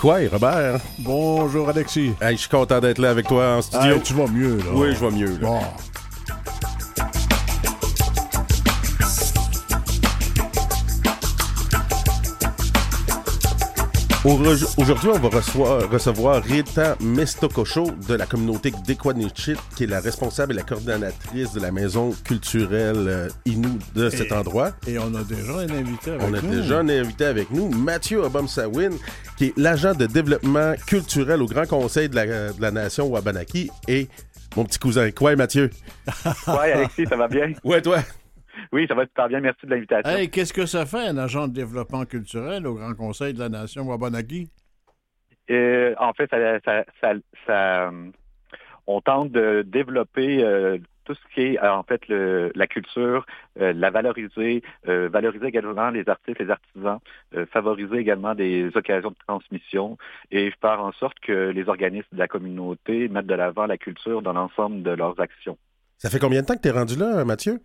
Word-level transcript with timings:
Quoi, 0.00 0.28
Robert? 0.30 0.78
Bonjour, 1.00 1.68
Alexis. 1.68 2.12
Hey, 2.20 2.36
je 2.36 2.42
suis 2.42 2.48
content 2.48 2.78
d'être 2.78 2.98
là 2.98 3.10
avec 3.10 3.26
toi 3.26 3.56
en 3.56 3.62
studio. 3.62 3.96
Hey, 3.96 4.00
tu 4.00 4.14
vas 4.14 4.28
mieux, 4.28 4.58
là. 4.58 4.70
Oui, 4.72 4.94
je 4.94 5.04
vais 5.04 5.10
mieux. 5.10 5.36
Là. 5.38 5.48
Bon. 5.48 5.60
Aujourd'hui, 14.24 15.08
on 15.14 15.18
va 15.18 15.28
recevoir, 15.28 15.88
recevoir 15.90 16.42
Rita 16.42 16.96
Mestococho 17.00 17.92
de 18.08 18.14
la 18.14 18.26
communauté 18.26 18.72
d'Equanichit, 18.84 19.54
qui 19.76 19.84
est 19.84 19.86
la 19.86 20.00
responsable 20.00 20.52
et 20.52 20.56
la 20.56 20.64
coordonnatrice 20.64 21.52
de 21.52 21.60
la 21.60 21.70
maison 21.70 22.12
culturelle 22.24 23.06
euh, 23.08 23.28
Inou 23.46 23.78
de 23.94 24.10
cet 24.10 24.32
endroit. 24.32 24.72
Et 24.88 24.98
on 24.98 25.14
a 25.14 25.22
déjà 25.22 25.52
un 25.58 25.70
invité 25.70 26.10
avec 26.10 26.22
On 26.28 26.34
a 26.34 26.40
nous. 26.42 26.50
déjà 26.50 26.78
un 26.80 26.88
invité 26.88 27.26
avec 27.26 27.50
nous, 27.52 27.68
Mathieu 27.70 28.20
Obam-Sawin, 28.24 28.90
qui 29.36 29.46
est 29.46 29.52
l'agent 29.56 29.94
de 29.94 30.06
développement 30.06 30.74
culturel 30.86 31.40
au 31.40 31.46
Grand 31.46 31.66
Conseil 31.66 32.08
de 32.08 32.16
la, 32.16 32.26
de 32.52 32.60
la 32.60 32.70
Nation 32.72 33.06
Wabanaki 33.06 33.70
et 33.86 34.08
mon 34.56 34.64
petit 34.64 34.80
cousin. 34.80 35.10
Quoi, 35.12 35.36
Mathieu? 35.36 35.70
Ouais, 36.48 36.72
Alexis, 36.72 37.04
ça 37.08 37.16
va 37.16 37.28
bien? 37.28 37.52
Ouais, 37.62 37.80
toi? 37.80 37.98
Oui, 38.72 38.86
ça 38.88 38.94
va 38.94 39.06
super 39.06 39.28
bien. 39.28 39.40
Merci 39.40 39.66
de 39.66 39.70
l'invitation. 39.70 40.10
Hey, 40.10 40.30
qu'est-ce 40.30 40.52
que 40.52 40.66
ça 40.66 40.86
fait, 40.86 41.06
un 41.08 41.18
agent 41.18 41.48
de 41.48 41.52
développement 41.52 42.04
culturel 42.04 42.66
au 42.66 42.74
Grand 42.74 42.94
Conseil 42.94 43.34
de 43.34 43.38
la 43.38 43.48
Nation 43.48 43.82
Wabanaki? 43.84 44.50
Euh, 45.50 45.94
en 45.98 46.12
fait, 46.12 46.28
ça, 46.30 46.60
ça, 46.60 46.84
ça, 47.00 47.12
ça, 47.46 47.88
euh, 47.88 48.10
on 48.86 49.00
tente 49.00 49.32
de 49.32 49.62
développer 49.66 50.42
euh, 50.42 50.78
tout 51.04 51.14
ce 51.14 51.34
qui 51.34 51.40
est, 51.40 51.58
en 51.58 51.82
fait, 51.82 52.06
le, 52.08 52.52
la 52.54 52.66
culture, 52.66 53.24
euh, 53.58 53.72
la 53.72 53.90
valoriser, 53.90 54.62
euh, 54.88 55.08
valoriser 55.10 55.46
également 55.46 55.88
les 55.88 56.06
artistes, 56.06 56.38
les 56.38 56.50
artisans, 56.50 56.98
euh, 57.34 57.46
favoriser 57.46 57.96
également 57.96 58.34
des 58.34 58.70
occasions 58.74 59.10
de 59.10 59.16
transmission 59.26 59.96
et 60.30 60.52
faire 60.60 60.82
en 60.82 60.92
sorte 60.92 61.18
que 61.20 61.48
les 61.48 61.66
organismes 61.68 62.08
de 62.12 62.18
la 62.18 62.28
communauté 62.28 63.08
mettent 63.08 63.26
de 63.26 63.34
l'avant 63.34 63.64
la 63.64 63.78
culture 63.78 64.20
dans 64.20 64.34
l'ensemble 64.34 64.82
de 64.82 64.90
leurs 64.90 65.18
actions. 65.18 65.56
Ça 65.96 66.10
fait 66.10 66.18
combien 66.18 66.42
de 66.42 66.46
temps 66.46 66.56
que 66.56 66.60
tu 66.60 66.68
es 66.68 66.72
rendu 66.72 66.96
là, 66.96 67.24
Mathieu? 67.24 67.60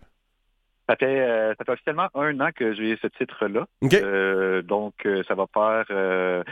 Ça 0.88 0.96
fait, 0.96 1.20
euh, 1.20 1.54
ça 1.56 1.64
fait 1.64 1.72
officiellement 1.72 2.08
un 2.14 2.38
an 2.40 2.50
que 2.54 2.74
j'ai 2.74 2.96
ce 3.00 3.06
titre-là. 3.06 3.66
OK. 3.82 3.94
Euh, 3.94 4.62
donc, 4.62 4.94
euh, 5.06 5.22
ça 5.26 5.34
va 5.34 5.46
faire, 5.52 5.84
euh, 5.90 6.42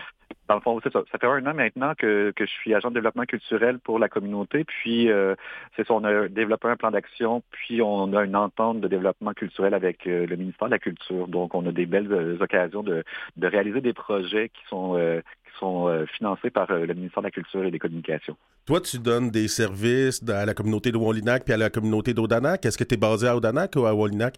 dans 0.52 0.74
le 0.74 0.80
fond, 0.80 0.90
ça. 0.92 1.02
Fait 1.10 1.26
un 1.26 1.46
an 1.46 1.54
maintenant 1.54 1.94
que, 1.96 2.32
je 2.38 2.44
suis 2.44 2.74
agent 2.74 2.90
de 2.90 2.94
développement 2.94 3.24
culturel 3.24 3.78
pour 3.78 3.98
la 3.98 4.08
communauté. 4.08 4.64
Puis, 4.64 5.10
euh, 5.10 5.34
c'est 5.76 5.86
ça, 5.86 5.94
on 5.94 6.04
a 6.04 6.28
développé 6.28 6.68
un 6.68 6.76
plan 6.76 6.90
d'action, 6.90 7.42
puis 7.50 7.80
on 7.80 8.12
a 8.14 8.24
une 8.24 8.36
entente 8.36 8.80
de 8.80 8.88
développement 8.88 9.32
culturel 9.32 9.74
avec 9.74 10.06
euh, 10.06 10.26
le 10.26 10.36
ministère 10.36 10.68
de 10.68 10.72
la 10.72 10.78
Culture. 10.78 11.28
Donc, 11.28 11.54
on 11.54 11.66
a 11.66 11.72
des 11.72 11.86
belles 11.86 12.12
euh, 12.12 12.36
occasions 12.40 12.82
de, 12.82 13.04
réaliser 13.42 13.80
des 13.80 13.92
projets 13.92 14.48
qui 14.48 14.62
sont, 14.68 14.96
qui 15.44 15.58
sont 15.58 16.06
financés 16.16 16.48
par 16.50 16.72
le 16.72 16.94
ministère 16.94 17.22
de 17.22 17.26
la 17.26 17.30
Culture 17.30 17.64
et 17.64 17.70
des 17.70 17.78
Communications. 17.78 18.36
Toi, 18.66 18.80
tu 18.80 18.98
donnes 18.98 19.30
des 19.30 19.48
services 19.48 20.22
à 20.28 20.46
la 20.46 20.54
communauté 20.54 20.90
de 20.90 20.96
Wallinac 20.96 21.44
puis 21.44 21.52
à 21.52 21.56
la 21.56 21.68
communauté 21.68 22.14
d'Odanak. 22.14 22.64
Est-ce 22.64 22.78
que 22.78 22.84
tu 22.84 22.94
es 22.94 22.96
basé 22.96 23.26
à 23.26 23.36
Odanak 23.36 23.72
ou 23.76 23.84
à 23.84 23.94
Wallinac? 23.94 24.36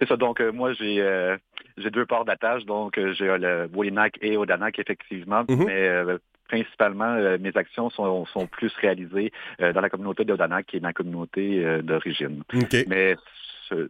C'est 0.00 0.08
ça. 0.08 0.16
Donc, 0.16 0.40
euh, 0.40 0.52
moi, 0.52 0.72
j'ai 0.72 1.00
euh, 1.00 1.36
j'ai 1.76 1.90
deux 1.90 2.06
ports 2.06 2.24
d'attache. 2.24 2.64
Donc, 2.64 2.98
euh, 2.98 3.12
j'ai 3.14 3.28
euh, 3.28 3.38
le 3.38 3.76
Wallinac 3.76 4.18
et 4.20 4.36
Odanak, 4.36 4.78
effectivement. 4.78 5.44
Mhm. 5.48 5.64
Mais 5.64 5.88
euh, 5.88 6.18
principalement, 6.48 7.14
euh, 7.14 7.38
mes 7.40 7.56
actions 7.56 7.90
sont, 7.90 8.24
sont 8.26 8.46
plus 8.46 8.72
réalisées 8.76 9.32
euh, 9.60 9.72
dans 9.72 9.80
la 9.80 9.90
communauté 9.90 10.24
d'Odanak, 10.24 10.66
qui 10.66 10.76
est 10.76 10.80
ma 10.80 10.92
communauté 10.92 11.64
euh, 11.64 11.82
d'origine. 11.82 12.42
OK. 12.54 12.76
Mais, 12.88 13.16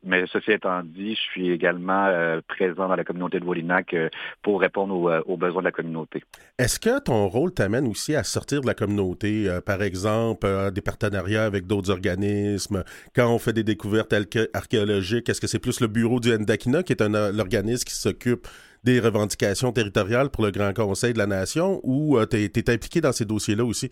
mais 0.05 0.25
ceci 0.33 0.53
étant 0.53 0.83
dit, 0.83 1.15
je 1.15 1.21
suis 1.21 1.51
également 1.51 2.07
euh, 2.07 2.41
présent 2.47 2.89
dans 2.89 2.97
la 2.97 3.05
communauté 3.05 3.41
de 3.41 3.45
Wallinac 3.45 3.95
euh, 3.95 4.09
pour 4.43 4.61
répondre 4.61 4.95
aux, 4.95 5.11
euh, 5.11 5.23
aux 5.27 5.37
besoins 5.37 5.61
de 5.63 5.67
la 5.67 5.73
communauté. 5.73 6.23
Est-ce 6.59 6.81
que 6.81 7.01
ton 7.01 7.27
rôle 7.29 7.53
t'amène 7.53 7.87
aussi 7.87 8.15
à 8.15 8.25
sortir 8.25 8.61
de 8.61 8.67
la 8.67 8.75
communauté, 8.75 9.49
par 9.65 9.83
exemple, 9.83 10.47
des 10.73 10.81
partenariats 10.81 11.45
avec 11.45 11.67
d'autres 11.67 11.91
organismes, 11.91 12.85
quand 13.15 13.29
on 13.29 13.39
fait 13.39 13.53
des 13.53 13.65
découvertes 13.65 14.13
arché- 14.13 14.49
archéologiques, 14.55 15.29
est-ce 15.29 15.41
que 15.41 15.47
c'est 15.47 15.59
plus 15.59 15.81
le 15.81 15.87
bureau 15.87 16.21
du 16.21 16.31
Ndakina, 16.31 16.83
qui 16.83 16.93
est 16.93 17.03
un 17.03 17.33
l'organisme 17.33 17.85
qui 17.85 17.95
s'occupe 17.95 18.47
des 18.85 19.01
revendications 19.01 19.73
territoriales 19.73 20.31
pour 20.31 20.45
le 20.45 20.51
Grand 20.51 20.73
Conseil 20.73 21.13
de 21.13 21.19
la 21.19 21.27
Nation, 21.27 21.81
ou 21.83 22.19
tu 22.27 22.37
es, 22.37 22.71
impliqué 22.71 23.01
dans 23.01 23.13
ces 23.13 23.25
dossiers-là 23.25 23.65
aussi? 23.65 23.91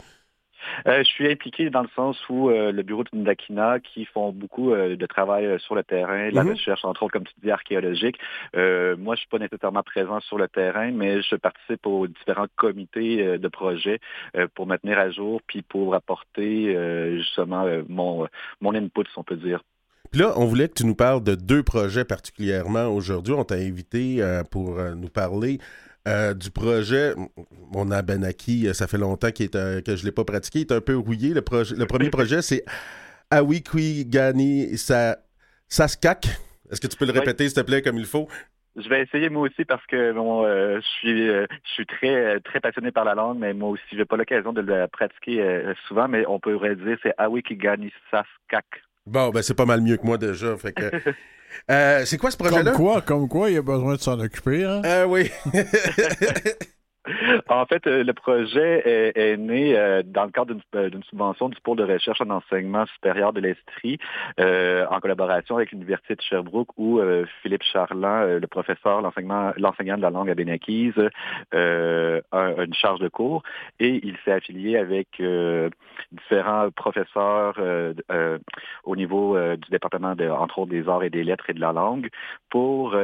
Euh, 0.86 0.98
je 0.98 1.08
suis 1.08 1.30
impliqué 1.30 1.70
dans 1.70 1.82
le 1.82 1.88
sens 1.94 2.16
où 2.28 2.50
euh, 2.50 2.72
le 2.72 2.82
bureau 2.82 3.04
de 3.04 3.10
Ndakina, 3.12 3.80
qui 3.80 4.04
font 4.04 4.32
beaucoup 4.32 4.72
euh, 4.72 4.96
de 4.96 5.06
travail 5.06 5.58
sur 5.60 5.74
le 5.74 5.82
terrain, 5.84 6.30
la 6.30 6.44
Mhm. 6.44 6.50
recherche, 6.52 6.84
entre 6.84 7.02
autres, 7.04 7.12
comme 7.12 7.24
tu 7.26 7.34
dis, 7.42 7.50
archéologique. 7.50 8.18
Moi, 8.54 9.14
je 9.14 9.20
suis 9.20 9.28
pas 9.28 9.38
nécessairement 9.38 9.82
présent 9.82 10.20
sur 10.20 10.38
le 10.38 10.48
terrain, 10.48 10.90
mais 10.90 11.22
je 11.22 11.36
participe 11.36 11.86
aux 11.86 12.06
différents 12.06 12.46
comités 12.56 13.38
de 13.38 13.48
projets 13.48 14.00
pour 14.54 14.66
me 14.66 14.76
tenir 14.76 14.98
à 14.98 15.10
jour, 15.10 15.40
puis 15.46 15.62
pour 15.62 15.94
apporter 15.94 16.74
justement 17.16 17.66
mon, 17.88 18.26
mon 18.60 18.74
input, 18.74 19.04
si 19.10 19.18
on 19.18 19.22
peut 19.24 19.36
dire. 19.36 19.60
Puis 20.10 20.20
là, 20.20 20.32
on 20.36 20.44
voulait 20.44 20.68
que 20.68 20.74
tu 20.74 20.86
nous 20.86 20.94
parles 20.94 21.24
de 21.24 21.34
deux 21.34 21.62
projets 21.64 22.04
particulièrement 22.04 22.86
aujourd'hui. 22.86 23.34
On 23.34 23.42
t'a 23.44 23.56
invité 23.56 24.22
euh, 24.22 24.44
pour 24.44 24.78
euh, 24.78 24.94
nous 24.94 25.08
parler 25.08 25.58
euh, 26.06 26.34
du 26.34 26.50
projet. 26.50 27.14
Mon 27.72 27.90
Abenaki, 27.90 28.68
euh, 28.68 28.72
ça 28.72 28.86
fait 28.86 28.98
longtemps 28.98 29.28
est, 29.28 29.56
euh, 29.56 29.80
que 29.80 29.96
je 29.96 30.02
ne 30.02 30.06
l'ai 30.06 30.12
pas 30.12 30.24
pratiqué. 30.24 30.60
Il 30.60 30.62
est 30.62 30.72
un 30.72 30.80
peu 30.80 30.96
rouillé. 30.96 31.34
Le, 31.34 31.40
premier 31.40 32.10
projet, 32.10 32.42
c'est 32.42 32.64
Awikwi 33.30 34.08
Sa, 34.76 35.18
Saskak. 35.68 36.26
Est-ce 36.70 36.80
que 36.80 36.86
tu 36.86 36.96
peux 36.96 37.06
le 37.06 37.12
Oui. 37.12 37.18
répéter, 37.18 37.48
s'il 37.48 37.56
te 37.56 37.60
plaît, 37.60 37.82
comme 37.82 37.98
il 37.98 38.06
faut? 38.06 38.28
Je 38.76 38.88
vais 38.88 39.02
essayer 39.02 39.28
moi 39.28 39.42
aussi 39.42 39.64
parce 39.64 39.86
que 39.86 40.12
bon, 40.12 40.44
euh, 40.44 40.80
je 40.80 40.86
suis 40.98 41.28
euh, 41.28 41.46
je 41.64 41.70
suis 41.74 41.86
très 41.86 42.40
très 42.40 42.58
passionné 42.58 42.90
par 42.90 43.04
la 43.04 43.14
langue, 43.14 43.38
mais 43.38 43.54
moi 43.54 43.68
aussi 43.68 43.84
j'ai 43.92 44.04
pas 44.04 44.16
l'occasion 44.16 44.52
de 44.52 44.62
la 44.62 44.88
pratiquer 44.88 45.40
euh, 45.40 45.74
souvent, 45.86 46.08
mais 46.08 46.26
on 46.26 46.40
pourrait 46.40 46.74
dire 46.74 46.98
c'est 47.02 47.14
Awikigani 47.16 47.92
Saskak. 48.10 48.66
Bon, 49.06 49.30
ben 49.30 49.42
c'est 49.42 49.56
pas 49.56 49.66
mal 49.66 49.80
mieux 49.80 49.96
que 49.96 50.04
moi 50.04 50.18
déjà. 50.18 50.56
Fait 50.56 50.72
que, 50.72 50.90
euh, 51.70 52.04
c'est 52.04 52.18
quoi 52.18 52.30
ce 52.30 52.36
Comme 52.36 52.48
projet-là? 52.48 52.72
quoi, 52.72 53.00
comme 53.02 53.28
quoi, 53.28 53.50
il 53.50 53.54
y 53.54 53.58
a 53.58 53.62
besoin 53.62 53.94
de 53.96 54.00
s'en 54.00 54.18
occuper, 54.18 54.64
hein? 54.64 54.82
Ah 54.84 55.06
oui. 55.06 55.30
En 57.48 57.66
fait, 57.66 57.86
euh, 57.86 58.02
le 58.02 58.12
projet 58.12 58.82
est, 58.84 59.18
est 59.18 59.36
né 59.36 59.76
euh, 59.76 60.02
dans 60.04 60.24
le 60.24 60.30
cadre 60.30 60.54
d'une 60.54 60.62
euh, 60.74 60.90
d'une 60.90 61.02
subvention 61.04 61.48
du 61.48 61.60
pôle 61.60 61.76
de 61.76 61.84
recherche 61.84 62.20
en 62.20 62.30
enseignement 62.30 62.86
supérieur 62.86 63.32
de 63.32 63.40
l'Estrie, 63.40 63.98
euh, 64.40 64.86
en 64.90 65.00
collaboration 65.00 65.56
avec 65.56 65.72
l'Université 65.72 66.14
de 66.14 66.22
Sherbrooke, 66.22 66.70
où 66.78 67.00
euh, 67.00 67.26
Philippe 67.42 67.62
Charland, 67.62 68.24
euh, 68.24 68.40
le 68.40 68.46
professeur, 68.46 69.02
l'enseignant 69.02 69.96
de 69.96 70.02
la 70.02 70.10
langue 70.10 70.30
abénakise, 70.30 70.94
euh, 71.54 72.20
a, 72.32 72.64
une 72.64 72.74
charge 72.74 73.00
de 73.00 73.08
cours 73.08 73.42
et 73.80 74.00
il 74.02 74.16
s'est 74.24 74.32
affilié 74.32 74.76
avec 74.76 75.22
différents 76.12 76.70
professeurs 76.70 77.58
au 78.84 78.96
niveau 78.96 79.36
du 79.56 79.70
département, 79.70 80.14
de, 80.14 80.28
entre 80.28 80.60
autres, 80.60 80.70
des 80.70 80.88
arts 80.88 81.02
et 81.02 81.10
des 81.10 81.24
lettres 81.24 81.50
et 81.50 81.54
de 81.54 81.60
la 81.60 81.72
langue 81.72 82.08
pour 82.50 82.96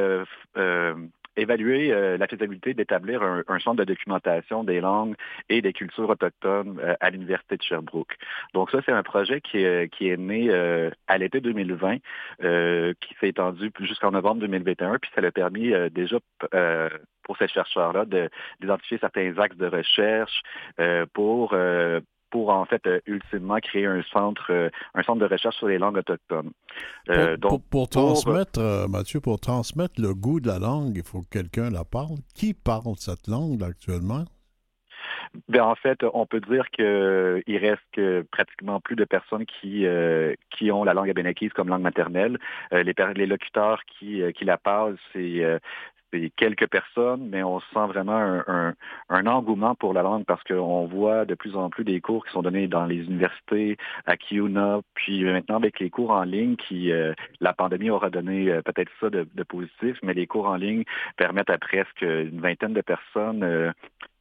évaluer 1.35 1.91
euh, 1.91 2.17
la 2.17 2.27
faisabilité 2.27 2.73
d'établir 2.73 3.21
un, 3.23 3.43
un 3.47 3.59
centre 3.59 3.77
de 3.77 3.83
documentation 3.83 4.63
des 4.63 4.81
langues 4.81 5.15
et 5.49 5.61
des 5.61 5.73
cultures 5.73 6.09
autochtones 6.09 6.79
euh, 6.81 6.95
à 6.99 7.09
l'Université 7.09 7.57
de 7.57 7.63
Sherbrooke. 7.63 8.15
Donc 8.53 8.71
ça, 8.71 8.79
c'est 8.85 8.91
un 8.91 9.03
projet 9.03 9.41
qui 9.41 9.59
est, 9.59 9.91
qui 9.93 10.09
est 10.09 10.17
né 10.17 10.49
euh, 10.49 10.89
à 11.07 11.17
l'été 11.17 11.41
2020, 11.41 11.97
euh, 12.43 12.93
qui 13.01 13.15
s'est 13.19 13.29
étendu 13.29 13.71
jusqu'en 13.81 14.11
novembre 14.11 14.41
2021, 14.41 14.97
puis 14.99 15.11
ça 15.15 15.21
l'a 15.21 15.31
permis 15.31 15.73
euh, 15.73 15.89
déjà 15.89 16.17
euh, 16.53 16.89
pour 17.23 17.37
ces 17.37 17.47
chercheurs-là 17.47 18.05
de- 18.05 18.29
d'identifier 18.59 18.97
certains 18.99 19.37
axes 19.37 19.57
de 19.57 19.67
recherche 19.67 20.41
euh, 20.79 21.05
pour 21.13 21.51
euh, 21.53 22.01
pour 22.31 22.49
en 22.49 22.65
fait 22.65 22.85
euh, 22.87 22.99
ultimement 23.05 23.59
créer 23.59 23.85
un 23.85 24.01
centre 24.11 24.47
euh, 24.49 24.69
un 24.95 25.03
centre 25.03 25.19
de 25.19 25.25
recherche 25.25 25.57
sur 25.57 25.67
les 25.67 25.77
langues 25.77 25.97
autochtones. 25.97 26.51
Euh, 27.09 27.37
pour, 27.37 27.51
donc 27.51 27.63
pour- 27.69 27.89
transmettre, 27.89 28.87
Mathieu, 28.89 29.19
pour 29.19 29.39
transmettre 29.39 30.01
le 30.01 30.13
goût 30.13 30.39
de 30.39 30.47
la 30.47 30.59
langue, 30.59 30.93
il 30.95 31.03
faut 31.03 31.21
que 31.21 31.29
quelqu'un 31.29 31.69
la 31.69 31.83
parle. 31.83 32.17
Qui 32.33 32.53
parle 32.53 32.95
cette 32.97 33.27
langue 33.27 33.61
actuellement? 33.63 34.25
Ben, 35.47 35.63
en 35.63 35.75
fait, 35.75 35.99
on 36.13 36.25
peut 36.25 36.41
dire 36.41 36.69
qu'il 36.71 37.57
reste 37.57 37.81
que 37.93 38.25
pratiquement 38.31 38.79
plus 38.81 38.95
de 38.95 39.05
personnes 39.05 39.45
qui, 39.45 39.85
euh, 39.85 40.33
qui 40.49 40.71
ont 40.71 40.83
la 40.83 40.93
langue 40.93 41.09
abénakise 41.09 41.53
comme 41.53 41.69
langue 41.69 41.81
maternelle. 41.81 42.37
Euh, 42.73 42.83
les, 42.83 42.93
les 43.15 43.25
locuteurs 43.27 43.81
qui, 43.85 44.21
qui 44.33 44.45
la 44.45 44.57
parlent, 44.57 44.97
c'est 45.13 45.41
c'est 46.11 46.31
quelques 46.35 46.67
personnes, 46.67 47.27
mais 47.29 47.43
on 47.43 47.59
sent 47.59 47.87
vraiment 47.87 48.17
un, 48.17 48.43
un, 48.47 48.73
un 49.09 49.27
engouement 49.27 49.75
pour 49.75 49.93
la 49.93 50.01
langue 50.01 50.25
parce 50.25 50.43
qu'on 50.43 50.85
voit 50.85 51.25
de 51.25 51.35
plus 51.35 51.55
en 51.55 51.69
plus 51.69 51.83
des 51.83 52.01
cours 52.01 52.25
qui 52.25 52.31
sont 52.31 52.41
donnés 52.41 52.67
dans 52.67 52.85
les 52.85 53.03
universités, 53.05 53.77
à 54.05 54.17
Kiuna, 54.17 54.81
puis 54.93 55.23
maintenant 55.23 55.57
avec 55.57 55.79
les 55.79 55.89
cours 55.89 56.11
en 56.11 56.23
ligne 56.23 56.55
qui, 56.55 56.91
euh, 56.91 57.13
la 57.39 57.53
pandémie 57.53 57.89
aura 57.89 58.09
donné 58.09 58.49
euh, 58.49 58.61
peut-être 58.61 58.91
ça 58.99 59.09
de, 59.09 59.27
de 59.33 59.43
positif, 59.43 59.97
mais 60.03 60.13
les 60.13 60.27
cours 60.27 60.47
en 60.47 60.55
ligne 60.55 60.83
permettent 61.17 61.49
à 61.49 61.57
presque 61.57 62.01
une 62.01 62.41
vingtaine 62.41 62.73
de 62.73 62.81
personnes 62.81 63.43
euh, 63.43 63.71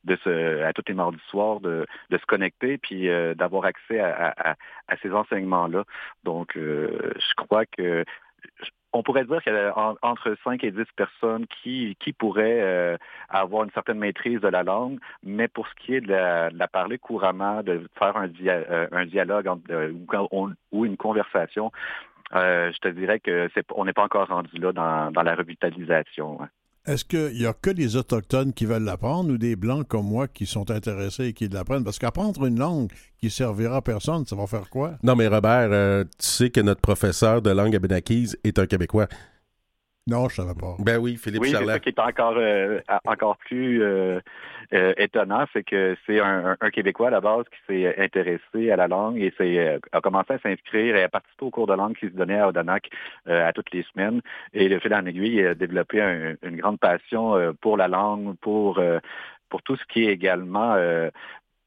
de 0.05 0.17
se, 0.25 0.63
à 0.63 0.73
tous 0.73 0.85
les 0.89 0.95
mardis 0.95 1.21
soirs 1.29 1.61
de, 1.61 1.87
de 2.11 2.19
se 2.19 2.27
connecter 2.27 2.79
puis 2.79 3.09
euh, 3.09 3.35
d'avoir 3.35 3.65
accès 3.65 4.01
à, 4.01 4.35
à, 4.37 4.55
à 4.89 4.97
ces 5.03 5.13
enseignements-là. 5.13 5.85
Donc, 6.25 6.57
euh, 6.57 7.13
je 7.17 7.35
crois 7.37 7.67
que 7.67 8.05
on 8.93 9.03
pourrait 9.03 9.25
dire 9.25 9.43
qu'il 9.43 9.53
y 9.53 9.57
a 9.57 9.95
entre 10.03 10.37
5 10.43 10.65
et 10.65 10.73
10 10.73 10.83
personnes 10.97 11.47
qui, 11.47 11.97
qui 12.01 12.13
pourraient 12.13 12.61
euh, 12.61 12.97
avoir 13.29 13.65
une 13.65 13.71
certaine 13.71 13.99
maîtrise 13.99 14.41
de 14.41 14.49
la 14.49 14.63
langue, 14.63 14.99
mais 15.23 15.49
pour 15.49 15.69
ce 15.69 15.75
qui 15.75 15.95
est 15.95 16.01
de 16.01 16.13
la, 16.13 16.69
parler 16.69 16.99
couramment, 16.99 17.63
de 17.63 17.89
faire 17.99 18.17
un, 18.17 18.29
euh, 18.47 18.89
un 18.91 19.07
dialogue 19.07 19.49
euh, 19.71 19.93
ou, 20.73 20.85
une 20.85 20.97
conversation, 20.97 21.71
je 22.33 22.79
te 22.79 22.89
dirais 22.89 23.21
que 23.21 23.49
on 23.75 23.85
n'est 23.85 23.93
pas 23.93 24.05
encore 24.05 24.29
rendu 24.29 24.57
là 24.59 24.73
dans, 24.73 25.11
dans 25.13 25.23
la 25.23 25.35
revitalisation. 25.35 26.41
Est-ce 26.87 27.05
qu'il 27.05 27.39
n'y 27.39 27.45
a 27.45 27.53
que 27.53 27.69
des 27.69 27.97
Autochtones 27.97 28.55
qui 28.55 28.65
veulent 28.65 28.85
l'apprendre 28.85 29.35
ou 29.35 29.39
des 29.39 29.55
Blancs 29.55 29.87
comme 29.87 30.07
moi 30.07 30.29
qui 30.29 30.47
sont 30.47 30.71
intéressés 30.71 31.27
et 31.27 31.33
qui 31.35 31.47
l'apprennent? 31.47 31.85
Parce 31.85 31.99
qu'apprendre 31.99 32.47
une 32.47 32.59
langue 32.59 32.91
qui 33.19 33.29
servira 33.29 33.77
à 33.77 33.83
personne, 33.83 34.25
ça 34.25 34.35
va 34.35 34.47
faire 34.47 34.71
quoi? 34.71 34.97
Non, 35.03 35.15
mais 35.15 35.29
Robert, 35.29 35.69
euh, 35.73 36.05
tu 36.05 36.27
sais 36.27 36.51
que 36.51 36.61
notre 36.61 36.81
professeur 36.81 37.43
de 37.43 37.51
langue 37.51 37.77
abénakise 37.77 38.39
est 38.45 38.59
un 38.59 38.67
Québécois. 38.67 39.09
Non, 40.07 40.29
je 40.29 40.41
ne 40.41 40.47
savais 40.47 40.59
pas. 40.59 40.77
Ben 40.79 40.99
oui, 40.99 41.17
Philippe 41.17 41.43
oui, 41.43 41.51
Charlet. 41.51 41.67
C'est 41.67 41.73
ça 41.73 41.81
qui 41.81 41.89
est 41.91 41.99
encore, 41.99 42.35
euh, 42.37 42.81
encore 43.05 43.37
plus 43.37 43.83
euh, 43.83 44.19
euh, 44.73 44.95
étonnant, 44.97 45.45
c'est 45.53 45.63
que 45.63 45.97
c'est 46.07 46.21
un, 46.21 46.57
Québécois 46.73 47.09
à 47.09 47.11
la 47.11 47.21
base 47.21 47.45
qui 47.51 47.59
s'est 47.67 48.03
intéressé 48.03 48.71
à 48.71 48.77
la 48.77 48.89
langue 48.89 49.19
et 49.19 49.79
a 49.93 50.01
commencé 50.01 50.33
à 50.33 50.39
s'inscrire 50.39 50.97
et 50.97 51.03
à 51.03 51.09
participer 51.09 51.45
au 51.45 51.51
cours 51.51 51.67
de 51.67 51.75
langue 51.75 51.97
qui 51.97 52.07
se 52.07 52.13
donnait 52.13 52.39
à 52.39 52.49
Odanak 52.49 52.89
à 53.27 53.53
toutes 53.53 53.71
les 53.73 53.85
semaines. 53.93 54.23
Et 54.55 54.69
le 54.69 54.79
fil 54.79 54.95
en 54.95 55.05
aiguille, 55.05 55.37
il 55.37 55.47
a 55.47 55.55
développé 55.55 56.01
une 56.43 56.57
grande 56.57 56.79
passion 56.79 57.55
pour 57.61 57.77
la 57.77 57.89
langue, 57.89 58.37
pour, 58.39 58.81
pour 59.49 59.63
tout 59.63 59.77
ce 59.77 59.85
qui 59.87 60.05
est 60.05 60.13
également 60.13 60.77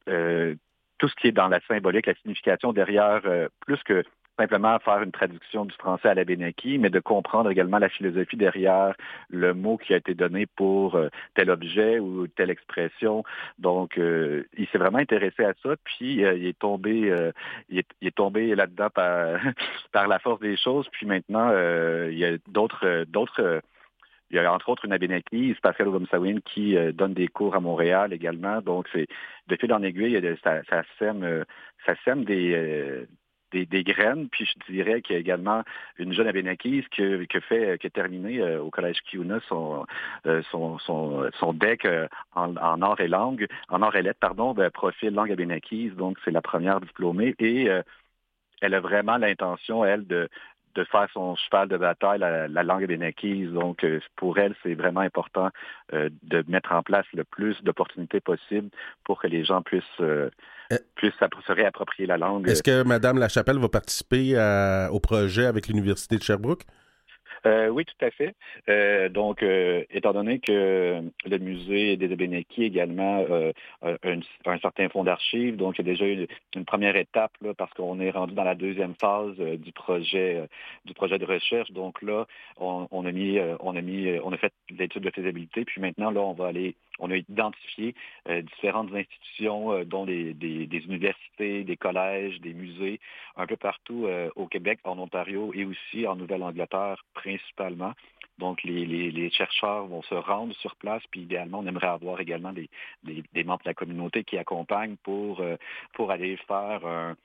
tout 0.05 1.07
ce 1.09 1.15
qui 1.15 1.27
est 1.27 1.33
dans 1.33 1.49
la 1.49 1.59
symbolique, 1.67 2.07
la 2.07 2.15
signification 2.15 2.73
derrière, 2.73 3.21
plus 3.65 3.81
que 3.83 4.03
simplement 4.37 4.79
faire 4.79 5.01
une 5.03 5.11
traduction 5.11 5.65
du 5.65 5.73
français 5.75 6.09
à 6.09 6.13
la 6.13 6.23
Bénaki, 6.23 6.77
mais 6.79 6.89
de 6.89 6.99
comprendre 6.99 7.49
également 7.51 7.77
la 7.77 7.89
philosophie 7.89 8.37
derrière 8.37 8.95
le 9.29 9.53
mot 9.53 9.77
qui 9.77 9.93
a 9.93 9.97
été 9.97 10.15
donné 10.15 10.45
pour 10.45 10.95
euh, 10.95 11.09
tel 11.35 11.49
objet 11.49 11.99
ou 11.99 12.27
telle 12.27 12.49
expression. 12.49 13.23
Donc, 13.59 13.97
euh, 13.97 14.43
il 14.57 14.67
s'est 14.67 14.77
vraiment 14.77 14.97
intéressé 14.97 15.43
à 15.43 15.53
ça, 15.61 15.75
puis 15.83 16.23
euh, 16.25 16.35
il 16.35 16.47
est 16.47 16.57
tombé, 16.57 17.31
il 17.69 17.79
est, 17.79 18.15
tombé 18.15 18.55
là-dedans 18.55 18.89
par, 18.89 19.39
par 19.91 20.07
la 20.07 20.19
force 20.19 20.39
des 20.39 20.57
choses. 20.57 20.87
Puis 20.91 21.05
maintenant, 21.05 21.51
il 22.07 22.17
y 22.17 22.25
a 22.25 22.37
d'autres, 22.47 23.05
d'autres. 23.07 23.61
Il 24.29 24.37
y 24.37 24.39
a 24.39 24.51
entre 24.51 24.69
autres 24.69 24.85
une 24.85 24.93
abénakise, 24.93 25.59
Pascal 25.61 25.89
Rumsawin, 25.89 26.39
qui 26.41 26.75
donne 26.93 27.13
des 27.13 27.27
cours 27.27 27.55
à 27.55 27.59
Montréal 27.59 28.13
également. 28.13 28.61
Donc, 28.61 28.87
c'est 28.91 29.07
de 29.47 29.55
fil 29.55 29.71
en 29.73 29.83
aiguille, 29.83 30.19
ça, 30.43 30.63
ça 30.69 30.83
sème, 30.97 31.45
ça 31.85 31.93
sème 32.03 32.23
des, 32.25 33.05
des, 33.53 33.83
graines. 33.83 34.27
Puis 34.29 34.45
je 34.45 34.73
dirais 34.73 35.01
qu'il 35.01 35.13
y 35.13 35.17
a 35.17 35.19
également 35.19 35.63
une 35.97 36.13
jeune 36.13 36.27
abénakise 36.27 36.85
qui, 36.89 37.27
qui, 37.27 37.41
fait, 37.41 37.77
qui 37.79 37.87
a 37.87 37.89
terminé 37.89 38.39
euh, 38.39 38.61
au 38.61 38.69
collège 38.69 39.01
Kiuna 39.03 39.39
son, 39.47 39.85
euh, 40.25 40.41
son, 40.51 40.79
son, 40.79 41.29
son, 41.39 41.53
deck 41.53 41.85
euh, 41.85 42.07
en, 42.35 42.55
en, 42.57 42.81
or 42.81 42.99
et 42.99 43.07
langue, 43.07 43.47
en 43.69 43.81
or 43.81 43.95
et 43.95 44.01
lettres, 44.01 44.19
pardon, 44.19 44.53
ben, 44.53 44.69
profil 44.71 45.13
langue 45.13 45.31
abénakise. 45.31 45.93
Donc 45.95 46.17
c'est 46.25 46.31
la 46.31 46.41
première 46.41 46.81
diplômée 46.81 47.35
et 47.39 47.69
elle 48.61 48.73
a 48.73 48.79
vraiment 48.79 49.17
l'intention, 49.17 49.83
elle, 49.83 50.07
de, 50.07 50.29
de 50.75 50.83
faire 50.85 51.07
son 51.13 51.35
cheval 51.35 51.67
de 51.67 51.77
bataille, 51.77 52.19
la, 52.19 52.47
langue 52.63 52.83
abénakise. 52.83 53.51
Donc, 53.51 53.85
pour 54.15 54.37
elle, 54.37 54.55
c'est 54.63 54.73
vraiment 54.73 55.01
important 55.01 55.49
de 55.91 56.43
mettre 56.47 56.71
en 56.71 56.81
place 56.81 57.05
le 57.13 57.23
plus 57.25 57.61
d'opportunités 57.63 58.21
possibles 58.21 58.69
pour 59.03 59.21
que 59.21 59.27
les 59.27 59.43
gens 59.43 59.61
puissent 59.61 60.01
euh, 60.73 60.77
puisse 60.95 61.13
se 61.13 61.51
réapproprier 61.51 62.07
la 62.07 62.17
langue. 62.17 62.47
Est-ce 62.47 62.63
que 62.63 62.83
Mme 62.83 63.19
Lachapelle 63.19 63.59
va 63.59 63.69
participer 63.69 64.35
au 64.91 64.99
projet 64.99 65.45
avec 65.45 65.67
l'Université 65.67 66.17
de 66.17 66.23
Sherbrooke? 66.23 66.63
Euh, 67.45 67.67
oui, 67.67 67.83
tout 67.83 68.05
à 68.05 68.09
fait. 68.09 68.35
Euh, 68.69 69.09
donc, 69.09 69.43
étant 69.89 70.13
donné 70.13 70.39
que 70.39 71.01
le 71.25 71.37
musée 71.39 71.97
des 71.97 72.09
Abénakis 72.09 72.63
également 72.63 73.25
a 73.81 73.95
un, 74.03 74.59
certain 74.59 74.87
fonds 74.87 75.03
d'archives, 75.03 75.57
donc 75.57 75.77
il 75.77 75.85
y 75.85 75.89
a 75.89 75.91
déjà 75.91 76.05
une, 76.05 76.65
première 76.65 76.95
étape 76.95 77.33
là, 77.41 77.53
parce 77.53 77.73
qu'on 77.73 77.99
est 77.99 78.11
rendu 78.11 78.33
dans 78.33 78.45
la 78.45 78.55
deuxième 78.55 78.93
phase 78.95 79.35
du 79.35 79.73
projet 79.73 80.47
du 80.85 80.93
projet 80.93 81.19
de 81.19 81.25
recherche. 81.25 81.69
Donc 81.71 82.01
là, 82.01 82.27
on, 82.57 82.87
on 82.91 83.05
a 83.05 83.11
mis, 83.11 83.39
on 83.59 83.75
a 83.75 83.81
mis, 83.81 84.17
on 84.23 84.31
a 84.31 84.37
fait 84.37 84.53
l'étude 84.69 85.03
de 85.03 85.11
faisabilité, 85.11 85.65
puis 85.65 85.81
maintenant 85.81 86.11
là, 86.11 86.21
on 86.21 86.33
va 86.33 86.47
aller 86.47 86.75
on 86.99 87.11
a 87.11 87.17
identifié 87.17 87.95
euh, 88.29 88.41
différentes 88.41 88.93
institutions, 88.93 89.71
euh, 89.71 89.83
dont 89.83 90.05
des, 90.05 90.35
universités, 90.85 91.63
des 91.63 91.77
collèges, 91.77 92.39
des 92.41 92.53
musées, 92.53 92.99
un 93.35 93.47
peu 93.47 93.57
partout 93.57 94.05
euh, 94.05 94.29
au 94.35 94.47
Québec, 94.47 94.79
en 94.83 94.99
Ontario 94.99 95.51
et 95.53 95.65
aussi 95.65 96.07
en 96.07 96.15
Nouvelle-Angleterre 96.15 97.03
principalement. 97.13 97.93
Donc, 98.39 98.63
les, 98.63 99.29
chercheurs 99.31 99.85
vont 99.85 100.01
se 100.03 100.15
rendre 100.15 100.55
sur 100.55 100.75
place, 100.75 101.03
puis 101.11 101.21
idéalement, 101.21 101.59
on 101.59 101.67
aimerait 101.67 101.87
avoir 101.87 102.19
également 102.19 102.51
des, 102.51 102.69
membres 103.43 103.63
de 103.63 103.69
la 103.69 103.73
communauté 103.75 104.23
qui 104.23 104.37
accompagnent 104.39 104.95
pour, 105.03 105.43
pour 105.93 106.09
aller 106.09 106.35
faire 106.47 106.83
un, 106.85 107.15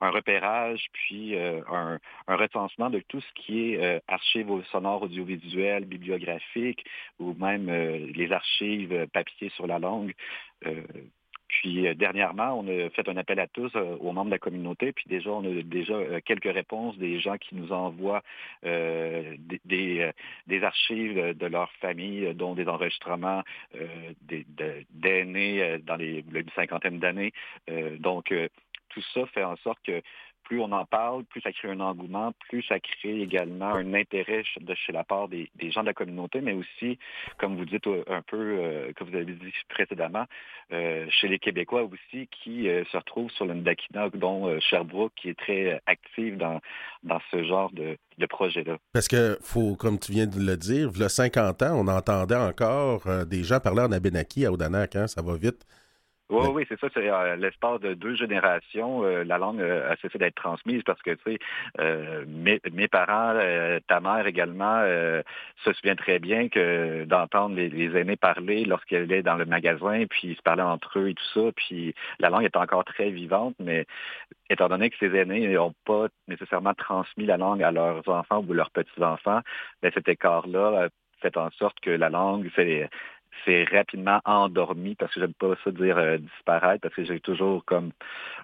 un 0.00 0.10
repérage, 0.10 0.86
puis 0.92 1.36
euh, 1.36 1.60
un, 1.68 1.98
recensement 2.36 2.90
de 2.90 3.00
tout 3.08 3.20
ce 3.20 3.32
qui 3.34 3.72
est 3.72 3.82
euh, 3.82 4.00
archives 4.06 4.48
sonores 4.70 5.02
audiovisuelles, 5.02 5.84
bibliographiques, 5.84 6.84
ou 7.18 7.34
même 7.34 7.68
euh, 7.68 8.06
les 8.14 8.32
archives 8.32 9.06
papier 9.12 9.50
sur 9.50 9.66
la 9.66 9.78
langue. 9.78 10.14
Puis 11.48 11.94
dernièrement, 11.96 12.58
on 12.58 12.68
a 12.68 12.90
fait 12.90 13.08
un 13.08 13.16
appel 13.16 13.40
à 13.40 13.46
tous 13.46 13.74
aux 13.74 14.12
membres 14.12 14.26
de 14.26 14.32
la 14.32 14.38
communauté, 14.38 14.92
puis 14.92 15.06
déjà, 15.08 15.30
on 15.30 15.44
a 15.44 15.62
déjà 15.62 16.20
quelques 16.20 16.52
réponses 16.52 16.98
des 16.98 17.20
gens 17.20 17.38
qui 17.38 17.54
nous 17.54 17.72
envoient 17.72 18.22
des, 18.64 20.12
des, 20.46 20.62
archives 20.62 21.34
de 21.34 21.46
leur 21.46 21.72
famille, 21.80 22.34
dont 22.34 22.54
des 22.54 22.68
enregistrements 22.68 23.42
d'aînés 24.90 25.78
dans 25.84 25.96
les, 25.96 26.22
les 26.30 26.44
cinquantaine 26.54 26.98
d'années. 26.98 27.32
donc, 27.98 28.30
tout 28.98 29.20
ça 29.20 29.26
fait 29.26 29.44
en 29.44 29.56
sorte 29.56 29.78
que 29.84 30.02
plus 30.44 30.60
on 30.60 30.72
en 30.72 30.86
parle, 30.86 31.24
plus 31.24 31.42
ça 31.42 31.52
crée 31.52 31.70
un 31.70 31.80
engouement, 31.80 32.32
plus 32.48 32.62
ça 32.62 32.80
crée 32.80 33.20
également 33.20 33.74
un 33.74 33.92
intérêt 33.92 34.44
de 34.58 34.74
chez 34.74 34.92
la 34.92 35.04
part 35.04 35.28
des, 35.28 35.50
gens 35.70 35.82
de 35.82 35.86
la 35.86 35.92
communauté, 35.92 36.40
mais 36.40 36.54
aussi, 36.54 36.98
comme 37.36 37.56
vous 37.56 37.66
dites 37.66 37.86
euh, 37.86 38.02
un 38.06 38.22
peu, 38.22 38.56
euh, 38.58 38.92
que 38.94 39.04
vous 39.04 39.14
avez 39.14 39.26
dit 39.26 39.52
précédemment, 39.68 40.24
euh, 40.72 41.06
chez 41.10 41.28
les 41.28 41.38
Québécois 41.38 41.82
aussi 41.82 42.28
qui 42.28 42.64
se 42.64 42.96
retrouvent 42.96 43.30
sur 43.32 43.44
le 43.44 43.54
Ndakina, 43.54 44.08
dont 44.14 44.58
Sherbrooke, 44.60 45.12
qui 45.16 45.28
est 45.28 45.38
très 45.38 45.80
active 45.86 46.38
dans, 46.38 46.60
dans 47.02 47.20
ce 47.30 47.44
genre 47.44 47.70
de, 47.72 47.98
projet-là. 48.26 48.78
Parce 48.92 49.08
que, 49.08 49.38
faut, 49.42 49.76
comme 49.76 49.98
tu 49.98 50.12
viens 50.12 50.26
de 50.26 50.40
le 50.40 50.56
dire, 50.56 50.90
il 50.94 51.00
y 51.00 51.04
a 51.04 51.08
50 51.08 51.62
ans, 51.62 51.74
on 51.74 51.88
entendait 51.88 52.36
encore 52.36 53.02
des 53.26 53.44
gens 53.44 53.60
parler 53.60 53.82
en 53.82 53.92
Abénaki 53.92 54.46
à 54.46 54.52
Odanak, 54.52 54.96
hein, 54.96 55.06
ça 55.06 55.22
va 55.22 55.36
vite. 55.36 55.66
Oui, 56.30 56.46
oui, 56.52 56.66
c'est 56.68 56.78
ça. 56.78 56.88
C'est 56.92 57.08
euh, 57.08 57.36
l'espace 57.36 57.80
de 57.80 57.94
deux 57.94 58.14
générations, 58.14 59.02
euh, 59.02 59.24
la 59.24 59.38
langue 59.38 59.62
a 59.62 59.96
cessé 59.96 60.18
d'être 60.18 60.34
transmise 60.34 60.82
parce 60.82 61.00
que, 61.00 61.12
tu 61.12 61.22
sais, 61.24 61.38
euh, 61.80 62.24
mes, 62.26 62.88
parents, 62.88 63.34
ta 63.86 64.00
mère 64.00 64.26
également, 64.26 64.82
se 65.64 65.72
souvient 65.72 65.96
très 65.96 66.18
bien 66.18 66.48
que 66.48 67.04
d'entendre 67.04 67.56
les, 67.56 67.96
aînés 67.96 68.16
parler 68.16 68.64
lorsqu'elle 68.64 69.04
allait 69.04 69.22
dans 69.22 69.36
le 69.36 69.46
magasin, 69.46 70.04
puis 70.08 70.28
ils 70.28 70.36
se 70.36 70.42
parlaient 70.42 70.62
entre 70.62 70.98
eux 70.98 71.08
et 71.08 71.14
tout 71.14 71.24
ça, 71.34 71.52
puis 71.56 71.94
la 72.18 72.28
langue 72.28 72.44
est 72.44 72.56
encore 72.56 72.84
très 72.84 73.10
vivante, 73.10 73.54
mais 73.58 73.86
étant 74.50 74.68
donné 74.68 74.90
que 74.90 74.96
ces 74.98 75.14
aînés 75.16 75.46
n'ont 75.48 75.74
pas 75.86 76.08
nécessairement 76.26 76.74
transmis 76.74 77.26
la 77.26 77.38
langue 77.38 77.62
à 77.62 77.70
leurs 77.70 78.06
enfants 78.08 78.44
ou 78.46 78.52
leurs 78.52 78.70
petits-enfants, 78.70 79.40
ben, 79.82 79.90
cet 79.94 80.08
écart-là 80.08 80.88
fait 81.20 81.36
en 81.36 81.50
sorte 81.50 81.78
que 81.80 81.90
la 81.90 82.10
langue, 82.10 82.50
c'est 82.54 82.88
c'est 83.44 83.64
rapidement 83.64 84.20
endormi 84.24 84.94
parce 84.94 85.12
que 85.12 85.20
j'aime 85.20 85.34
pas 85.34 85.54
ça 85.64 85.70
dire 85.70 85.98
euh, 85.98 86.18
disparaître 86.18 86.82
parce 86.82 86.94
que 86.94 87.04
j'ai 87.04 87.20
toujours 87.20 87.64
comme 87.64 87.90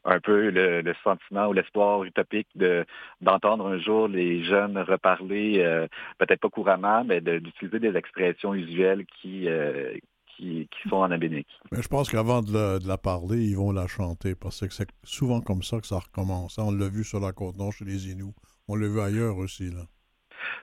un 0.05 0.21
peu 0.21 0.51
le, 0.51 0.95
sentiment 1.03 1.47
ou 1.49 1.53
l'espoir 1.53 2.05
utopique 2.05 2.49
de 2.55 2.85
d'entendre 3.21 3.67
un 3.67 3.79
jour 3.79 4.09
les 4.09 4.45
jeunes 4.45 4.79
reparler 4.79 5.61
euh, 5.61 5.87
peut-être 6.19 6.41
pas 6.41 6.49
couramment 6.49 7.05
mais 7.05 7.21
d'utiliser 7.21 7.79
des 7.79 7.97
expressions 7.97 8.55
usuelles 8.55 9.05
qui 9.21 9.49
euh, 9.49 9.95
qui, 10.37 10.69
sont 10.89 10.97
en 10.97 11.11
abénique. 11.13 11.47
Mais 11.71 11.81
je 11.81 11.89
pense 11.89 12.11
qu'avant 12.11 12.43
de, 12.43 12.87
la 12.87 12.99
parler, 12.99 13.45
ils 13.45 13.57
vont 13.57 13.71
la 13.71 13.87
chanter 13.87 14.35
parce 14.35 14.61
que 14.61 14.75
c'est 14.75 14.89
souvent 15.05 15.41
comme 15.41 15.63
ça 15.63 15.81
que 15.81 15.87
ça 15.87 16.01
recommence. 16.01 16.59
On 16.59 16.73
l'a 16.73 16.89
vu 16.89 17.05
sur 17.05 17.21
la 17.21 17.33
côte 17.33 17.57
nord 17.57 17.73
chez 17.73 17.85
les 17.85 18.11
Inuits. 18.11 18.35
On 18.67 18.75
l'a 18.75 18.89
vu 18.89 19.01
ailleurs 19.01 19.37
aussi. 19.37 19.71
Là. 19.71 19.87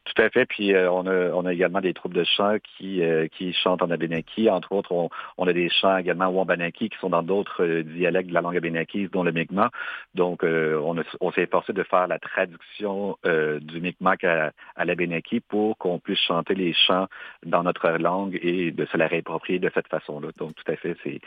Tout 0.06 0.22
à 0.22 0.30
fait. 0.30 0.46
Puis 0.46 0.74
euh, 0.74 0.92
on, 0.92 1.06
a, 1.06 1.32
on 1.32 1.46
a 1.46 1.54
également 1.54 1.82
des 1.82 1.94
troupes 1.94 2.14
de 2.14 2.24
chants 2.24 2.58
qui, 2.64 3.04
euh, 3.04 3.28
qui 3.28 3.54
chantent 3.54 3.84
en 3.84 3.92
abénaki. 3.92 4.50
Entre 4.50 4.72
autres, 4.72 4.92
on, 5.38 5.48
a 5.48 5.54
des 5.54 5.70
chants 5.70 5.98
également 5.98 6.28
wambanaki 6.28 6.90
qui 6.90 6.98
sont 7.00 7.10
dans 7.10 7.24
d'autres 7.24 7.64
euh, 7.64 7.84
dialectes 7.84 8.30
de 8.30 8.34
la 8.34 8.42
langue 8.42 8.58
abénakise, 8.58 9.12
dont 9.12 9.24
le 9.24 9.32
Mi'kmaq. 9.32 9.72
Donc, 10.16 10.44
on, 10.44 10.96
on 11.22 11.32
s'est 11.32 11.44
efforcé 11.44 11.74
de 11.74 11.84
faire 11.84 12.08
la 12.08 12.20
traduction 12.20 13.18
du 13.24 13.82
Mi'kmaq 13.82 14.24
à, 14.24 14.52
à 14.76 14.86
l'abénaki 14.86 15.40
pour 15.40 15.78
qu'on 15.78 16.00
puisse 16.00 16.20
chanter 16.20 16.56
les 16.56 16.74
chants 16.74 17.08
dans 17.46 17.64
notre 17.64 17.90
langue 17.92 18.38
et 18.42 18.72
de 18.72 18.86
se 18.86 18.98
la 18.98 19.08
réapproprier 19.08 19.60
de 19.60 19.72
cette 19.74 19.88
façon-là. 19.88 20.30
Donc, 20.38 20.56
tout 20.56 20.72
à 20.72 20.76
fait, 20.76 20.96
c'est 21.04 21.22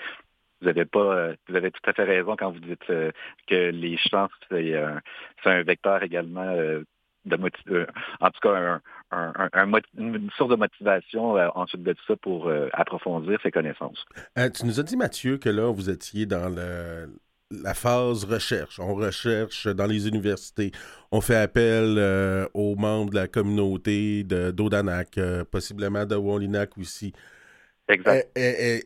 vous 0.61 0.69
avez 0.69 0.85
pas, 0.85 1.33
vous 1.49 1.57
avez 1.57 1.71
tout 1.71 1.81
à 1.85 1.93
fait 1.93 2.05
raison 2.05 2.37
quand 2.39 2.51
vous 2.51 2.61
dites 2.61 2.87
que 2.87 3.71
les 3.71 3.97
chants, 3.97 4.29
c'est 4.51 4.77
un, 4.77 5.01
un, 5.45 5.63
vecteur 5.63 6.03
également 6.03 6.55
de 7.27 7.87
en 8.21 8.31
tout 8.31 8.41
cas 8.41 8.81
une 9.97 10.31
source 10.37 10.51
de 10.51 10.57
motivation 10.57 11.35
ensuite 11.57 11.83
de 11.83 11.95
ça 12.07 12.17
pour 12.17 12.51
approfondir 12.73 13.39
ses 13.43 13.51
connaissances. 13.51 14.05
tu 14.37 14.67
nous 14.67 14.81
as 14.81 14.83
dit, 14.83 14.97
Mathieu, 14.97 15.39
que 15.39 15.49
là, 15.49 15.73
vous 15.73 15.91
étiez 15.91 16.27
dans 16.27 16.49
le, 16.49 17.09
la 17.63 17.75
phase 17.75 18.25
recherche. 18.25 18.79
On 18.81 18.95
recherche 18.95 19.67
dans 19.67 19.87
les 19.87 20.09
universités. 20.09 20.73
On 21.13 21.21
fait 21.21 21.37
appel 21.37 21.97
euh, 21.99 22.47
aux 22.55 22.75
membres 22.77 23.11
de 23.11 23.17
la 23.17 23.29
communauté 23.29 24.25
d'Odanak, 24.25 25.19
euh, 25.19 25.45
possiblement 25.45 26.07
de 26.07 26.17
Wallinac 26.17 26.77
aussi. 26.79 27.13
Exact. 27.87 28.31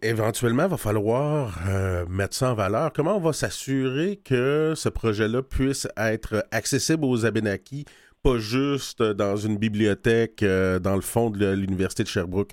Éventuellement, 0.02 0.64
il 0.64 0.70
va 0.70 0.76
falloir 0.76 1.60
euh, 1.68 2.04
mettre 2.06 2.34
ça 2.34 2.50
en 2.50 2.54
valeur. 2.54 2.92
Comment 2.92 3.16
on 3.16 3.20
va 3.20 3.32
s'assurer 3.32 4.16
que 4.16 4.72
ce 4.74 4.88
projet-là 4.88 5.42
puisse 5.42 5.86
être 5.96 6.44
accessible 6.50 7.04
aux 7.04 7.24
Abénakis, 7.24 7.84
pas 8.32 8.38
juste 8.38 9.02
dans 9.02 9.36
une 9.36 9.56
bibliothèque 9.56 10.40
dans 10.40 10.94
le 10.94 11.00
fond 11.00 11.30
de 11.30 11.52
l'Université 11.52 12.02
de 12.02 12.08
Sherbrooke? 12.08 12.52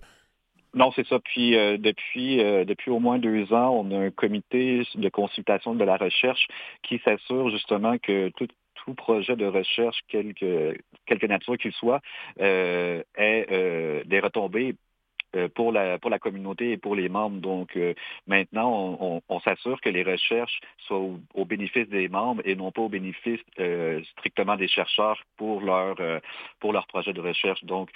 Non, 0.75 0.91
c'est 0.93 1.07
ça. 1.07 1.19
Puis 1.19 1.55
euh, 1.55 1.77
depuis 1.77 2.41
euh, 2.41 2.65
depuis 2.65 2.91
au 2.91 2.99
moins 2.99 3.17
deux 3.17 3.51
ans, 3.53 3.71
on 3.71 3.91
a 3.91 4.05
un 4.07 4.11
comité 4.11 4.83
de 4.95 5.09
consultation 5.09 5.73
de 5.73 5.83
la 5.85 5.95
recherche 5.95 6.47
qui 6.83 6.99
s'assure 7.05 7.49
justement 7.49 7.97
que 7.97 8.29
tout, 8.35 8.47
projet 8.97 9.35
de 9.35 9.47
recherche, 9.47 9.97
quelque, 10.09 10.77
quelque 11.07 11.25
nature 11.25 11.57
qu'il 11.57 11.71
soit, 11.71 12.01
euh, 12.39 13.01
ait 13.17 14.03
des 14.05 14.19
retombées 14.19 14.75
euh, 14.75 14.84
pour 15.53 15.71
la, 15.71 15.97
pour 15.99 16.09
la 16.09 16.19
communauté 16.19 16.71
et 16.71 16.77
pour 16.77 16.95
les 16.95 17.09
membres. 17.09 17.39
Donc 17.39 17.75
euh, 17.75 17.93
maintenant, 18.27 19.21
on, 19.29 19.39
s'assure 19.41 19.79
que 19.81 19.89
les 19.89 20.03
recherches 20.03 20.59
soient 20.87 21.01
au, 21.33 21.45
bénéfice 21.45 21.87
des 21.89 22.09
membres 22.09 22.41
et 22.45 22.55
non 22.55 22.71
pas 22.71 22.81
au 22.81 22.89
bénéfice 22.89 23.41
euh, 23.59 24.01
strictement 24.13 24.55
des 24.55 24.67
chercheurs 24.67 25.21
pour 25.37 25.61
leur, 25.61 25.97
pour 26.59 26.73
leur 26.73 26.87
projet 26.87 27.13
de 27.13 27.21
recherche. 27.21 27.63
Donc, 27.63 27.89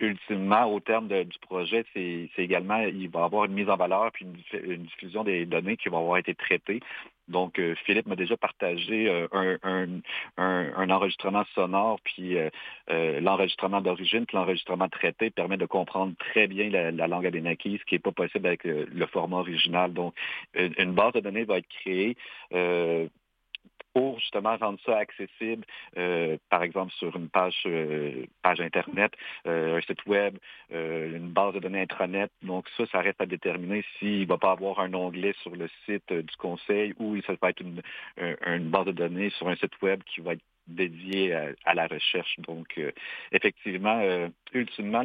ultimement, 0.00 0.64
au 0.72 0.80
terme 0.80 1.08
du 1.08 1.38
projet, 1.40 1.84
c'est 1.92 2.30
également, 2.38 2.80
il 2.80 3.10
va 3.10 3.20
y 3.20 3.24
avoir 3.24 3.44
une 3.44 3.52
mise 3.52 3.68
en 3.68 3.76
valeur 3.76 4.10
puis 4.12 4.24
une, 4.24 4.72
une 4.72 4.82
diffusion 4.84 5.24
des 5.24 5.44
données 5.44 5.76
qui 5.76 5.88
vont 5.88 5.98
avoir 5.98 6.18
été 6.18 6.34
traitées 6.34 6.80
donc, 7.28 7.58
euh, 7.58 7.74
Philippe 7.84 8.06
m'a 8.06 8.16
déjà 8.16 8.36
partagé 8.36 9.08
euh, 9.08 9.58
un, 9.62 10.90
enregistrement 10.90 11.44
sonore, 11.54 12.00
puis 12.02 12.36
euh, 12.38 13.20
l'enregistrement 13.20 13.80
d'origine, 13.80 14.24
puis 14.26 14.36
l'enregistrement 14.36 14.88
traité 14.88 15.30
permet 15.30 15.56
de 15.56 15.66
comprendre 15.66 16.14
très 16.18 16.46
bien 16.46 16.70
la, 16.70 17.06
langue 17.06 17.26
abénakis, 17.26 17.78
ce 17.78 17.84
qui 17.84 17.94
n'est 17.94 18.00
pas 18.00 18.12
possible 18.12 18.46
avec 18.46 18.64
le 18.64 19.06
format 19.06 19.38
original. 19.38 19.92
Donc, 19.92 20.14
une, 20.54 20.92
base 20.92 21.12
de 21.12 21.20
données 21.20 21.44
va 21.44 21.58
être 21.58 21.68
créée 21.68 22.16
pour 23.98 24.20
justement 24.20 24.56
rendre 24.56 24.78
ça 24.86 24.96
accessible, 24.96 25.64
euh, 25.96 26.36
par 26.50 26.62
exemple 26.62 26.92
sur 26.92 27.16
une 27.16 27.28
page, 27.28 27.62
euh, 27.66 28.26
page 28.42 28.60
Internet, 28.60 29.12
euh, 29.46 29.78
un 29.78 29.80
site 29.80 30.06
web, 30.06 30.38
une 30.70 31.30
base 31.30 31.54
de 31.54 31.58
données 31.58 31.82
intranet. 31.82 32.30
Donc 32.42 32.68
ça, 32.76 32.84
ça 32.92 33.00
reste 33.00 33.20
à 33.20 33.26
déterminer 33.26 33.84
s'il 33.98 34.20
ne 34.20 34.26
va 34.26 34.38
pas 34.38 34.52
avoir 34.52 34.78
un 34.78 34.94
onglet 34.94 35.34
sur 35.42 35.50
le 35.56 35.68
site 35.84 36.12
du 36.12 36.36
conseil 36.36 36.94
ou 37.00 37.20
ça 37.22 37.32
va 37.42 37.50
être 37.50 37.60
une, 37.60 37.82
une 38.46 38.70
base 38.70 38.86
de 38.86 38.92
données 38.92 39.30
sur 39.30 39.48
un 39.48 39.56
site 39.56 39.82
web 39.82 40.00
qui 40.04 40.20
va 40.20 40.34
être 40.34 40.42
dédié 40.68 41.34
à, 41.64 41.74
la 41.74 41.86
recherche. 41.86 42.38
Donc, 42.40 42.80
effectivement, 43.32 44.00
ultimement, 44.52 45.04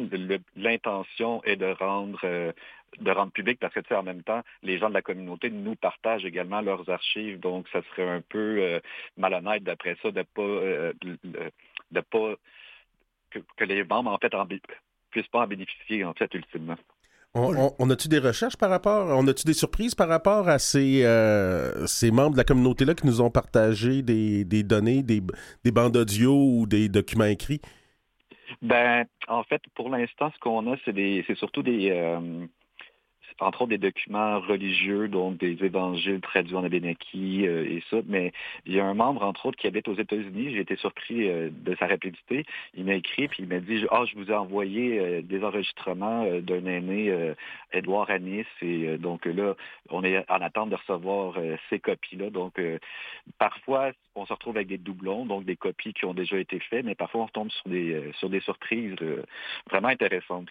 l'intention 0.56 1.42
est 1.44 1.56
de 1.56 1.66
rendre 1.66 2.54
de 3.00 3.10
rendre 3.10 3.32
public 3.32 3.58
parce 3.58 3.74
que 3.74 3.80
tu 3.80 3.88
sais, 3.88 3.94
en 3.94 4.02
même 4.02 4.22
temps, 4.22 4.42
les 4.62 4.78
gens 4.78 4.88
de 4.88 4.94
la 4.94 5.02
communauté 5.02 5.50
nous 5.50 5.74
partagent 5.74 6.24
également 6.24 6.60
leurs 6.60 6.88
archives, 6.88 7.40
donc 7.40 7.68
ça 7.68 7.82
serait 7.90 8.08
un 8.08 8.20
peu 8.20 8.58
euh, 8.60 8.80
malhonnête 9.16 9.62
d'après 9.62 9.96
ça 10.02 10.10
de 10.10 10.22
pas 10.22 10.42
euh, 10.42 10.92
de 11.02 12.00
pas 12.00 12.34
que, 13.30 13.64
les 13.64 13.84
membres 13.84 14.10
en 14.10 14.18
fait 14.18 14.34
en, 14.34 14.46
puissent 15.10 15.28
pas 15.28 15.40
en 15.40 15.46
bénéficier 15.46 16.04
en 16.04 16.14
fait 16.14 16.32
ultimement. 16.34 16.76
On, 17.36 17.90
a-tu 17.90 18.08
des 18.08 18.20
recherches 18.20 18.56
par 18.56 18.70
rapport, 18.70 19.08
on 19.08 19.26
a-tu 19.26 19.44
des 19.44 19.54
surprises 19.54 19.96
par 19.96 20.08
rapport 20.08 20.48
à 20.48 20.60
ces, 20.60 21.04
euh, 21.04 21.84
ces 21.86 22.12
membres 22.12 22.32
de 22.32 22.36
la 22.36 22.44
communauté-là 22.44 22.94
qui 22.94 23.08
nous 23.08 23.20
ont 23.20 23.30
partagé 23.30 24.02
des, 24.02 24.44
des 24.44 24.62
données, 24.62 25.02
des, 25.02 25.20
des 25.64 25.72
bandes 25.72 25.96
audio 25.96 26.32
ou 26.32 26.66
des 26.66 26.88
documents 26.88 27.24
écrits? 27.24 27.60
Ben, 28.62 29.04
en 29.26 29.42
fait, 29.42 29.62
pour 29.74 29.88
l'instant, 29.88 30.30
ce 30.32 30.38
qu'on 30.38 30.72
a, 30.72 30.76
c'est 30.84 31.24
c'est 31.26 31.36
surtout 31.36 31.64
des, 31.64 31.90
entre 33.40 33.62
autres 33.62 33.70
des 33.70 33.78
documents 33.78 34.38
religieux, 34.40 35.08
donc 35.08 35.38
des 35.38 35.64
évangiles 35.64 36.20
traduits 36.20 36.54
en 36.54 36.64
abénaki 36.64 37.46
euh, 37.46 37.64
et 37.64 37.82
ça. 37.90 37.96
Mais 38.06 38.32
il 38.64 38.74
y 38.74 38.80
a 38.80 38.84
un 38.84 38.94
membre, 38.94 39.22
entre 39.22 39.46
autres, 39.46 39.58
qui 39.58 39.66
habite 39.66 39.88
aux 39.88 39.96
États-Unis. 39.96 40.52
J'ai 40.52 40.60
été 40.60 40.76
surpris 40.76 41.28
euh, 41.28 41.50
de 41.50 41.74
sa 41.76 41.86
rapidité. 41.86 42.44
Il 42.74 42.84
m'a 42.84 42.94
écrit, 42.94 43.26
puis 43.28 43.42
il 43.42 43.48
m'a 43.48 43.58
dit, 43.58 43.84
ah, 43.90 44.04
je 44.06 44.14
vous 44.16 44.30
ai 44.30 44.34
envoyé 44.34 45.00
euh, 45.00 45.22
des 45.22 45.42
enregistrements 45.42 46.24
d'un 46.40 46.66
aîné, 46.66 47.34
Edouard 47.72 48.10
Anis. 48.10 48.46
Et 48.62 48.98
donc 48.98 49.26
là, 49.26 49.54
on 49.90 50.04
est 50.04 50.18
en 50.30 50.40
attente 50.40 50.70
de 50.70 50.76
recevoir 50.76 51.36
ces 51.70 51.78
copies-là. 51.78 52.30
Donc, 52.30 52.60
parfois, 53.38 53.92
on 54.14 54.26
se 54.26 54.32
retrouve 54.32 54.56
avec 54.56 54.68
des 54.68 54.78
doublons, 54.78 55.26
donc 55.26 55.44
des 55.44 55.56
copies 55.56 55.92
qui 55.92 56.04
ont 56.04 56.14
déjà 56.14 56.38
été 56.38 56.60
faites, 56.60 56.84
mais 56.84 56.94
parfois, 56.94 57.22
on 57.22 57.28
tombe 57.28 57.50
sur 57.50 57.68
des, 57.68 58.12
sur 58.18 58.28
des 58.28 58.40
surprises 58.40 58.94
vraiment 59.70 59.88
intéressantes. 59.88 60.48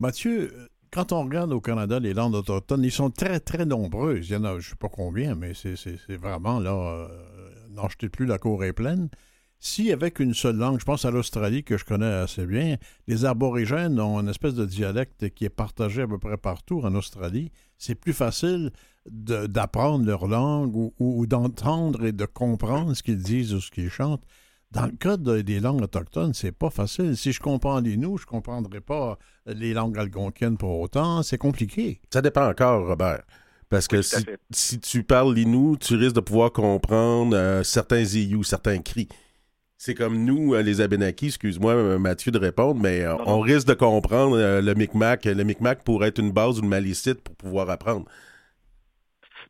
Mathieu, 0.00 0.50
quand 0.92 1.12
on 1.12 1.24
regarde 1.24 1.52
au 1.52 1.60
Canada 1.60 1.98
les 1.98 2.12
langues 2.12 2.34
autochtones, 2.34 2.84
ils 2.84 2.92
sont 2.92 3.10
très, 3.10 3.40
très 3.40 3.64
nombreuses. 3.64 4.28
Il 4.28 4.34
y 4.34 4.36
en 4.36 4.44
a, 4.44 4.52
je 4.52 4.56
ne 4.56 4.60
sais 4.60 4.76
pas 4.76 4.90
combien, 4.90 5.34
mais 5.34 5.52
c'est 5.54 6.16
vraiment 6.16 6.60
là, 6.60 6.72
euh, 6.72 7.08
n'en 7.70 7.88
jetez 7.88 8.10
plus, 8.10 8.26
la 8.26 8.38
cour 8.38 8.62
est 8.62 8.74
pleine. 8.74 9.08
Si 9.58 9.90
avec 9.92 10.18
une 10.18 10.34
seule 10.34 10.56
langue, 10.56 10.80
je 10.80 10.84
pense 10.84 11.04
à 11.04 11.10
l'Australie 11.10 11.64
que 11.64 11.78
je 11.78 11.84
connais 11.84 12.04
assez 12.04 12.46
bien, 12.46 12.76
les 13.06 13.24
aborigènes 13.24 13.98
ont 14.00 14.20
une 14.20 14.28
espèce 14.28 14.54
de 14.54 14.66
dialecte 14.66 15.30
qui 15.30 15.44
est 15.44 15.50
partagé 15.50 16.02
à 16.02 16.08
peu 16.08 16.18
près 16.18 16.36
partout 16.36 16.80
en 16.82 16.94
Australie, 16.94 17.52
c'est 17.78 17.94
plus 17.94 18.12
facile 18.12 18.70
d'apprendre 19.06 20.04
leur 20.04 20.26
langue 20.26 20.74
ou 20.98 21.26
d'entendre 21.26 22.04
et 22.04 22.12
de 22.12 22.26
comprendre 22.26 22.94
ce 22.94 23.02
qu'ils 23.02 23.22
disent 23.22 23.54
ou 23.54 23.60
ce 23.60 23.70
qu'ils 23.70 23.88
chantent. 23.88 24.24
Dans 24.72 24.86
le 24.86 24.92
cas 24.92 25.18
des 25.18 25.60
langues 25.60 25.82
autochtones, 25.82 26.32
c'est 26.32 26.52
pas 26.52 26.70
facile. 26.70 27.14
Si 27.14 27.32
je 27.32 27.40
comprends 27.40 27.80
les 27.80 27.98
nous, 27.98 28.16
je 28.16 28.24
comprendrai 28.24 28.80
pas 28.80 29.18
les 29.44 29.74
langues 29.74 29.98
algonquiennes 29.98 30.56
pour 30.56 30.80
autant. 30.80 31.22
C'est 31.22 31.36
compliqué. 31.36 32.00
Ça 32.10 32.22
dépend 32.22 32.48
encore, 32.48 32.86
Robert. 32.86 33.22
Parce 33.68 33.86
que 33.86 34.00
si, 34.50 34.80
tu 34.80 35.02
parles 35.02 35.34
l'Inou, 35.34 35.76
tu 35.76 35.96
risques 35.96 36.16
de 36.16 36.20
pouvoir 36.20 36.52
comprendre 36.52 37.36
euh, 37.36 37.62
certains 37.62 38.02
IU, 38.02 38.44
certains 38.44 38.78
cris. 38.78 39.08
C'est 39.76 39.94
comme 39.94 40.24
nous, 40.24 40.54
euh, 40.54 40.62
les 40.62 40.80
Abénakis, 40.80 41.26
excuse-moi 41.26 41.98
Mathieu 41.98 42.32
de 42.32 42.38
répondre, 42.38 42.80
mais 42.80 43.02
euh, 43.02 43.16
on 43.26 43.40
risque 43.40 43.66
de 43.66 43.74
comprendre 43.74 44.60
le 44.60 44.74
Micmac. 44.74 45.24
Le 45.26 45.44
Micmac 45.44 45.84
pourrait 45.84 46.08
être 46.08 46.18
une 46.18 46.32
base 46.32 46.58
ou 46.58 46.62
une 46.62 46.68
malicite 46.68 47.20
pour 47.20 47.34
pouvoir 47.34 47.68
apprendre. 47.68 48.06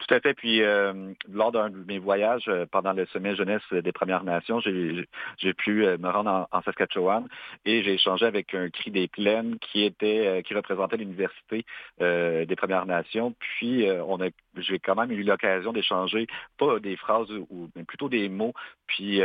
Tout 0.07 0.15
à 0.15 0.21
fait. 0.21 0.35
Puis 0.35 0.63
euh, 0.63 1.13
lors 1.31 1.53
d'un 1.53 1.71
de 1.71 1.85
mes 1.87 1.99
voyages 1.99 2.45
euh, 2.49 2.67
pendant 2.71 2.93
le 2.93 3.07
sommet 3.07 3.37
jeunesse 3.37 3.63
des 3.73 3.93
Premières 3.93 4.25
Nations, 4.25 4.61
j'ai 4.61 5.55
pu 5.55 5.85
euh, 5.87 5.97
me 5.99 6.09
rendre 6.09 6.49
en, 6.51 6.63
Saskatchewan 6.63 7.27
et 7.65 7.83
j'ai 7.83 7.95
échangé 7.95 8.25
avec 8.25 8.55
un 8.55 8.69
cri 8.71 8.91
des 8.91 9.09
plaines 9.09 9.59
qui 9.61 9.85
était 9.85 10.43
qui 10.45 10.55
représentait 10.55 10.97
l'université 10.97 11.65
des 11.99 12.57
Premières 12.57 12.87
Nations. 12.87 13.35
Puis 13.39 13.87
on 14.07 14.21
a 14.21 14.29
j'ai 14.59 14.79
quand 14.79 14.95
même 14.95 15.11
eu 15.11 15.23
l'occasion 15.25 15.73
d'échanger 15.73 16.27
pas 16.57 16.79
des 16.79 16.97
phrases 16.97 17.31
ou 17.51 17.69
mais 17.75 17.83
plutôt 17.83 18.09
des 18.09 18.29
mots. 18.29 18.53
Puis 18.87 19.21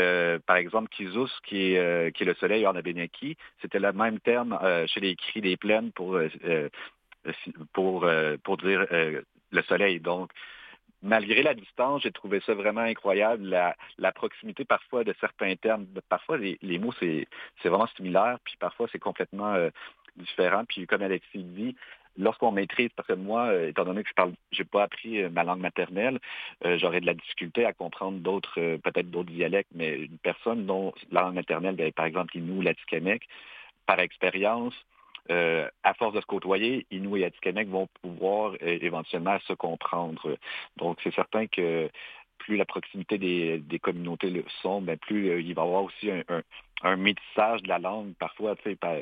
par 0.48 0.55
exemple 0.55 0.89
Kizus 0.89 1.29
qui 1.43 1.74
est 1.74 2.15
qui 2.15 2.24
est 2.24 2.25
le 2.25 2.34
soleil 2.36 2.65
en 2.65 2.75
Abénaki, 2.75 3.38
c'était 3.62 3.79
le 3.79 3.93
même 3.93 4.19
terme 4.19 4.57
chez 4.88 5.00
les 5.00 5.15
cris 5.15 5.41
des 5.41 5.57
plaines 5.57 5.91
pour 5.91 6.19
pour 7.74 8.10
pour 8.43 8.57
dire 8.57 8.86
le 9.51 9.62
soleil. 9.63 10.00
Donc 10.00 10.31
malgré 11.01 11.44
la 11.44 11.54
distance, 11.54 12.01
j'ai 12.04 12.12
trouvé 12.12 12.42
ça 12.46 12.54
vraiment 12.54 12.82
incroyable, 12.82 13.48
la, 13.98 14.12
proximité 14.12 14.66
parfois 14.66 15.04
de 15.04 15.13
certains 15.20 15.56
termes. 15.56 15.86
Parfois, 16.10 16.38
les, 16.38 16.80
mots, 16.80 16.94
c'est 17.00 17.27
vraiment 17.66 17.88
similaire, 17.96 18.39
puis 18.44 18.56
parfois, 18.60 18.88
c'est 18.92 19.00
complètement 19.00 19.54
euh, 19.54 19.70
différent. 20.16 20.63
Puis 20.68 20.88
comme 20.88 21.01
Alexis 21.01 21.44
dit, 21.44 21.75
lorsqu'on 22.18 22.51
maîtrise, 22.51 22.89
parce 22.96 23.08
que 23.08 23.13
moi, 23.13 23.48
euh, 23.48 23.70
étant 23.70 23.86
donné 23.86 24.04
que 24.04 24.10
je 24.10 24.16
parle, 24.16 24.34
j'ai 24.51 24.63
pas 24.63 24.84
appris 24.84 25.22
euh, 25.22 25.30
ma 25.30 25.44
langue 25.44 25.60
maternelle, 25.60 26.20
j'aurais 26.63 27.01
de 27.01 27.06
la 27.06 27.13
difficulté 27.13 27.66
à 27.66 27.74
comprendre 27.74 28.20
d'autres, 28.20 28.77
peut-être 28.77 29.12
d'autres 29.12 29.32
dialectes, 29.32 29.72
mais 29.75 29.94
une 29.96 30.18
personne 30.18 30.66
dont 30.66 30.94
la 31.12 31.22
langue 31.22 31.36
maternelle, 31.36 31.75
ben, 31.75 31.92
par 31.92 32.06
exemple, 32.06 32.36
Inou, 32.38 32.62
l'Atikamekw, 32.62 33.24
par 33.86 34.00
expérience, 34.00 34.74
euh, 35.31 35.67
à 35.84 35.93
force 35.93 36.13
de 36.13 36.22
se 36.22 36.25
côtoyer, 36.25 36.86
Inuit 36.91 37.22
et 37.22 37.25
Atikamekw 37.25 37.69
vont 37.69 37.88
pouvoir 38.01 38.53
euh, 38.53 38.77
éventuellement 38.81 39.38
se 39.48 39.53
comprendre. 39.53 40.38
Donc, 40.77 40.98
c'est 41.03 41.13
certain 41.13 41.48
que 41.48 41.89
plus 42.38 42.55
la 42.55 42.65
proximité 42.65 43.17
des, 43.17 43.79
communautés 43.79 44.29
le 44.29 44.43
sont, 44.62 44.81
ben, 44.81 44.98
plus 44.98 45.29
euh, 45.29 45.41
il 45.41 45.53
va 45.53 45.63
y 45.63 45.65
avoir 45.65 45.84
aussi 45.84 46.10
un, 46.12 46.96
métissage 46.96 47.63
de 47.63 47.67
la 47.67 47.79
langue. 47.79 48.13
Parfois, 48.19 48.55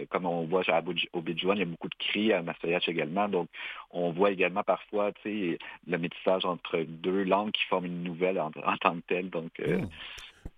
comme 0.10 0.26
on 0.26 0.46
voit 0.46 0.64
à 0.70 0.82
au 1.14 1.22
Bidjouan, 1.22 1.54
il 1.54 1.60
y 1.60 1.64
a 1.64 1.66
beaucoup 1.66 1.90
de 1.90 1.96
cris, 1.96 2.32
à 2.32 2.42
Massayach 2.42 2.88
également. 2.88 3.28
Donc, 3.28 3.50
on 3.92 4.12
voit 4.12 4.32
également 4.32 4.64
parfois 4.64 5.12
le 5.26 5.98
métissage 5.98 6.46
entre 6.46 6.80
deux 6.88 7.24
langues 7.24 7.52
qui 7.52 7.66
forment 7.66 7.86
une 7.86 8.04
nouvelle 8.04 8.40
en, 8.40 8.52
tant 8.52 8.96
que 8.96 9.06
telle. 9.08 9.30
Donc. 9.30 9.62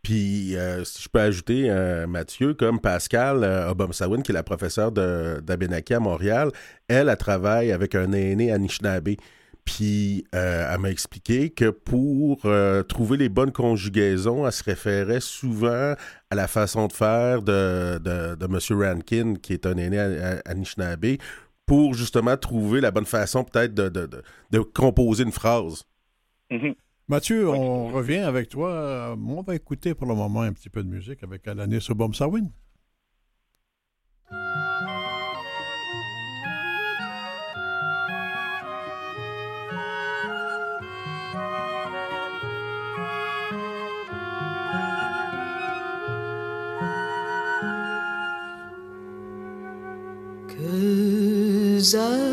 Puis, 0.02 0.56
si 0.86 1.04
je 1.04 1.10
peux 1.10 1.20
ajouter, 1.20 1.70
Mathieu, 2.08 2.54
comme 2.54 2.80
Pascal 2.80 3.44
Obama-Sawin, 3.70 4.22
qui 4.22 4.32
est 4.32 4.34
la 4.34 4.44
professeure 4.44 4.92
d'Abenaki 4.92 5.94
à 5.94 6.00
Montréal, 6.00 6.52
elle, 6.88 7.10
elle 7.10 7.18
travaille 7.18 7.72
avec 7.72 7.96
un 7.96 8.14
aîné 8.14 8.52
Anishinaabe. 8.52 9.16
Puis 9.68 10.26
euh, 10.34 10.74
elle 10.74 10.80
m'a 10.80 10.90
expliqué 10.90 11.50
que 11.50 11.70
pour 11.70 12.40
euh, 12.46 12.84
trouver 12.84 13.18
les 13.18 13.28
bonnes 13.28 13.52
conjugaisons, 13.52 14.46
elle 14.46 14.54
se 14.54 14.64
référait 14.64 15.20
souvent 15.20 15.94
à 16.30 16.36
la 16.36 16.48
façon 16.48 16.88
de 16.88 16.94
faire 16.94 17.42
de, 17.42 18.00
de, 18.00 18.46
M. 18.46 18.82
Rankin, 18.82 19.34
qui 19.36 19.52
est 19.52 19.66
un 19.66 19.76
aîné 19.76 20.00
à, 20.00 20.42
Anishinaabe, 20.46 21.18
pour 21.66 21.96
justement 21.96 22.38
trouver 22.38 22.80
la 22.80 22.92
bonne 22.92 23.06
façon 23.06 23.44
peut-être 23.44 23.74
de, 23.74 24.60
composer 24.74 25.26
une 25.26 25.34
phrase. 25.34 25.84
Mm-hmm. 26.50 26.76
Mathieu, 27.10 27.50
on 27.50 27.88
revient 27.88 28.18
avec 28.18 28.50
toi. 28.50 29.16
On 29.18 29.42
va 29.42 29.56
écouter 29.56 29.94
pour 29.94 30.08
le 30.08 30.16
moment 30.16 30.42
un 30.42 30.52
petit 30.52 30.70
peu 30.70 30.84
de 30.84 30.90
musique 30.90 31.24
avec 31.24 31.48
Alanis 31.48 31.90
Obom-Sawin. 31.90 32.52
demi 51.78 52.27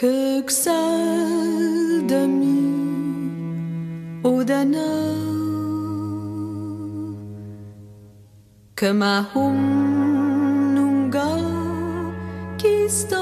que 0.00 0.42
demi 2.08 2.64
ou 4.24 4.42
dana 4.42 4.88
que 8.74 8.94
ma 8.94 9.28
nunga 10.74 11.28
kistan 12.56 13.19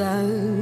sun 0.00 0.59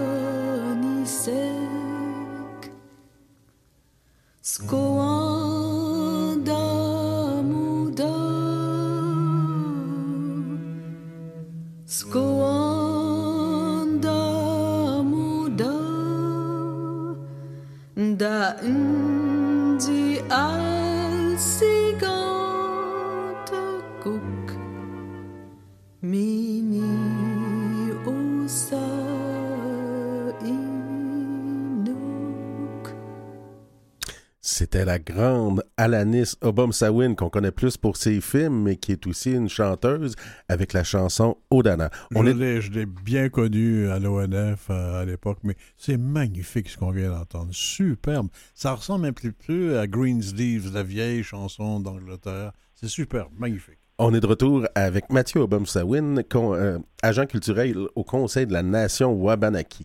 grande 35.05 35.63
Alanis 35.77 36.37
Obom-Sawin, 36.41 37.15
qu'on 37.15 37.29
connaît 37.29 37.51
plus 37.51 37.77
pour 37.77 37.97
ses 37.97 38.21
films, 38.21 38.63
mais 38.63 38.77
qui 38.77 38.93
est 38.93 39.07
aussi 39.07 39.33
une 39.33 39.49
chanteuse 39.49 40.15
avec 40.49 40.73
la 40.73 40.85
chanson 40.85 41.37
Odana. 41.51 41.91
On 42.15 42.25
je 42.25 42.71
l'ai 42.71 42.87
bien 42.87 43.29
connue 43.29 43.89
à 43.89 43.99
l'ONF 43.99 44.69
euh, 44.71 45.03
à 45.03 45.05
l'époque, 45.05 45.39
mais 45.43 45.57
c'est 45.77 45.97
magnifique 45.97 46.69
ce 46.69 46.79
qu'on 46.79 46.91
vient 46.91 47.11
d'entendre. 47.11 47.49
Superbe. 47.53 48.29
Ça 48.55 48.73
ressemble 48.73 49.07
un 49.07 49.13
peu 49.13 49.33
plus 49.33 49.77
à 49.77 49.87
Greensleeves, 49.87 50.73
la 50.73 50.83
vieille 50.83 51.23
chanson 51.23 51.81
d'Angleterre. 51.81 52.53
C'est 52.75 52.89
superbe, 52.89 53.31
magnifique. 53.39 53.79
On 53.99 54.13
est 54.15 54.21
de 54.21 54.27
retour 54.27 54.67
avec 54.75 55.13
Mathieu 55.13 55.43
Obom-Sawin, 55.43 56.25
euh, 56.35 56.79
agent 57.03 57.27
culturel 57.27 57.77
au 57.95 58.03
Conseil 58.03 58.47
de 58.47 58.53
la 58.53 58.63
Nation 58.63 59.13
Wabanaki. 59.13 59.85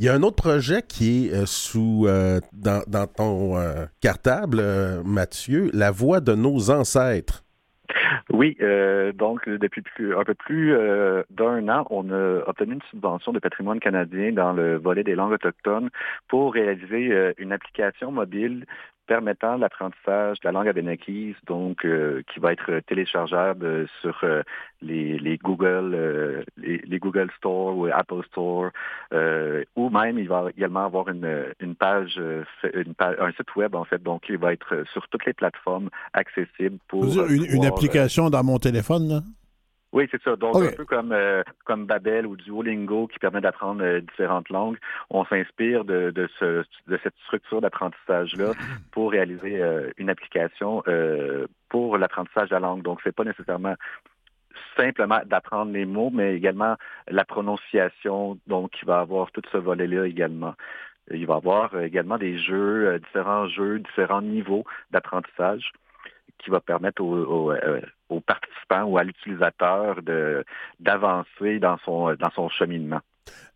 Il 0.00 0.06
y 0.06 0.08
a 0.08 0.14
un 0.14 0.22
autre 0.22 0.42
projet 0.42 0.80
qui 0.80 1.26
est 1.26 1.34
euh, 1.34 1.44
sous 1.44 2.06
euh, 2.06 2.40
dans, 2.54 3.06
ton 3.06 3.58
euh, 3.58 3.84
cartable, 4.00 4.62
Mathieu, 5.04 5.68
La 5.74 5.90
voix 5.90 6.20
de 6.20 6.34
nos 6.34 6.70
ancêtres. 6.70 7.44
Oui, 8.32 8.56
donc 9.14 9.46
depuis 9.48 9.82
un 10.16 10.22
peu 10.24 10.34
plus 10.34 10.72
d'un 11.30 11.68
an, 11.68 11.84
on 11.90 12.10
a 12.12 12.42
obtenu 12.46 12.74
une 12.74 12.82
subvention 12.88 13.32
de 13.32 13.40
patrimoine 13.40 13.80
canadien 13.80 14.32
dans 14.32 14.52
le 14.52 14.76
volet 14.76 15.02
des 15.02 15.16
langues 15.16 15.32
autochtones 15.32 15.90
pour 16.28 16.54
réaliser 16.54 17.34
une 17.38 17.52
application 17.52 18.12
mobile 18.12 18.66
permettant 19.10 19.56
l'apprentissage 19.56 20.38
de 20.38 20.44
la 20.44 20.52
langue 20.52 20.68
abénakise, 20.68 21.34
donc 21.44 21.84
euh, 21.84 22.22
qui 22.32 22.38
va 22.38 22.52
être 22.52 22.78
téléchargeable 22.86 23.88
sur 24.00 24.16
euh, 24.22 24.42
les, 24.82 25.18
les, 25.18 25.36
Google 25.36 25.90
euh, 25.94 26.44
les, 26.56 26.78
les, 26.86 26.98
Google 27.00 27.28
Store 27.36 27.76
ou 27.76 27.86
Apple 27.86 28.22
Store, 28.28 28.70
ou 29.74 29.90
même 29.90 30.16
il 30.16 30.28
va 30.28 30.50
également 30.56 30.84
avoir 30.84 31.08
une, 31.08 31.28
une 31.58 31.74
page, 31.74 32.20
une 32.72 32.94
page, 32.94 33.16
un 33.18 33.32
site 33.32 33.56
web 33.56 33.74
en 33.74 33.84
fait, 33.84 34.00
donc 34.00 34.22
il 34.28 34.38
va 34.38 34.52
être 34.52 34.84
sur 34.92 35.08
toutes 35.08 35.26
les 35.26 35.32
plateformes 35.32 35.90
accessibles 36.12 36.78
pour 36.86 37.02
une, 37.04 37.46
une 37.46 37.66
application 37.66 38.30
dans 38.30 38.44
mon 38.44 38.58
téléphone. 38.58 39.08
Là? 39.08 39.20
Oui, 39.92 40.06
c'est 40.10 40.22
ça. 40.22 40.36
Donc, 40.36 40.56
un 40.56 40.70
peu 40.70 40.84
comme, 40.84 41.12
euh, 41.12 41.42
comme 41.64 41.86
Babel 41.86 42.26
ou 42.26 42.36
Duolingo 42.36 43.08
qui 43.08 43.18
permet 43.18 43.40
d'apprendre 43.40 43.82
euh, 43.82 44.00
différentes 44.00 44.48
langues, 44.48 44.78
on 45.10 45.24
s'inspire 45.24 45.84
de, 45.84 46.12
de, 46.12 46.28
ce, 46.38 46.64
de 46.86 46.98
cette 47.02 47.16
structure 47.24 47.60
d'apprentissage-là 47.60 48.52
pour 48.92 49.10
réaliser 49.10 49.60
euh, 49.60 49.90
une 49.98 50.08
application 50.08 50.82
pour 51.68 51.98
l'apprentissage 51.98 52.50
de 52.50 52.54
la 52.54 52.60
langue. 52.60 52.82
Donc, 52.82 53.00
c'est 53.02 53.14
pas 53.14 53.24
nécessairement 53.24 53.74
simplement 54.76 55.20
d'apprendre 55.26 55.72
les 55.72 55.86
mots, 55.86 56.10
mais 56.12 56.34
également 56.36 56.76
la 57.08 57.24
prononciation. 57.24 58.38
Donc, 58.46 58.70
il 58.82 58.86
va 58.86 59.00
avoir 59.00 59.32
tout 59.32 59.42
ce 59.50 59.56
volet-là 59.56 60.06
également. 60.06 60.54
Il 61.10 61.26
va 61.26 61.36
avoir 61.36 61.76
également 61.80 62.18
des 62.18 62.38
jeux, 62.38 62.98
différents 63.00 63.48
jeux, 63.48 63.80
différents 63.80 64.22
niveaux 64.22 64.64
d'apprentissage 64.92 65.72
qui 66.42 66.50
va 66.50 66.60
permettre 66.60 67.02
aux, 67.02 67.52
aux, 68.08 68.20
participants 68.20 68.84
ou 68.84 68.98
à 68.98 69.04
l'utilisateur 69.04 70.02
de 70.02 70.44
d'avancer 70.78 71.58
dans 71.58 71.78
son 71.84 72.14
dans 72.14 72.30
son 72.30 72.48
cheminement. 72.48 73.00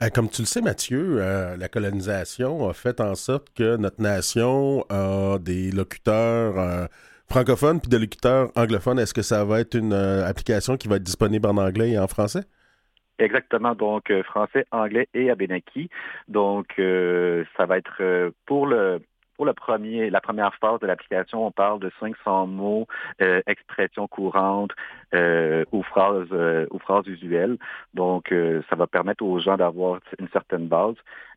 Euh, 0.03 0.09
comme 0.13 0.29
tu 0.29 0.43
le 0.43 0.47
sais, 0.47 0.61
Mathieu, 0.61 1.19
euh, 1.21 1.57
la 1.57 1.69
colonisation 1.69 2.69
a 2.69 2.73
fait 2.73 3.01
en 3.01 3.15
sorte 3.15 3.53
que 3.55 3.77
notre 3.77 4.01
nation 4.01 4.85
a 4.91 5.39
des 5.39 5.71
locuteurs 5.71 6.59
euh, 6.59 6.87
francophones 7.29 7.81
puis 7.81 7.89
des 7.89 7.99
locuteurs 7.99 8.51
anglophones. 8.57 8.99
Est-ce 8.99 9.15
que 9.15 9.23
ça 9.23 9.45
va 9.45 9.61
être 9.61 9.75
une 9.75 9.93
application 9.93 10.77
qui 10.77 10.89
va 10.89 10.97
être 10.97 11.03
disponible 11.03 11.47
en 11.49 11.57
anglais 11.57 11.93
et 11.93 11.99
en 11.99 12.09
français? 12.09 12.43
Exactement, 13.21 13.77
donc 13.77 14.13
français, 14.25 14.67
anglais 14.73 15.09
et 15.15 15.31
abénaki. 15.31 15.89
Donc, 16.27 16.67
ça 16.77 17.67
va 17.67 17.79
être 17.79 18.33
pour 18.45 18.67
le 18.67 19.01
pour 19.37 19.47
le 19.47 19.53
premier, 19.53 20.11
la 20.11 20.21
première 20.21 20.55
phase 20.57 20.81
de 20.81 20.87
l'application, 20.87 21.47
on 21.47 21.51
parle 21.51 21.81
de 21.81 21.91
500 22.01 22.47
mots, 22.47 22.87
euh, 23.21 23.41
expressions 23.47 24.07
courantes 24.09 24.73
euh, 25.15 25.65
ou 25.73 25.83
phrases 25.83 26.29
euh, 26.33 26.67
ou 26.71 26.79
phrases 26.79 27.07
usuelles. 27.07 27.57
Donc, 27.95 28.33
euh, 28.33 28.63
ça 28.71 28.77
va 28.77 28.87
permettre 28.87 29.25
aux 29.25 29.39
gens 29.39 29.57
d'avoir 29.57 30.01
une 30.19 30.29
certaine 30.29 30.67
base. 30.67 30.95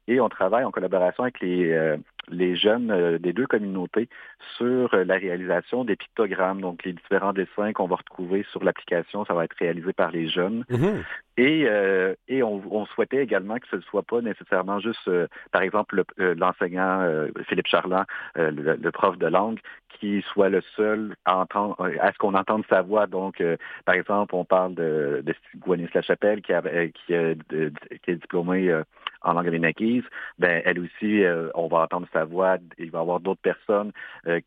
Et 0.08 0.20
on 0.20 0.30
travaille 0.30 0.64
en 0.64 0.72
collaboration 0.72 1.24
avec 1.24 1.40
les, 1.42 1.72
euh, 1.72 1.98
les 2.30 2.56
jeunes 2.56 2.92
euh, 2.92 3.18
des 3.18 3.34
deux 3.34 3.48
communautés 3.48 4.10
sur 4.58 4.96
la 4.96 5.16
réalisation 5.16 5.84
des 5.84 5.96
pictogrammes. 5.96 6.62
Donc, 6.62 6.84
les 6.84 6.94
différents 6.94 7.34
dessins 7.34 7.74
qu'on 7.74 7.88
va 7.88 7.98
retrouver 7.98 8.46
sur 8.52 8.64
l'application, 8.64 9.26
ça 9.26 9.34
va 9.34 9.46
être 9.46 9.56
réalisé 9.58 9.94
par 9.94 10.12
les 10.12 10.28
jeunes. 10.28 10.64
Mm-hmm. 10.70 11.04
Et, 11.38 11.66
euh, 11.68 12.16
et 12.28 12.42
on, 12.42 12.62
on, 12.72 12.86
souhaitait 12.88 13.24
également 13.24 13.58
que 13.58 13.68
ce 13.70 13.76
ne 13.76 13.82
soit 13.82 14.02
pas 14.02 14.22
nécessairement 14.22 14.80
juste, 14.80 15.08
euh, 15.08 15.28
par 15.52 15.62
exemple, 15.62 16.04
l'enseignant 16.18 17.02
euh, 17.02 17.30
Philippe 17.48 17.68
Charland, 17.68 18.06
euh, 18.38 18.50
le, 18.52 18.76
le, 18.76 18.92
prof 18.92 19.18
de 19.20 19.28
langue, 19.28 19.60
qui 19.88 20.24
soit 20.34 20.50
le 20.50 20.62
seul 20.76 21.16
à 21.26 21.38
entendre, 21.38 21.76
à 22.02 22.12
ce 22.12 22.18
qu'on 22.18 22.34
entende 22.34 22.64
sa 22.70 22.82
voix. 22.82 23.06
Donc, 23.06 23.42
par 23.86 23.96
exemple, 23.96 24.36
on 24.36 24.46
parle 24.46 24.76
de, 24.76 25.24
de 25.24 25.34
Gwenis 25.60 25.90
Lachapelle, 25.94 26.42
qui, 26.42 26.54
avait, 26.54 26.92
qui, 26.92 27.14
de, 27.14 27.72
qui 28.04 28.12
est 28.12 28.16
diplômée 28.16 28.72
en 29.22 29.34
langue 29.34 29.48
aménakise. 29.48 30.04
Ben, 30.40 30.62
elle 30.66 30.80
aussi, 30.80 31.24
on 31.56 31.68
va 31.68 31.80
entendre 31.80 32.08
sa 32.14 32.26
voix. 32.26 32.58
Il 32.78 32.92
va 32.92 33.00
y 33.00 33.02
avoir 33.02 33.20
d'autres 33.20 33.42
personnes 33.42 33.92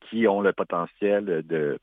qui 0.09 0.27
ont 0.27 0.41
le 0.41 0.53
potentiel 0.53 1.25
de, 1.25 1.79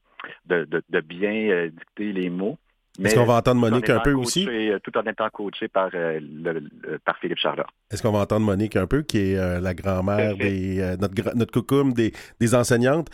de, 0.45 0.65
de, 0.65 0.84
de 0.89 1.00
bien 1.02 1.67
dicter 1.67 2.13
les 2.13 2.30
mots. 2.30 2.58
Est-ce 3.04 3.15
qu'on 3.15 3.26
va 3.26 3.36
entendre 3.36 3.62
Monique 3.62 3.91
un 3.91 4.00
peu 4.00 4.13
aussi? 4.13 4.47
Euh, 4.50 4.80
tout 4.80 4.97
en 4.97 5.04
étant 5.04 5.30
coaché 5.30 5.67
par, 5.67 5.91
euh, 5.93 6.19
le, 6.19 6.97
par 7.06 7.15
Philippe 7.19 7.38
Charlot. 7.38 7.65
Est-ce 7.91 8.02
qu'on 8.02 8.12
va 8.12 8.21
entendre 8.21 8.43
Monique 8.43 8.76
un 8.76 8.88
peu, 8.88 9.04
qui 9.04 9.19
est 9.19 9.38
euh, 9.38 9.60
la 9.60 9.76
grand-mère 9.76 10.36
des 10.36 10.82
euh, 10.82 10.97
notre, 10.97 11.36
notre 11.36 11.54
coucum 11.54 11.93
des, 11.93 12.12
des 12.39 12.56
enseignantes? 12.56 13.10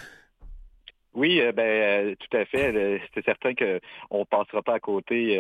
Oui, 1.14 1.42
ben 1.54 2.16
tout 2.16 2.38
à 2.38 2.46
fait. 2.46 3.02
C'est 3.14 3.26
certain 3.26 3.54
qu'on 3.54 4.20
ne 4.20 4.24
passera 4.24 4.62
pas 4.62 4.76
à 4.76 4.80
côté 4.80 5.38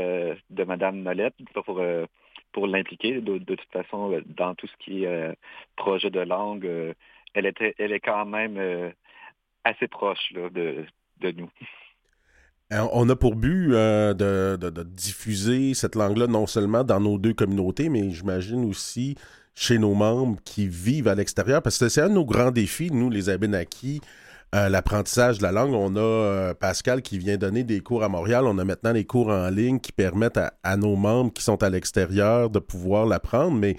de 0.49 0.63
Mme 0.65 1.01
Nolette 1.01 1.33
pour, 1.53 1.81
pour 2.53 2.67
l'impliquer. 2.67 3.19
De, 3.19 3.37
toute 3.39 3.71
façon, 3.71 4.21
dans 4.37 4.55
tout 4.55 4.67
ce 4.67 4.85
qui 4.85 5.03
est 5.03 5.35
projet 5.75 6.09
de 6.09 6.21
langue, 6.21 6.69
elle, 7.33 7.45
était, 7.45 7.75
elle 7.77 7.91
est 7.91 7.99
quand 7.99 8.25
même 8.25 8.93
assez 9.63 9.87
proche 9.87 10.31
là, 10.31 10.49
de, 10.49 10.85
nous. 11.31 11.49
On 12.71 13.07
a 13.09 13.15
pour 13.15 13.35
but 13.35 13.71
euh, 13.71 14.13
de, 14.13 14.57
de, 14.57 14.69
de, 14.69 14.83
diffuser 14.83 15.73
cette 15.73 15.95
langue-là 15.95 16.27
non 16.27 16.47
seulement 16.47 16.83
dans 16.83 16.99
nos 16.99 17.19
deux 17.19 17.33
communautés, 17.33 17.87
mais 17.89 18.09
j'imagine 18.09 18.65
aussi 18.65 19.15
chez 19.53 19.77
nos 19.77 19.93
membres 19.93 20.39
qui 20.43 20.67
vivent 20.67 21.07
à 21.07 21.15
l'extérieur, 21.15 21.61
parce 21.61 21.77
que 21.77 21.87
c'est 21.87 22.01
un 22.01 22.09
de 22.09 22.15
nos 22.15 22.25
grands 22.25 22.51
défis, 22.51 22.89
nous, 22.91 23.11
les 23.11 23.29
Abénakis, 23.29 24.01
euh, 24.53 24.69
l'apprentissage 24.69 25.39
de 25.39 25.43
la 25.43 25.51
langue. 25.51 25.73
On 25.73 25.95
a 25.95 25.99
euh, 25.99 26.53
Pascal 26.53 27.01
qui 27.01 27.17
vient 27.17 27.37
donner 27.37 27.63
des 27.63 27.79
cours 27.79 28.03
à 28.03 28.09
Montréal. 28.09 28.43
On 28.45 28.59
a 28.59 28.63
maintenant 28.63 28.93
des 28.93 29.05
cours 29.05 29.29
en 29.29 29.49
ligne 29.49 29.79
qui 29.79 29.91
permettent 29.91 30.37
à, 30.37 30.77
nos 30.77 30.95
membres 30.95 31.33
qui 31.33 31.43
sont 31.43 31.63
à 31.63 31.69
l'extérieur 31.69 32.51
de 32.51 32.59
pouvoir 32.59 33.07
l'apprendre, 33.07 33.57
mais 33.57 33.77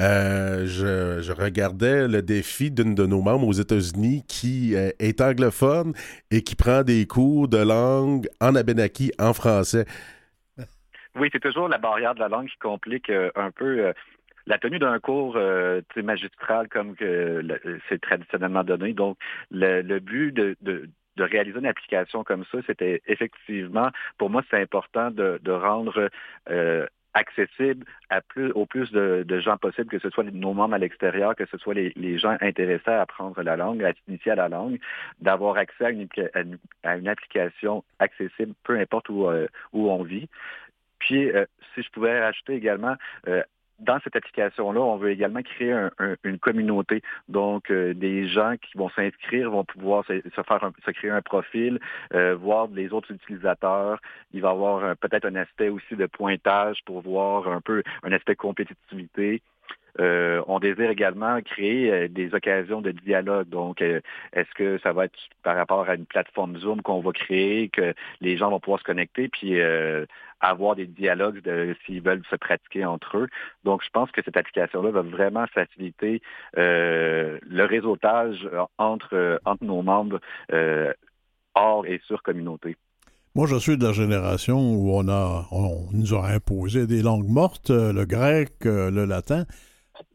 euh, 0.00 0.64
je, 0.66 1.32
regardais 1.32 2.06
le 2.06 2.22
défi 2.22 2.70
d'une 2.70 2.94
de 2.94 3.04
nos 3.04 3.20
membres 3.20 3.48
aux 3.48 3.52
États-Unis 3.52 4.22
qui 4.28 4.74
est 4.74 5.20
anglophone 5.20 5.92
et 6.30 6.42
qui 6.42 6.54
prend 6.54 6.82
des 6.82 7.04
cours 7.06 7.48
de 7.48 7.58
langue 7.58 8.28
en 8.40 8.54
abénaki 8.54 9.10
en 9.18 9.32
français. 9.32 9.86
Oui, 11.16 11.28
c'est 11.32 11.42
toujours 11.42 11.68
la 11.68 11.78
barrière 11.78 12.14
de 12.14 12.20
la 12.20 12.28
langue 12.28 12.46
qui 12.46 12.58
complique 12.58 13.10
un 13.10 13.50
peu 13.50 13.92
la 14.46 14.58
tenue 14.58 14.78
d'un 14.78 14.98
cours 14.98 15.34
euh, 15.36 15.80
magistral 15.96 16.68
comme 16.68 16.94
que 16.94 17.42
c'est 17.88 18.00
traditionnellement 18.00 18.64
donné. 18.64 18.92
Donc, 18.92 19.18
le, 19.50 19.82
le 19.82 20.00
but 20.00 20.32
de, 20.32 20.56
de 20.60 20.88
de 21.16 21.24
réaliser 21.24 21.58
une 21.58 21.66
application 21.66 22.24
comme 22.24 22.44
ça, 22.50 22.58
c'était 22.66 23.02
effectivement, 23.06 23.90
pour 24.16 24.30
moi, 24.30 24.42
c'est 24.50 24.60
important 24.60 25.10
de, 25.10 25.38
de 25.42 25.52
rendre 25.52 26.08
euh, 26.48 26.86
accessible 27.14 27.84
à 28.08 28.20
plus, 28.20 28.50
au 28.52 28.66
plus 28.66 28.90
de, 28.92 29.24
de, 29.26 29.40
gens 29.40 29.58
possible, 29.58 29.90
que 29.90 29.98
ce 29.98 30.10
soit 30.10 30.24
nos 30.24 30.54
membres 30.54 30.74
à 30.74 30.78
l'extérieur, 30.78 31.36
que 31.36 31.44
ce 31.46 31.58
soit 31.58 31.74
les, 31.74 31.92
les, 31.96 32.18
gens 32.18 32.36
intéressés 32.40 32.90
à 32.90 33.02
apprendre 33.02 33.42
la 33.42 33.56
langue, 33.56 33.84
à 33.84 33.92
s'initier 34.04 34.32
à 34.32 34.36
la 34.36 34.48
langue, 34.48 34.78
d'avoir 35.20 35.56
accès 35.56 35.84
à 35.84 35.90
une, 35.90 36.08
à, 36.82 36.96
une, 36.96 37.08
application 37.08 37.84
accessible, 37.98 38.54
peu 38.64 38.78
importe 38.78 39.08
où, 39.08 39.26
euh, 39.26 39.46
où 39.72 39.90
on 39.90 40.02
vit. 40.02 40.28
Puis, 40.98 41.30
euh, 41.30 41.44
si 41.74 41.82
je 41.82 41.90
pouvais 41.90 42.20
rajouter 42.20 42.54
également, 42.54 42.94
euh, 43.28 43.42
dans 43.82 43.98
cette 44.04 44.16
application-là, 44.16 44.80
on 44.80 44.96
veut 44.96 45.10
également 45.10 45.42
créer 45.42 45.72
un, 45.72 45.90
un, 45.98 46.14
une 46.24 46.38
communauté. 46.38 47.02
Donc, 47.28 47.70
euh, 47.70 47.94
des 47.94 48.28
gens 48.28 48.54
qui 48.60 48.78
vont 48.78 48.90
s'inscrire 48.90 49.50
vont 49.50 49.64
pouvoir 49.64 50.04
se, 50.06 50.20
faire 50.20 50.64
un, 50.64 50.72
se 50.84 50.90
créer 50.90 51.10
un 51.10 51.22
profil, 51.22 51.78
euh, 52.14 52.34
voir 52.34 52.68
les 52.72 52.92
autres 52.92 53.12
utilisateurs. 53.12 54.00
Il 54.32 54.40
va 54.40 54.48
y 54.48 54.52
avoir 54.52 54.96
peut-être 54.96 55.26
un 55.26 55.36
aspect 55.36 55.68
aussi 55.68 55.96
de 55.96 56.06
pointage 56.06 56.78
pour 56.84 57.02
voir 57.02 57.48
un 57.48 57.60
peu 57.60 57.82
un 58.02 58.12
aspect 58.12 58.36
compétitivité. 58.36 59.42
Euh, 60.00 60.42
on 60.46 60.58
désire 60.58 60.90
également 60.90 61.40
créer 61.42 61.92
euh, 61.92 62.08
des 62.08 62.34
occasions 62.34 62.80
de 62.80 62.92
dialogue. 62.92 63.48
Donc, 63.48 63.82
euh, 63.82 64.00
est-ce 64.32 64.50
que 64.54 64.78
ça 64.82 64.92
va 64.92 65.04
être 65.04 65.18
par 65.42 65.56
rapport 65.56 65.88
à 65.88 65.94
une 65.94 66.06
plateforme 66.06 66.56
Zoom 66.58 66.80
qu'on 66.82 67.00
va 67.00 67.12
créer, 67.12 67.68
que 67.68 67.94
les 68.20 68.36
gens 68.36 68.50
vont 68.50 68.60
pouvoir 68.60 68.80
se 68.80 68.84
connecter, 68.84 69.28
puis 69.28 69.60
avoir 70.40 70.76
des 70.76 70.86
dialogues 70.86 71.40
s'ils 71.84 72.02
veulent 72.02 72.22
se 72.30 72.36
pratiquer 72.36 72.84
entre 72.84 73.18
eux. 73.18 73.28
Donc, 73.64 73.82
je 73.84 73.90
pense 73.90 74.10
que 74.10 74.22
cette 74.24 74.36
application-là 74.36 74.90
va 74.90 75.02
vraiment 75.02 75.46
faciliter 75.46 76.22
le 76.56 77.64
réseautage 77.64 78.48
entre, 78.78 79.40
entre 79.44 79.64
nos 79.64 79.82
membres 79.82 80.20
hors 81.54 81.86
et 81.86 82.00
sur 82.06 82.22
communauté. 82.22 82.76
Moi, 83.34 83.46
je 83.46 83.56
suis 83.56 83.76
de 83.76 83.84
la 83.84 83.92
génération 83.92 84.58
où 84.58 84.92
on 84.94 85.08
a, 85.08 85.46
on 85.50 85.86
nous 85.92 86.14
a 86.14 86.28
imposé 86.28 86.86
des 86.86 87.02
langues 87.02 87.28
mortes, 87.28 87.70
le 87.70 88.04
grec, 88.04 88.52
le 88.64 89.04
latin. 89.04 89.44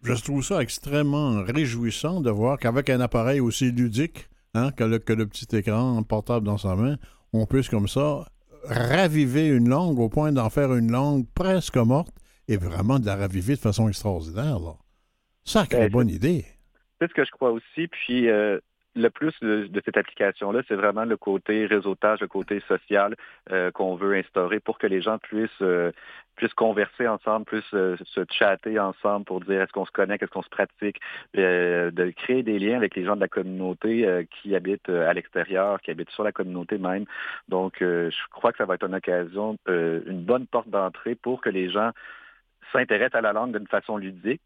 Je 0.03 0.13
trouve 0.23 0.43
ça 0.43 0.61
extrêmement 0.61 1.43
réjouissant 1.43 2.21
de 2.21 2.29
voir 2.29 2.57
qu'avec 2.57 2.89
un 2.89 2.99
appareil 2.99 3.39
aussi 3.39 3.71
ludique 3.71 4.29
hein, 4.53 4.71
que, 4.71 4.83
le, 4.83 4.99
que, 4.99 5.13
le, 5.13 5.27
petit 5.27 5.55
écran 5.55 6.01
portable 6.03 6.45
dans 6.45 6.57
sa 6.57 6.75
main, 6.75 6.97
on 7.33 7.45
puisse 7.45 7.69
comme 7.69 7.87
ça 7.87 8.25
raviver 8.63 9.47
une 9.47 9.69
langue 9.69 9.99
au 9.99 10.09
point 10.09 10.31
d'en 10.31 10.49
faire 10.49 10.73
une 10.73 10.91
langue 10.91 11.25
presque 11.33 11.77
morte 11.77 12.15
et 12.47 12.57
vraiment 12.57 12.99
de 12.99 13.05
la 13.05 13.15
raviver 13.15 13.55
de 13.55 13.59
façon 13.59 13.87
extraordinaire. 13.89 14.59
Là. 14.59 14.73
Sacrée 15.43 15.89
ben, 15.89 15.91
bonne 15.91 16.09
idée. 16.09 16.45
C'est 16.99 17.09
ce 17.09 17.13
que 17.13 17.25
je 17.25 17.31
crois 17.31 17.51
aussi. 17.51 17.87
Puis, 17.87 18.29
euh, 18.29 18.59
le 18.97 19.09
plus 19.09 19.33
de, 19.41 19.81
cette 19.85 19.97
application-là, 19.97 20.61
c'est 20.67 20.75
vraiment 20.75 21.05
le 21.05 21.17
côté 21.17 21.65
réseautage, 21.65 22.19
le 22.21 22.27
côté 22.27 22.61
social 22.67 23.15
euh, 23.51 23.71
qu'on 23.71 23.95
veut 23.95 24.15
instaurer 24.15 24.59
pour 24.59 24.77
que 24.79 24.87
les 24.87 25.01
gens 25.01 25.17
puissent, 25.19 25.49
euh, 25.61 25.91
puissent 26.35 26.53
converser 26.53 27.07
ensemble, 27.07 27.45
puissent 27.45 27.73
euh, 27.73 27.97
se 28.05 28.21
chatter 28.31 28.79
ensemble 28.79 29.25
pour 29.25 29.41
dire 29.41 29.61
est-ce 29.61 29.71
qu'on 29.71 29.85
se 29.85 29.91
connaît, 29.91 30.15
est-ce 30.15 30.31
qu'on 30.31 30.43
se 30.43 30.49
pratique, 30.49 30.99
euh, 31.37 31.91
de 31.91 32.09
créer 32.11 32.43
des 32.43 32.57
liens 32.59 32.77
avec 32.77 32.95
les 32.95 33.05
gens 33.05 33.15
de 33.15 33.21
la 33.21 33.27
communauté 33.27 34.07
euh, 34.07 34.23
qui 34.23 34.55
habitent 34.55 34.89
à 34.89 35.13
l'extérieur, 35.13 35.81
qui 35.81 35.91
habitent 35.91 36.11
sur 36.11 36.23
la 36.23 36.31
communauté 36.31 36.77
même. 36.77 37.05
Donc, 37.49 37.77
je 37.79 38.29
crois 38.31 38.51
que 38.51 38.57
ça 38.57 38.65
va 38.65 38.75
être 38.75 38.85
une 38.85 38.95
occasion, 38.95 39.57
une 39.67 40.23
bonne 40.23 40.47
porte 40.47 40.69
d'entrée 40.69 41.15
pour 41.15 41.41
que 41.41 41.49
les 41.49 41.69
gens 41.69 41.91
s'intéressent 42.71 43.19
à 43.19 43.21
la 43.21 43.33
langue 43.33 43.57
d'une 43.57 43.67
façon 43.67 43.97
ludique 43.97 44.41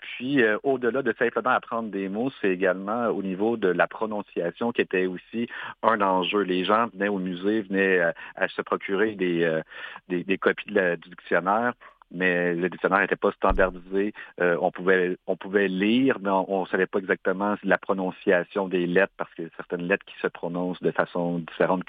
puis, 0.00 0.42
euh, 0.42 0.58
au-delà 0.62 1.02
de 1.02 1.14
simplement 1.18 1.50
apprendre 1.50 1.90
des 1.90 2.08
mots, 2.08 2.30
c'est 2.40 2.50
également 2.50 3.08
au 3.08 3.22
niveau 3.22 3.56
de 3.56 3.68
la 3.68 3.86
prononciation 3.86 4.72
qui 4.72 4.82
était 4.82 5.06
aussi 5.06 5.48
un 5.82 6.00
enjeu. 6.00 6.40
Les 6.42 6.64
gens 6.64 6.86
venaient 6.92 7.08
au 7.08 7.18
musée, 7.18 7.62
venaient 7.62 7.98
euh, 8.00 8.12
à 8.36 8.48
se 8.48 8.62
procurer 8.62 9.14
des, 9.14 9.44
euh, 9.44 9.62
des, 10.08 10.38
copies 10.38 10.72
du 10.72 11.10
dictionnaire 11.10 11.74
mais 12.10 12.54
le 12.54 12.68
dictionnaire 12.68 13.00
n'était 13.00 13.16
pas 13.16 13.32
standardisé. 13.32 14.12
Euh, 14.40 14.56
on 14.60 14.70
pouvait 14.70 15.16
on 15.26 15.36
pouvait 15.36 15.68
lire, 15.68 16.18
mais 16.20 16.30
on 16.30 16.62
ne 16.62 16.66
savait 16.66 16.86
pas 16.86 16.98
exactement 16.98 17.54
la 17.62 17.78
prononciation 17.78 18.68
des 18.68 18.86
lettres 18.86 19.12
parce 19.16 19.32
qu'il 19.34 19.44
y 19.44 19.46
a 19.46 19.50
certaines 19.56 19.86
lettres 19.86 20.04
qui 20.06 20.18
se 20.20 20.26
prononcent 20.26 20.82
de 20.82 20.90
façon 20.90 21.38
différente 21.38 21.84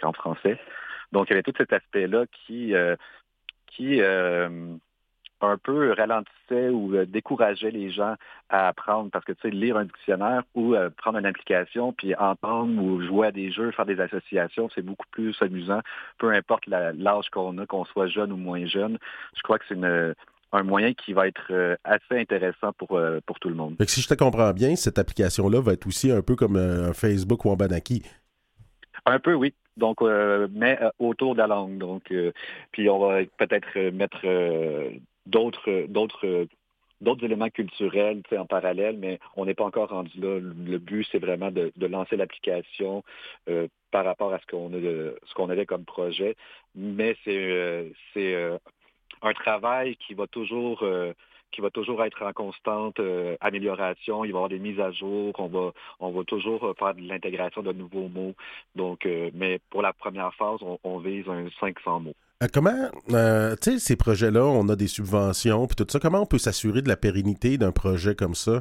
qu'en 0.00 0.12
français. 0.12 0.58
Donc, 1.12 1.28
il 1.28 1.30
y 1.30 1.32
avait 1.34 1.42
tout 1.42 1.54
cet 1.56 1.72
aspect-là 1.72 2.26
qui 2.46 2.74
euh, 2.74 2.96
qui 3.66 4.00
un 5.40 5.58
peu 5.58 5.92
ralentissait 5.92 6.70
ou 6.70 6.94
euh, 6.94 7.04
décourageait 7.06 7.70
les 7.70 7.90
gens 7.90 8.14
à 8.48 8.68
apprendre 8.68 9.10
parce 9.10 9.24
que 9.24 9.32
tu 9.32 9.42
sais 9.42 9.50
lire 9.50 9.76
un 9.76 9.84
dictionnaire 9.84 10.42
ou 10.54 10.74
euh, 10.74 10.90
prendre 10.90 11.18
une 11.18 11.26
application 11.26 11.92
puis 11.92 12.14
entendre 12.14 12.82
ou 12.82 13.02
jouer 13.02 13.28
à 13.28 13.32
des 13.32 13.50
jeux, 13.50 13.70
faire 13.72 13.86
des 13.86 14.00
associations, 14.00 14.68
c'est 14.74 14.82
beaucoup 14.82 15.06
plus 15.10 15.36
amusant, 15.40 15.80
peu 16.18 16.32
importe 16.32 16.66
l'âge 16.66 17.28
qu'on 17.30 17.58
a, 17.58 17.66
qu'on 17.66 17.84
soit 17.84 18.08
jeune 18.08 18.32
ou 18.32 18.36
moins 18.36 18.66
jeune. 18.66 18.98
Je 19.34 19.42
crois 19.42 19.58
que 19.58 19.64
c'est 19.68 19.74
une 19.74 20.14
un 20.52 20.62
moyen 20.62 20.94
qui 20.94 21.12
va 21.12 21.26
être 21.26 21.48
euh, 21.50 21.76
assez 21.84 22.18
intéressant 22.18 22.72
pour, 22.78 22.98
pour 23.26 23.38
tout 23.40 23.48
le 23.48 23.56
monde. 23.56 23.76
Si 23.86 24.00
je 24.00 24.08
te 24.08 24.14
comprends 24.14 24.52
bien, 24.52 24.76
cette 24.76 24.98
application-là 24.98 25.60
va 25.60 25.72
être 25.72 25.86
aussi 25.86 26.10
un 26.10 26.22
peu 26.22 26.36
comme 26.36 26.56
un 26.56 26.92
Facebook 26.94 27.44
ou 27.44 27.50
un 27.50 27.56
Banaki. 27.56 28.02
Un 29.04 29.18
peu, 29.18 29.34
oui. 29.34 29.54
Donc, 29.76 30.00
euh, 30.00 30.48
mais 30.52 30.78
autour 30.98 31.34
de 31.34 31.38
la 31.38 31.46
langue. 31.46 31.78
Donc, 31.78 32.12
puis 32.72 32.88
on 32.88 32.98
va 32.98 33.18
peut-être 33.38 33.90
mettre 33.90 34.24
d'autres 35.26 35.86
d'autres 35.88 36.46
d'autres 37.02 37.24
éléments 37.24 37.50
culturels 37.50 38.22
en 38.32 38.46
parallèle, 38.46 38.96
mais 38.98 39.18
on 39.36 39.44
n'est 39.44 39.54
pas 39.54 39.64
encore 39.64 39.90
rendu 39.90 40.18
là. 40.18 40.38
Le 40.40 40.78
but, 40.78 41.06
c'est 41.12 41.18
vraiment 41.18 41.50
de, 41.50 41.70
de 41.76 41.86
lancer 41.86 42.16
l'application 42.16 43.04
euh, 43.50 43.68
par 43.90 44.04
rapport 44.06 44.32
à 44.32 44.38
ce 44.38 44.46
qu'on 44.46 44.72
a 44.72 44.80
ce 44.80 45.34
qu'on 45.34 45.50
avait 45.50 45.66
comme 45.66 45.84
projet. 45.84 46.36
Mais 46.74 47.16
c'est 47.24 47.36
euh, 47.36 47.90
c'est 48.14 48.34
euh, 48.34 48.58
un 49.22 49.34
travail 49.34 49.96
qui 49.96 50.14
va 50.14 50.26
toujours 50.26 50.84
qui 51.52 51.60
va 51.60 51.70
toujours 51.70 52.04
être 52.04 52.22
en 52.22 52.32
constante 52.32 53.00
euh, 53.00 53.36
amélioration. 53.40 54.24
Il 54.24 54.32
va 54.32 54.36
y 54.36 54.38
avoir 54.38 54.48
des 54.48 54.58
mises 54.58 54.80
à 54.80 54.90
jour. 54.92 55.34
On 55.38 55.46
va, 55.48 55.72
on 56.00 56.10
va 56.10 56.24
toujours 56.24 56.74
faire 56.78 56.94
de 56.94 57.00
l'intégration 57.00 57.62
de 57.62 57.72
nouveaux 57.72 58.08
mots. 58.08 58.34
Donc, 58.74 59.06
euh, 59.06 59.30
mais 59.34 59.58
pour 59.70 59.82
la 59.82 59.92
première 59.92 60.34
phase, 60.34 60.58
on, 60.62 60.78
on 60.84 60.98
vise 60.98 61.28
un 61.28 61.48
500 61.60 62.00
mots. 62.00 62.14
Euh, 62.42 62.48
comment, 62.52 62.90
euh, 63.12 63.56
tu 63.62 63.72
sais, 63.72 63.78
ces 63.78 63.96
projets-là, 63.96 64.44
on 64.44 64.68
a 64.68 64.76
des 64.76 64.88
subventions, 64.88 65.66
puis 65.66 65.76
tout 65.76 65.86
ça. 65.88 65.98
Comment 65.98 66.20
on 66.20 66.26
peut 66.26 66.38
s'assurer 66.38 66.82
de 66.82 66.88
la 66.88 66.96
pérennité 66.96 67.56
d'un 67.56 67.72
projet 67.72 68.14
comme 68.14 68.34
ça? 68.34 68.60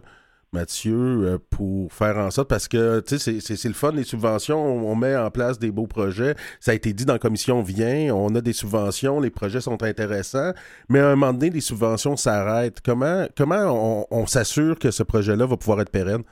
Mathieu, 0.54 0.96
euh, 0.96 1.38
pour 1.50 1.92
faire 1.92 2.18
en 2.18 2.32
sorte, 2.32 2.48
parce 2.48 2.70
que, 2.70 3.02
tu 3.02 3.18
sais, 3.20 3.42
c'est 3.42 3.68
le 3.68 3.74
fun, 3.74 3.92
les 3.92 4.06
subventions, 4.06 4.58
on, 4.58 4.96
met 4.96 5.18
en 5.18 5.30
place 5.30 5.60
des 5.60 5.72
beaux 5.72 5.88
projets. 5.88 6.36
Ça 6.62 6.72
a 6.72 6.74
été 6.74 6.94
dit 6.94 7.06
dans 7.06 7.14
la 7.14 7.20
commission 7.20 7.62
Vient, 7.62 8.16
on 8.16 8.34
a 8.36 8.42
des 8.42 8.54
subventions, 8.54 9.20
les 9.20 9.30
projets 9.30 9.60
sont 9.60 9.84
intéressants, 9.84 10.54
mais 10.88 11.00
à 11.00 11.10
un 11.10 11.16
moment 11.18 11.34
donné, 11.34 11.50
les 11.50 11.60
subventions 11.60 12.16
s'arrêtent. 12.16 12.80
Comment, 12.80 13.28
comment 13.36 14.08
on, 14.10 14.26
s'assure 14.28 14.80
que 14.80 14.92
ce 14.92 15.04
projet-là 15.04 15.46
va 15.46 15.58
pouvoir 15.58 15.82
être 15.82 15.92
pérenne? 15.92 16.24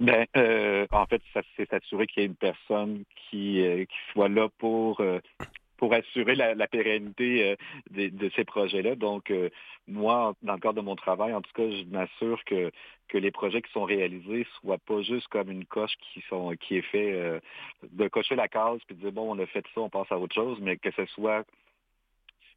Ben, 0.00 0.26
euh, 0.36 0.86
en 0.90 1.06
fait, 1.06 1.22
c'est 1.56 1.70
s'assurer 1.70 2.08
qu'il 2.08 2.22
y 2.22 2.26
ait 2.26 2.28
une 2.28 2.34
personne 2.34 3.04
qui, 3.30 3.62
soit 4.12 4.28
là 4.28 4.48
pour 4.58 5.00
pour 5.76 5.92
assurer 5.92 6.34
la, 6.34 6.54
la 6.54 6.66
pérennité 6.66 7.50
euh, 7.50 7.56
de, 7.90 8.08
de, 8.08 8.30
ces 8.36 8.44
projets-là. 8.44 8.94
Donc, 8.94 9.30
euh, 9.30 9.50
moi, 9.86 10.34
dans 10.42 10.54
le 10.54 10.60
cadre 10.60 10.74
de 10.74 10.80
mon 10.80 10.96
travail, 10.96 11.32
en 11.34 11.42
tout 11.42 11.52
cas, 11.54 11.68
je 11.70 11.84
m'assure 11.84 12.42
que, 12.44 12.70
que 13.08 13.18
les 13.18 13.30
projets 13.30 13.62
qui 13.62 13.72
sont 13.72 13.84
réalisés 13.84 14.46
soient 14.60 14.78
pas 14.78 15.02
juste 15.02 15.28
comme 15.28 15.50
une 15.50 15.64
coche 15.64 15.94
qui 16.12 16.22
sont 16.28 16.54
qui 16.60 16.76
est 16.76 16.82
fait 16.82 17.12
euh, 17.12 17.40
de 17.90 18.08
cocher 18.08 18.34
la 18.34 18.48
case 18.48 18.80
puis 18.86 18.96
de 18.96 19.00
dire 19.00 19.12
bon, 19.12 19.34
on 19.34 19.42
a 19.42 19.46
fait 19.46 19.64
ça, 19.74 19.80
on 19.80 19.90
passe 19.90 20.10
à 20.10 20.18
autre 20.18 20.34
chose, 20.34 20.58
mais 20.60 20.76
que 20.76 20.90
ce 20.90 21.06
soit 21.06 21.44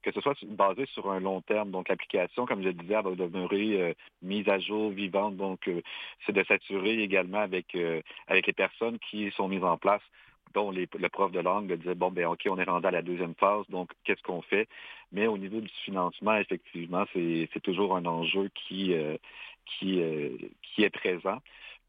que 0.01 0.12
ce 0.12 0.21
soit 0.21 0.36
basé 0.45 0.86
sur 0.88 1.12
un 1.12 1.19
long 1.19 1.41
terme. 1.41 1.71
Donc, 1.71 1.89
l'application, 1.89 2.45
comme 2.45 2.62
je 2.62 2.69
le 2.69 2.73
disais, 2.73 3.01
va 3.01 3.15
demeurer 3.15 3.82
euh, 3.82 3.93
mise 4.21 4.47
à 4.47 4.60
jour, 4.60 4.91
vivante. 4.91 5.36
Donc, 5.36 5.67
euh, 5.67 5.82
c'est 6.25 6.32
de 6.32 6.43
s'assurer 6.43 7.01
également 7.01 7.39
avec, 7.39 7.75
euh, 7.75 8.01
avec 8.27 8.47
les 8.47 8.53
personnes 8.53 8.97
qui 8.99 9.29
sont 9.32 9.47
mises 9.47 9.63
en 9.63 9.77
place 9.77 10.01
dont 10.53 10.71
le 10.71 11.09
prof 11.09 11.31
de 11.31 11.39
langue 11.39 11.73
dire 11.73 11.95
bon 11.95 12.12
ben 12.12 12.25
ok 12.25 12.47
on 12.49 12.57
est 12.57 12.63
rendu 12.63 12.88
à 12.88 12.91
la 12.91 13.01
deuxième 13.01 13.35
phase 13.35 13.65
donc 13.69 13.91
qu'est-ce 14.03 14.21
qu'on 14.23 14.41
fait? 14.41 14.67
Mais 15.12 15.27
au 15.27 15.38
niveau 15.38 15.62
du 15.62 15.69
financement 15.85 16.35
effectivement 16.38 17.05
c'est 17.13 17.49
c'est 17.53 17.62
toujours 17.62 17.95
un 17.95 18.05
enjeu 18.05 18.49
qui 18.55 18.93
euh, 18.93 19.17
qui 19.65 20.01
euh, 20.01 20.29
qui 20.63 20.83
est 20.83 20.89
présent 20.89 21.39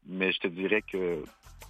mais 0.07 0.31
je 0.31 0.39
te 0.39 0.47
dirais 0.47 0.81
que 0.81 1.23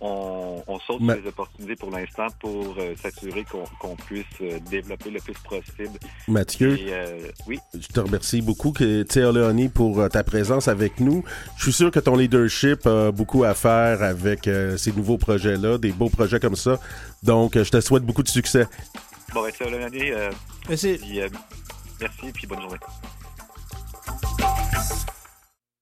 on, 0.04 0.64
on 0.66 0.80
saute 0.80 1.02
Mais- 1.02 1.14
sur 1.14 1.22
les 1.22 1.30
opportunités 1.30 1.76
pour 1.76 1.92
l'instant 1.92 2.26
pour 2.40 2.76
euh, 2.80 2.96
s'assurer 2.96 3.46
qu'on 3.80 3.96
puisse 3.96 4.26
euh, 4.42 4.58
développer 4.72 5.12
le 5.12 5.20
plus 5.20 5.36
possible 5.48 6.00
Mathieu, 6.28 6.76
et 6.80 6.92
euh, 6.92 7.20
oui 7.46 7.60
je 7.76 7.88
te 7.88 8.00
remercie 8.00 8.42
beaucoup, 8.42 8.72
Thierry 8.72 9.34
Léonie, 9.34 9.70
pour 9.70 10.00
euh, 10.00 10.08
ta 10.10 10.24
présence 10.24 10.68
avec 10.68 11.00
nous. 11.00 11.24
Je 11.58 11.64
suis 11.66 11.74
sûr 11.74 11.92
que 11.92 12.00
ton 12.00 12.16
leadership 12.16 12.88
a 12.88 13.12
beaucoup 13.12 13.44
à 13.44 13.54
faire 13.54 14.02
avec 14.02 14.48
euh, 14.48 14.76
ces 14.76 14.92
nouveaux 14.92 15.20
projets-là, 15.20 15.78
des 15.78 15.92
beaux 15.92 16.10
projets 16.10 16.40
comme 16.40 16.56
ça. 16.56 16.80
Donc, 17.22 17.56
euh, 17.56 17.64
je 17.64 17.70
te 17.70 17.80
souhaite 17.80 18.04
beaucoup 18.04 18.24
de 18.24 18.30
succès. 18.30 18.66
bon 19.36 19.44
ben, 19.44 19.72
l'année 19.72 20.12
euh, 20.14 20.32
Merci. 20.68 20.98
puis, 21.00 21.22
euh, 21.22 21.30
merci 22.00 22.32
puis 22.34 22.48
bonne 22.48 22.62
journée 22.62 22.78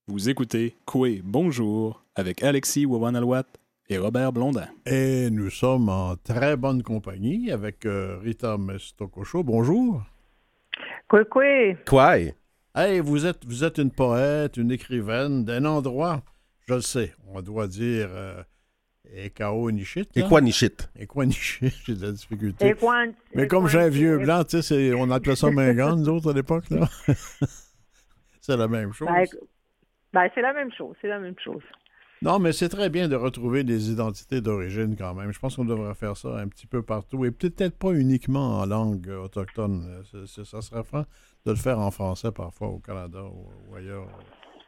Vous 0.09 0.27
écoutez 0.27 0.75
Coué 0.87 1.21
Bonjour 1.23 2.03
avec 2.15 2.41
Alexis 2.43 2.87
Wawanalwat 2.87 3.43
et 3.89 3.99
Robert 3.99 4.33
Blondin. 4.33 4.67
Et 4.87 5.29
nous 5.29 5.51
sommes 5.51 5.87
en 5.87 6.15
très 6.15 6.57
bonne 6.57 6.81
compagnie 6.81 7.51
avec 7.51 7.85
euh, 7.85 8.17
Rita 8.17 8.57
Mestococho. 8.57 9.43
Bonjour. 9.43 10.01
Quoi, 11.07 11.25
quoi? 11.25 11.43
Quoi? 11.87 12.15
Hey, 12.75 13.01
vous 13.01 13.27
êtes, 13.27 13.45
vous 13.45 13.63
êtes 13.63 13.77
une 13.77 13.91
poète, 13.91 14.57
une 14.57 14.71
écrivaine 14.71 15.45
d'un 15.45 15.65
endroit, 15.65 16.23
je 16.67 16.73
le 16.73 16.81
sais, 16.81 17.13
on 17.27 17.43
doit 17.43 17.67
dire 17.67 18.07
euh, 18.09 18.41
Ekao 19.15 19.69
Nishit. 19.69 20.07
Et 20.15 20.21
là. 20.21 20.27
quoi, 20.27 20.41
Nishit? 20.41 20.89
Et 20.97 21.05
quoi 21.05 21.27
Nishit? 21.27 21.71
J'ai 21.85 21.93
de 21.93 22.05
la 22.07 22.11
difficulté. 22.13 22.67
Et 22.69 22.73
quoi- 22.73 23.05
Mais 23.35 23.43
et 23.43 23.47
comme 23.47 23.67
j'ai 23.67 23.79
un 23.79 23.89
vieux 23.89 24.17
blanc, 24.17 24.43
tu 24.43 24.59
sais, 24.63 24.91
on 24.95 25.11
appelait 25.11 25.35
ça 25.35 25.51
Mingan, 25.51 25.97
nous 25.97 26.09
autres, 26.09 26.31
à 26.31 26.33
l'époque, 26.33 26.67
là. 26.71 26.89
c'est 28.41 28.57
la 28.57 28.67
même 28.67 28.91
chose. 28.91 29.07
Ben, 29.07 29.25
ben, 30.13 30.27
c'est 30.33 30.41
la 30.41 30.53
même 30.53 30.71
chose, 30.77 30.95
c'est 31.01 31.07
la 31.07 31.19
même 31.19 31.35
chose. 31.43 31.61
Non, 32.21 32.37
mais 32.37 32.51
c'est 32.51 32.67
très 32.67 32.89
bien 32.89 33.07
de 33.07 33.15
retrouver 33.15 33.63
des 33.63 33.91
identités 33.91 34.41
d'origine 34.41 34.95
quand 34.97 35.13
même. 35.13 35.31
Je 35.31 35.39
pense 35.39 35.55
qu'on 35.55 35.63
devrait 35.63 35.93
faire 35.95 36.17
ça 36.17 36.37
un 36.37 36.49
petit 36.49 36.67
peu 36.67 36.81
partout 36.81 37.23
et 37.23 37.31
peut-être 37.31 37.77
pas 37.77 37.91
uniquement 37.93 38.59
en 38.59 38.65
langue 38.65 39.07
euh, 39.07 39.23
autochtone. 39.23 40.03
C'est- 40.25 40.43
ça 40.43 40.61
serait 40.61 40.83
franc 40.83 41.05
de 41.45 41.51
le 41.51 41.57
faire 41.57 41.79
en 41.79 41.91
français 41.91 42.31
parfois 42.33 42.67
au 42.67 42.79
Canada 42.79 43.23
ou, 43.23 43.73
ailleurs. 43.75 44.07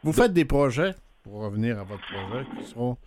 Vous 0.03 0.13
faites 0.13 0.31
des 0.31 0.45
projets, 0.45 0.95
pour 1.23 1.41
revenir 1.41 1.77
à 1.77 1.83
votre 1.83 2.01
projet, 2.07 2.45
qui 2.57 2.65
seront 2.69 2.97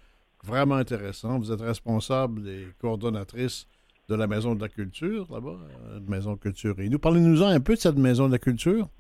vraiment 0.44 0.74
intéressants. 0.74 1.38
Vous 1.38 1.50
êtes 1.50 1.62
responsable 1.62 2.42
des 2.42 2.66
coordonnatrices 2.82 3.66
de 4.10 4.14
la 4.14 4.26
Maison 4.26 4.54
de 4.54 4.60
la 4.60 4.68
Culture, 4.68 5.26
là-bas, 5.32 5.56
euh, 5.86 6.00
Maison 6.06 6.36
Culture. 6.36 6.78
Et 6.80 6.90
nous 6.90 6.98
parlez-nous-en 6.98 7.46
un 7.46 7.60
peu 7.60 7.76
de 7.76 7.80
cette 7.80 7.96
Maison 7.96 8.26
de 8.26 8.32
la 8.32 8.38
Culture. 8.38 8.90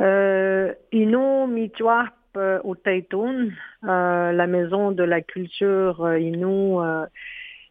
Euh, 0.00 0.72
Inu 0.92 1.48
Mituarp 1.48 2.14
euh, 2.36 2.60
au 2.62 2.76
Taitoun, 2.76 3.52
euh, 3.84 4.32
la 4.32 4.46
maison 4.46 4.92
de 4.92 5.02
la 5.02 5.20
culture 5.22 6.04
euh, 6.04 7.06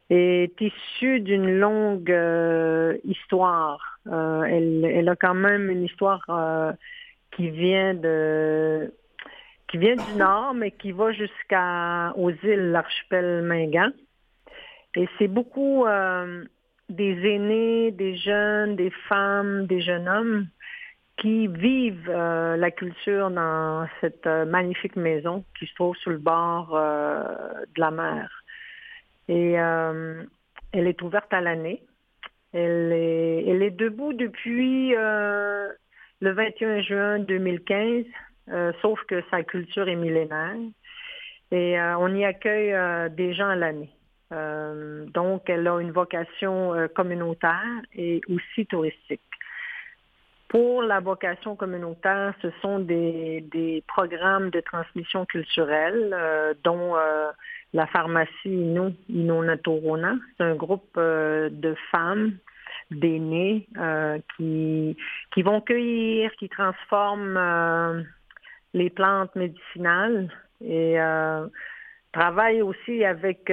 est 0.09 0.61
issue 0.61 1.21
d'une 1.21 1.57
longue 1.57 2.11
euh, 2.11 2.97
histoire. 3.05 3.99
Euh, 4.07 4.43
elle, 4.43 4.83
elle 4.85 5.09
a 5.09 5.15
quand 5.15 5.35
même 5.35 5.69
une 5.69 5.83
histoire 5.83 6.23
euh, 6.29 6.73
qui 7.31 7.49
vient 7.49 7.93
de 7.93 8.93
qui 9.69 9.77
vient 9.77 9.95
du 9.95 10.17
nord, 10.17 10.53
mais 10.53 10.71
qui 10.71 10.93
va 10.93 11.11
jusqu'à 11.11 12.13
aux 12.15 12.31
îles, 12.31 12.71
l'archipel 12.71 13.41
Mingan. 13.43 13.91
Et 14.95 15.09
c'est 15.19 15.27
beaucoup 15.27 15.85
des 16.87 17.29
aînés, 17.29 17.91
des 17.91 18.15
jeunes, 18.15 18.77
des 18.77 18.91
femmes, 19.09 19.67
des 19.67 19.81
jeunes 19.81 20.07
hommes 20.07 20.47
qui 21.17 21.47
vivent 21.47 22.10
euh, 22.10 22.56
la 22.58 22.71
culture 22.71 23.32
dans 23.32 23.88
cette 24.01 24.27
euh, 24.27 24.45
magnifique 24.45 24.95
maison 24.95 25.43
qui 25.58 25.65
se 25.65 25.73
trouve 25.73 25.95
sur 25.97 26.12
le 26.12 26.19
bord 26.19 26.75
euh, 26.75 27.23
de 27.75 27.82
la 27.82 27.91
mer. 27.91 28.43
Et 29.27 29.60
euh, 29.60 30.23
elle 30.71 30.88
est 30.88 31.01
ouverte 31.01 31.34
à 31.34 31.41
l'année. 31.41 31.84
Elle 32.53 32.91
est, 32.93 33.45
elle 33.47 33.63
est 33.63 33.71
debout 33.71 34.13
depuis 34.13 34.95
euh, 34.95 35.69
le 36.21 36.32
21 36.32 36.82
juin 36.82 37.19
2015, 37.19 38.06
euh, 38.49 38.71
sauf 38.82 38.99
que 39.08 39.21
sa 39.32 39.43
culture 39.43 39.89
est 39.89 39.95
millénaire. 39.95 40.56
Et 41.49 41.80
on 41.80 42.13
y 42.13 42.25
accueille 42.25 42.75
des 43.12 43.34
gens 43.34 43.47
à 43.47 43.56
l'année. 43.56 43.89
Donc, 45.13 45.49
elle 45.49 45.65
a 45.65 45.80
une 45.80 45.91
vocation 45.91 46.89
communautaire 46.93 47.82
et 47.95 48.19
aussi 48.27 48.65
touristique. 48.65 49.21
Pour 50.49 50.81
la 50.81 51.01
vocation 51.01 51.57
communautaire, 51.57 52.33
ce 52.41 52.47
sont 52.62 52.79
des, 52.79 53.41
des 53.51 53.83
programmes 53.88 54.49
de 54.49 54.62
transmission 54.62 55.25
culturelle, 55.25 56.12
euh, 56.13 56.53
dont 56.63 56.95
euh, 56.95 57.29
la 57.73 57.86
pharmacie 57.88 58.29
Ino, 58.45 58.91
Ino 59.10 59.43
Natorona. 59.43 60.15
C'est 60.38 60.43
un 60.43 60.55
groupe 60.55 60.95
euh, 60.97 61.49
de 61.51 61.75
femmes 61.91 62.38
d'aînés 62.91 63.67
euh, 63.77 64.19
qui, 64.38 64.95
qui 65.33 65.41
vont 65.41 65.60
cueillir, 65.60 66.31
qui 66.39 66.47
transforment 66.47 67.38
euh, 67.38 68.01
les 68.73 68.89
plantes 68.89 69.36
médicinales 69.36 70.29
et 70.63 70.99
euh, 70.99 71.45
travaillent 72.13 72.62
aussi 72.62 73.03
avec, 73.03 73.51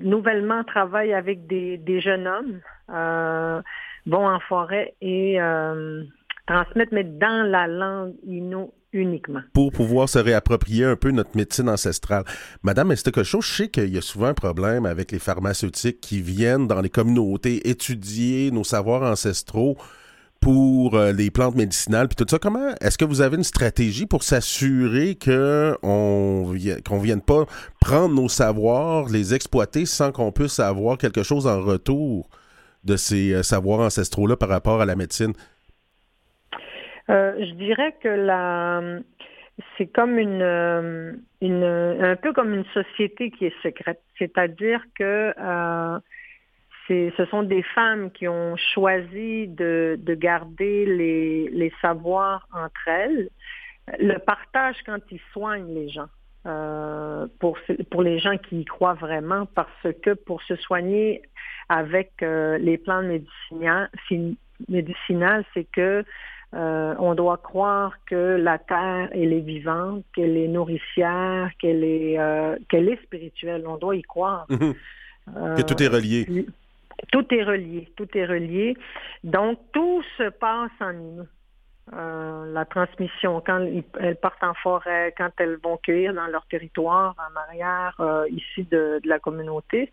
nouvellement 0.00 0.64
travaillent 0.64 1.14
avec 1.14 1.46
des, 1.46 1.76
des 1.76 2.00
jeunes 2.00 2.26
hommes, 2.26 2.60
euh, 2.90 3.60
vont 4.06 4.26
en 4.26 4.40
forêt 4.40 4.94
et 5.00 5.40
euh, 5.40 6.02
transmettent, 6.46 6.92
mais 6.92 7.04
dans 7.04 7.48
la 7.48 7.66
langue 7.66 8.14
Innu 8.26 8.66
uniquement. 8.92 9.40
pour 9.54 9.72
pouvoir 9.72 10.08
se 10.08 10.18
réapproprier 10.18 10.84
un 10.84 10.96
peu 10.96 11.10
notre 11.10 11.34
médecine 11.36 11.68
ancestrale. 11.68 12.24
Madame 12.62 12.92
Estecocho, 12.92 13.40
je 13.40 13.52
sais 13.52 13.68
qu'il 13.68 13.88
y 13.88 13.98
a 13.98 14.02
souvent 14.02 14.26
un 14.26 14.34
problème 14.34 14.84
avec 14.84 15.12
les 15.12 15.18
pharmaceutiques 15.18 16.00
qui 16.00 16.20
viennent 16.20 16.66
dans 16.66 16.80
les 16.80 16.90
communautés 16.90 17.68
étudier 17.68 18.50
nos 18.50 18.64
savoirs 18.64 19.02
ancestraux 19.02 19.76
pour 20.42 20.96
euh, 20.96 21.12
les 21.12 21.30
plantes 21.30 21.54
médicinales 21.54 22.08
puis 22.08 22.16
tout 22.16 22.26
ça. 22.28 22.38
Comment 22.38 22.74
est-ce 22.80 22.98
que 22.98 23.04
vous 23.04 23.22
avez 23.22 23.36
une 23.36 23.44
stratégie 23.44 24.06
pour 24.06 24.24
s'assurer 24.24 25.14
que 25.14 25.78
on 25.82 26.54
qu'on 26.84 26.98
vienne 26.98 27.22
pas 27.22 27.46
prendre 27.80 28.14
nos 28.14 28.28
savoirs, 28.28 29.08
les 29.08 29.32
exploiter 29.32 29.86
sans 29.86 30.12
qu'on 30.12 30.32
puisse 30.32 30.58
avoir 30.60 30.98
quelque 30.98 31.22
chose 31.22 31.46
en 31.46 31.62
retour? 31.62 32.28
De 32.84 32.96
ces 32.96 33.32
euh, 33.32 33.42
savoirs 33.42 33.80
ancestraux 33.80 34.26
là 34.26 34.36
par 34.36 34.48
rapport 34.48 34.80
à 34.80 34.86
la 34.86 34.96
médecine? 34.96 35.32
Euh, 37.10 37.34
je 37.38 37.52
dirais 37.54 37.94
que 38.02 38.08
la, 38.08 39.00
c'est 39.76 39.86
comme 39.86 40.18
une, 40.18 40.42
euh, 40.42 41.12
une, 41.40 41.64
un 41.64 42.16
peu 42.16 42.32
comme 42.32 42.54
une 42.54 42.64
société 42.72 43.30
qui 43.30 43.46
est 43.46 43.62
secrète. 43.62 44.00
C'est-à-dire 44.18 44.82
que 44.98 45.32
ce 46.88 47.24
sont 47.30 47.42
des 47.42 47.62
femmes 47.74 48.10
qui 48.10 48.28
ont 48.28 48.56
choisi 48.74 49.48
de, 49.48 49.98
de 49.98 50.14
garder 50.14 50.84
les, 50.84 51.48
les 51.48 51.72
savoirs 51.80 52.46
entre 52.52 52.86
elles. 52.86 53.30
Le 53.98 54.18
partage 54.18 54.76
quand 54.84 55.00
ils 55.10 55.20
soignent 55.32 55.74
les 55.74 55.88
gens. 55.88 56.08
pour, 57.40 57.58
pour 57.90 58.02
les 58.02 58.18
gens 58.18 58.36
qui 58.36 58.60
y 58.60 58.64
croient 58.64 58.94
vraiment, 58.94 59.46
parce 59.46 59.86
que 60.02 60.10
pour 60.14 60.42
se 60.42 60.56
soigner 60.56 61.22
avec 61.68 62.12
euh, 62.22 62.58
les 62.58 62.78
plantes 62.78 63.06
médicinales, 64.68 65.44
c'est 65.54 65.66
que 65.72 66.04
euh, 66.54 66.94
on 66.98 67.14
doit 67.14 67.38
croire 67.38 67.94
que 68.06 68.36
la 68.36 68.58
terre, 68.58 69.08
elle 69.12 69.32
est 69.32 69.40
vivante, 69.40 70.04
qu'elle 70.14 70.36
est 70.36 70.48
nourricière, 70.48 71.50
qu'elle 71.58 71.82
est, 71.82 72.18
euh, 72.18 72.56
qu'elle 72.68 72.88
est 72.90 73.02
spirituelle. 73.02 73.64
On 73.66 73.78
doit 73.78 73.96
y 73.96 74.02
croire. 74.02 74.46
Mhm. 74.50 74.74
Que 75.56 75.62
tout 75.62 75.82
est 75.82 75.88
relié. 75.88 76.46
Tout 77.10 77.24
est 77.34 77.42
relié, 77.42 77.88
tout 77.96 78.08
est 78.14 78.26
relié. 78.26 78.76
Donc, 79.24 79.58
tout 79.72 80.02
se 80.18 80.28
passe 80.28 80.70
en 80.80 80.92
nous. 80.92 81.26
Euh, 81.94 82.52
la 82.52 82.64
transmission, 82.64 83.42
quand 83.44 83.66
elles 83.98 84.16
partent 84.16 84.44
en 84.44 84.54
forêt, 84.54 85.12
quand 85.16 85.30
elles 85.38 85.58
vont 85.62 85.78
cueillir 85.78 86.14
dans 86.14 86.28
leur 86.28 86.46
territoire, 86.46 87.14
en 87.18 87.36
arrière, 87.40 87.94
euh, 88.00 88.24
ici 88.30 88.64
de, 88.70 89.00
de 89.02 89.08
la 89.08 89.18
communauté. 89.18 89.90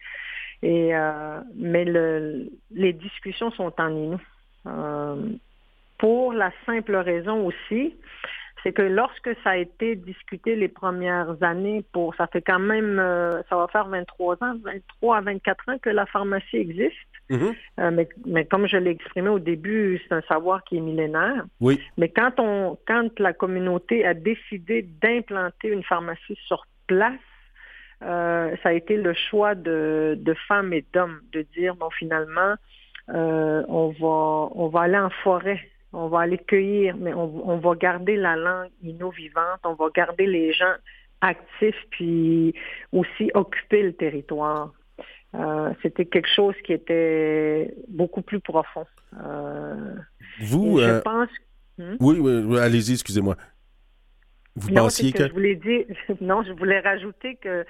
Et, 0.62 0.95
euh, 0.95 1.39
mais 1.56 1.86
le, 1.86 2.50
les 2.72 2.93
discussions 2.93 3.52
sont 3.52 3.74
en 3.80 3.89
nous. 3.89 4.22
Euh, 4.67 5.15
pour 5.98 6.34
la 6.34 6.52
simple 6.65 6.95
raison 6.95 7.45
aussi, 7.45 7.93
c'est 8.63 8.74
que 8.74 8.82
lorsque 8.82 9.30
ça 9.43 9.52
a 9.52 9.58
été 9.58 9.95
discuté 9.95 10.56
les 10.56 10.67
premières 10.67 11.41
années, 11.41 11.84
pour 11.93 12.15
ça 12.15 12.28
fait 12.28 12.41
quand 12.41 12.60
même, 12.60 13.00
euh, 13.00 13.41
ça 13.50 13.56
va 13.56 13.67
faire 13.67 13.88
23 13.88 14.36
ans, 14.43 14.56
23 14.63 15.17
à 15.17 15.22
24 15.22 15.69
ans 15.69 15.78
que 15.78 15.89
la 15.89 16.06
pharmacie 16.06 16.58
existe. 16.58 16.95
Mhm. 17.30 17.54
Euh, 17.80 17.91
mais, 17.91 18.10
mais 18.26 18.45
comme 18.45 18.67
je 18.67 18.78
l'ai 18.78 18.91
exprimé 18.91 19.30
au 19.30 19.39
début, 19.39 20.02
c'est 20.08 20.15
un 20.15 20.22
savoir 20.22 20.63
qui 20.63 20.78
est 20.78 20.82
millénaire. 20.82 21.45
Oui. 21.62 21.80
Mais 21.98 22.10
quand 22.10 22.39
on, 22.39 22.78
quand 22.88 23.17
la 23.19 23.34
communauté 23.34 24.06
a 24.06 24.13
décidé 24.13 24.88
d'implanter 25.02 25.69
une 25.69 25.84
pharmacie 25.84 26.38
sur 26.48 26.65
place, 26.88 27.19
euh, 28.03 28.55
ça 28.63 28.69
a 28.69 28.73
été 28.73 28.97
le 28.97 29.13
choix 29.13 29.55
de, 29.55 30.17
de 30.19 30.33
femmes 30.47 30.73
et 30.73 30.85
d'hommes 30.93 31.19
de 31.31 31.45
dire 31.55 31.75
bon 31.75 31.89
finalement 31.89 32.55
euh, 33.09 33.63
on 33.67 33.89
va 33.89 34.51
on 34.55 34.67
va 34.69 34.81
aller 34.81 34.97
en 34.97 35.09
forêt, 35.23 35.59
on 35.93 36.07
va 36.07 36.21
aller 36.21 36.38
cueillir, 36.38 36.95
mais 36.97 37.13
on, 37.13 37.49
on 37.49 37.57
va 37.57 37.75
garder 37.75 38.15
la 38.15 38.35
langue 38.35 38.69
inno 38.83 39.09
vivante, 39.09 39.59
on 39.63 39.73
va 39.73 39.88
garder 39.93 40.27
les 40.27 40.53
gens 40.53 40.75
actifs 41.21 41.85
puis 41.91 42.53
aussi 42.93 43.31
occuper 43.33 43.83
le 43.83 43.93
territoire. 43.93 44.73
Euh, 45.35 45.71
c'était 45.83 46.05
quelque 46.05 46.29
chose 46.29 46.55
qui 46.63 46.73
était 46.73 47.73
beaucoup 47.88 48.21
plus 48.21 48.39
profond. 48.39 48.85
Vous, 50.41 50.79
je 50.79 50.99
pense 51.01 51.29
Hmm? 51.79 51.95
oui, 52.01 52.17
oui, 52.19 52.43
oui, 52.45 52.59
allez-y, 52.59 52.91
excusez-moi. 52.91 53.38
Vous 54.60 54.69
Non, 54.69 54.84
pensiez 54.84 55.12
c'est 55.12 55.17
que 55.17 55.24
que... 55.24 55.30
je 55.30 55.34
voulais 55.34 55.56
dire, 55.56 55.86
non, 56.22 56.43
je 56.43 56.52
voulais 56.52 56.80
rajouter 56.80 57.36
que 57.36 57.65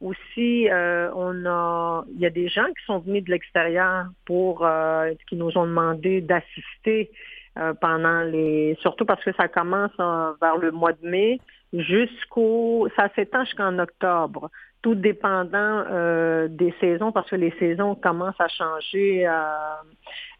aussi 0.00 0.68
euh, 0.70 1.10
on 1.14 1.46
a, 1.46 2.04
il 2.14 2.20
y 2.20 2.26
a 2.26 2.30
des 2.30 2.48
gens 2.48 2.66
qui 2.66 2.84
sont 2.86 2.98
venus 2.98 3.24
de 3.24 3.30
l'extérieur 3.30 4.06
pour, 4.26 4.64
euh, 4.66 5.12
qui 5.28 5.36
nous 5.36 5.56
ont 5.56 5.66
demandé 5.66 6.20
d'assister 6.20 7.10
euh, 7.58 7.72
pendant 7.80 8.20
les, 8.22 8.76
surtout 8.80 9.04
parce 9.04 9.22
que 9.24 9.32
ça 9.34 9.48
commence 9.48 9.92
euh, 10.00 10.32
vers 10.40 10.56
le 10.58 10.72
mois 10.72 10.92
de 10.92 11.08
mai 11.08 11.40
jusqu'au, 11.72 12.88
ça 12.96 13.08
s'étend 13.14 13.44
jusqu'en 13.44 13.78
octobre, 13.78 14.50
tout 14.82 14.94
dépendant 14.94 15.84
euh, 15.90 16.48
des 16.48 16.74
saisons 16.80 17.10
parce 17.10 17.28
que 17.30 17.36
les 17.36 17.52
saisons 17.58 17.94
commencent 17.94 18.40
à 18.40 18.48
changer 18.48 19.26
euh, 19.26 19.32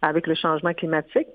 avec 0.02 0.26
le 0.26 0.34
changement 0.34 0.74
climatique. 0.74 1.28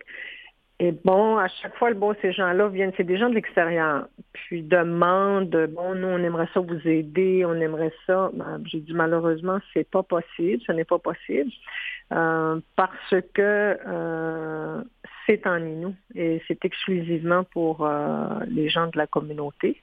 Et 0.82 0.94
bon, 0.94 1.38
à 1.38 1.50
chaque 1.50 1.76
fois, 1.76 1.94
bon, 1.94 2.16
ces 2.22 2.32
gens-là 2.32 2.70
viennent, 2.70 2.94
c'est 2.96 3.04
des 3.04 3.18
gens 3.18 3.30
de 3.30 3.36
l'extérieur, 3.36 4.08
puis 4.32 4.64
demandent, 4.64 5.68
bon, 5.72 5.94
nous, 5.94 6.08
on 6.08 6.24
aimerait 6.24 6.48
ça 6.54 6.62
vous 6.62 6.88
aider, 6.88 7.44
on 7.46 7.56
aimerait 7.56 7.92
ça. 8.08 8.32
Ben, 8.34 8.62
J'ai 8.66 8.80
dit, 8.80 8.94
malheureusement, 8.94 9.60
c'est 9.74 9.90
pas 9.90 10.04
possible, 10.04 10.64
ce 10.66 10.72
n'est 10.72 10.86
pas 10.86 11.00
possible, 11.00 11.52
euh, 12.14 12.62
parce 12.78 13.14
que 13.34 13.78
euh, 13.88 14.82
c'est 15.28 15.46
en 15.46 15.60
nous 15.60 15.96
et 16.16 16.42
c'est 16.48 16.64
exclusivement 16.64 17.44
pour 17.44 17.86
euh, 17.86 18.26
les 18.48 18.70
gens 18.70 18.88
de 18.88 18.98
la 18.98 19.06
communauté. 19.06 19.82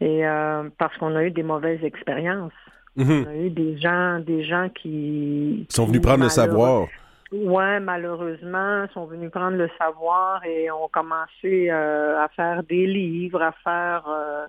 Et 0.00 0.26
euh, 0.26 0.70
parce 0.78 0.96
qu'on 0.96 1.16
a 1.16 1.24
eu 1.24 1.30
des 1.30 1.42
mauvaises 1.42 1.84
expériences. 1.84 2.52
Mhm. 2.96 3.26
On 3.26 3.30
a 3.30 3.36
eu 3.36 3.50
des 3.50 3.78
gens, 3.78 4.20
des 4.20 4.44
gens 4.44 4.70
qui... 4.70 5.66
Ils 5.68 5.74
sont 5.74 5.84
venus 5.84 6.00
prendre 6.00 6.24
le 6.24 6.30
savoir. 6.30 6.88
Ouais, 7.30 7.78
malheureusement, 7.80 8.84
ils 8.84 8.92
sont 8.94 9.04
venus 9.06 9.30
prendre 9.30 9.56
le 9.56 9.68
savoir 9.78 10.42
et 10.46 10.70
ont 10.70 10.88
commencé 10.90 11.68
euh, 11.70 12.18
à 12.18 12.28
faire 12.28 12.62
des 12.62 12.86
livres, 12.86 13.42
à 13.42 13.52
faire 13.52 14.04
euh, 14.08 14.46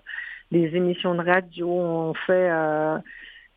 des 0.50 0.74
émissions 0.74 1.14
de 1.14 1.22
radio. 1.22 1.68
On 1.68 2.14
fait, 2.14 2.50
euh, 2.50 2.98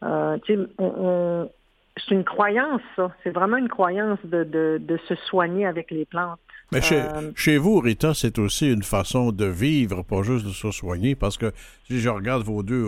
on, 0.02 0.68
on- 0.78 1.50
c'est 1.98 2.16
une 2.16 2.24
croyance, 2.24 2.82
ça. 2.96 3.12
C'est 3.24 3.30
vraiment 3.30 3.58
une 3.58 3.70
croyance 3.70 4.18
de, 4.24 4.44
de, 4.44 4.82
de 4.82 4.98
se 5.08 5.14
soigner 5.16 5.66
avec 5.68 5.92
les 5.92 6.06
plantes. 6.06 6.40
Mais 6.72 6.82
chez, 6.82 7.04
chez 7.36 7.58
vous, 7.58 7.80
Rita, 7.80 8.14
c'est 8.16 8.40
aussi 8.40 8.72
une 8.74 8.82
façon 8.82 9.32
de 9.32 9.46
vivre, 9.46 10.02
pas 10.02 10.24
juste 10.24 10.44
de 10.46 10.50
se 10.52 10.72
soigner, 10.72 11.14
parce 11.16 11.38
que 11.38 11.52
si 11.86 12.00
je 12.00 12.10
regarde 12.10 12.42
vos 12.44 12.64
deux, 12.64 12.88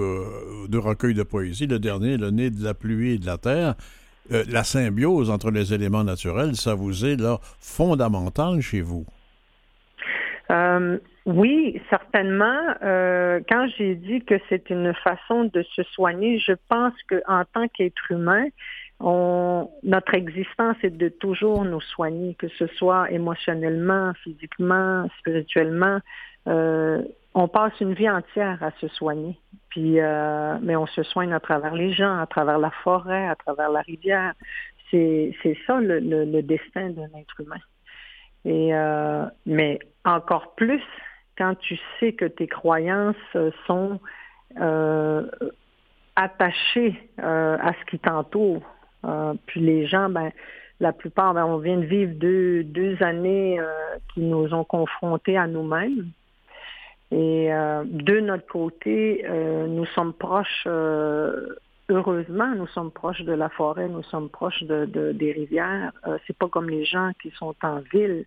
deux 0.69 0.79
recueils 0.79 1.13
de 1.13 1.21
poésie, 1.21 1.67
le 1.67 1.77
dernier, 1.77 2.17
Le 2.17 2.31
nez 2.31 2.49
de 2.49 2.63
la 2.63 2.73
pluie 2.73 3.13
et 3.13 3.17
de 3.19 3.27
la 3.27 3.37
terre, 3.37 3.75
euh, 4.31 4.43
la 4.49 4.63
symbiose 4.63 5.29
entre 5.29 5.51
les 5.51 5.73
éléments 5.73 6.03
naturels, 6.03 6.55
ça 6.55 6.73
vous 6.73 7.05
est 7.05 7.19
là 7.19 7.37
fondamental 7.59 8.59
chez 8.61 8.81
vous? 8.81 9.05
Euh, 10.51 10.97
oui, 11.25 11.81
certainement. 11.89 12.61
Euh, 12.83 13.39
quand 13.49 13.67
j'ai 13.77 13.95
dit 13.95 14.21
que 14.21 14.35
c'est 14.49 14.69
une 14.69 14.93
façon 14.95 15.45
de 15.45 15.63
se 15.75 15.83
soigner, 15.83 16.39
je 16.39 16.53
pense 16.69 16.93
que 17.07 17.21
en 17.27 17.43
tant 17.45 17.67
qu'être 17.67 18.11
humain, 18.11 18.45
notre 19.01 20.13
existence 20.13 20.77
est 20.83 20.95
de 20.95 21.09
toujours 21.09 21.65
nous 21.65 21.81
soigner, 21.81 22.35
que 22.35 22.47
ce 22.47 22.65
soit 22.67 23.11
émotionnellement, 23.11 24.13
physiquement, 24.23 25.07
spirituellement. 25.19 25.99
On 27.35 27.49
passe 27.49 27.73
une 27.81 27.93
vie 27.93 28.09
entière 28.09 28.63
à 28.63 28.71
se 28.79 28.87
soigner. 28.87 29.37
Puis, 29.69 29.99
euh, 29.99 30.57
mais 30.61 30.77
on 30.77 30.87
se 30.87 31.03
soigne 31.03 31.33
à 31.33 31.41
travers 31.41 31.75
les 31.75 31.91
gens, 31.91 32.17
à 32.17 32.25
travers 32.25 32.57
la 32.57 32.71
forêt, 32.71 33.27
à 33.27 33.35
travers 33.35 33.69
la 33.69 33.81
rivière. 33.81 34.33
C'est, 34.89 35.35
c'est 35.43 35.57
ça 35.67 35.81
le, 35.81 35.99
le, 35.99 36.41
destin 36.41 36.91
d'un 36.91 37.09
être 37.19 37.41
humain. 37.41 37.59
Et 38.45 38.73
euh, 38.73 39.25
mais 39.45 39.79
encore 40.05 40.55
plus 40.55 40.81
quand 41.37 41.55
tu 41.55 41.77
sais 41.99 42.13
que 42.13 42.23
tes 42.23 42.47
croyances 42.47 43.15
sont 43.67 43.99
euh, 44.61 45.27
attachées 46.15 47.09
à 47.17 47.73
ce 47.73 47.85
qui 47.89 47.99
t'entoure. 47.99 48.61
Puis 49.47 49.59
les 49.59 49.87
gens, 49.87 50.09
ben, 50.09 50.31
la 50.79 50.93
plupart, 50.93 51.33
ben, 51.33 51.43
on 51.43 51.57
vient 51.57 51.77
de 51.77 51.85
vivre 51.85 52.13
deux, 52.13 52.63
deux 52.63 53.01
années 53.03 53.59
qui 54.13 54.21
nous 54.21 54.53
ont 54.53 54.63
confrontés 54.63 55.37
à 55.37 55.47
nous-mêmes. 55.47 56.11
Et 57.11 57.53
euh, 57.53 57.83
de 57.85 58.19
notre 58.19 58.47
côté, 58.47 59.25
euh, 59.25 59.67
nous 59.67 59.85
sommes 59.87 60.13
proches, 60.13 60.63
euh, 60.65 61.55
heureusement, 61.89 62.55
nous 62.55 62.67
sommes 62.67 62.91
proches 62.91 63.21
de 63.21 63.33
la 63.33 63.49
forêt, 63.49 63.87
nous 63.87 64.03
sommes 64.03 64.29
proches 64.29 64.63
de, 64.63 64.85
de 64.85 65.11
des 65.11 65.31
rivières. 65.31 65.91
Euh, 66.07 66.17
c'est 66.25 66.37
pas 66.37 66.47
comme 66.47 66.69
les 66.69 66.83
gens 66.85 67.11
qui 67.21 67.31
sont 67.31 67.55
en 67.61 67.81
ville. 67.93 68.25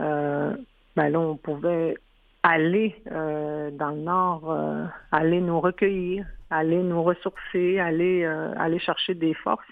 Euh, 0.00 0.56
ben 0.96 1.10
là, 1.10 1.20
on 1.20 1.36
pouvait 1.36 1.96
aller 2.42 2.94
euh, 3.10 3.70
dans 3.70 3.90
le 3.90 4.00
nord, 4.00 4.56
aller 5.12 5.40
nous 5.40 5.60
recueillir, 5.60 6.26
aller 6.50 6.82
nous 6.82 7.02
ressourcer, 7.02 7.78
aller 7.78 8.24
aller 8.24 8.78
chercher 8.78 9.14
des 9.14 9.34
forces, 9.34 9.64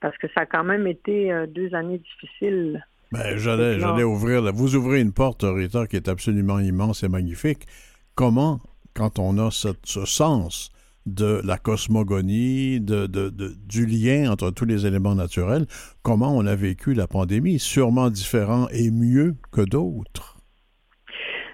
parce 0.00 0.16
que 0.18 0.26
ça 0.28 0.40
a 0.40 0.46
quand 0.46 0.64
même 0.64 0.86
été 0.86 1.32
deux 1.48 1.74
années 1.74 1.98
difficiles. 1.98 2.84
Ben, 3.12 3.36
j'allais, 3.36 3.78
j'allais 3.78 4.02
ouvrir, 4.02 4.42
là. 4.42 4.50
vous 4.50 4.74
ouvrez 4.74 5.00
une 5.00 5.12
porte, 5.12 5.44
Rita, 5.44 5.86
qui 5.86 5.96
est 5.96 6.08
absolument 6.08 6.58
immense 6.58 7.02
et 7.02 7.08
magnifique. 7.08 7.66
Comment, 8.14 8.60
quand 8.94 9.18
on 9.18 9.38
a 9.38 9.50
ce, 9.50 9.68
ce 9.84 10.04
sens 10.04 10.70
de 11.06 11.40
la 11.44 11.56
cosmogonie, 11.56 12.80
de, 12.80 13.06
de, 13.06 13.30
de, 13.30 13.54
du 13.66 13.86
lien 13.86 14.30
entre 14.30 14.50
tous 14.50 14.64
les 14.64 14.86
éléments 14.86 15.14
naturels, 15.14 15.66
comment 16.02 16.36
on 16.36 16.46
a 16.46 16.56
vécu 16.56 16.94
la 16.94 17.06
pandémie, 17.06 17.60
sûrement 17.60 18.10
différent 18.10 18.66
et 18.72 18.90
mieux 18.90 19.36
que 19.52 19.60
d'autres. 19.60 20.36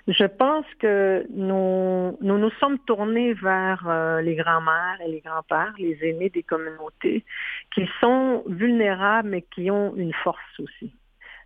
Je 0.08 0.24
pense 0.24 0.64
que 0.80 1.24
nous 1.30 2.16
nous, 2.22 2.38
nous 2.38 2.50
sommes 2.58 2.78
tournés 2.86 3.34
vers 3.34 3.84
euh, 3.86 4.20
les 4.20 4.34
grands-mères 4.34 4.98
et 5.06 5.10
les 5.10 5.20
grands-pères, 5.20 5.74
les 5.78 5.96
aînés 6.02 6.30
des 6.30 6.42
communautés, 6.42 7.24
qui 7.72 7.88
sont 8.00 8.42
vulnérables 8.48 9.28
mais 9.28 9.42
qui 9.42 9.70
ont 9.70 9.94
une 9.94 10.12
force 10.24 10.40
aussi. 10.58 10.92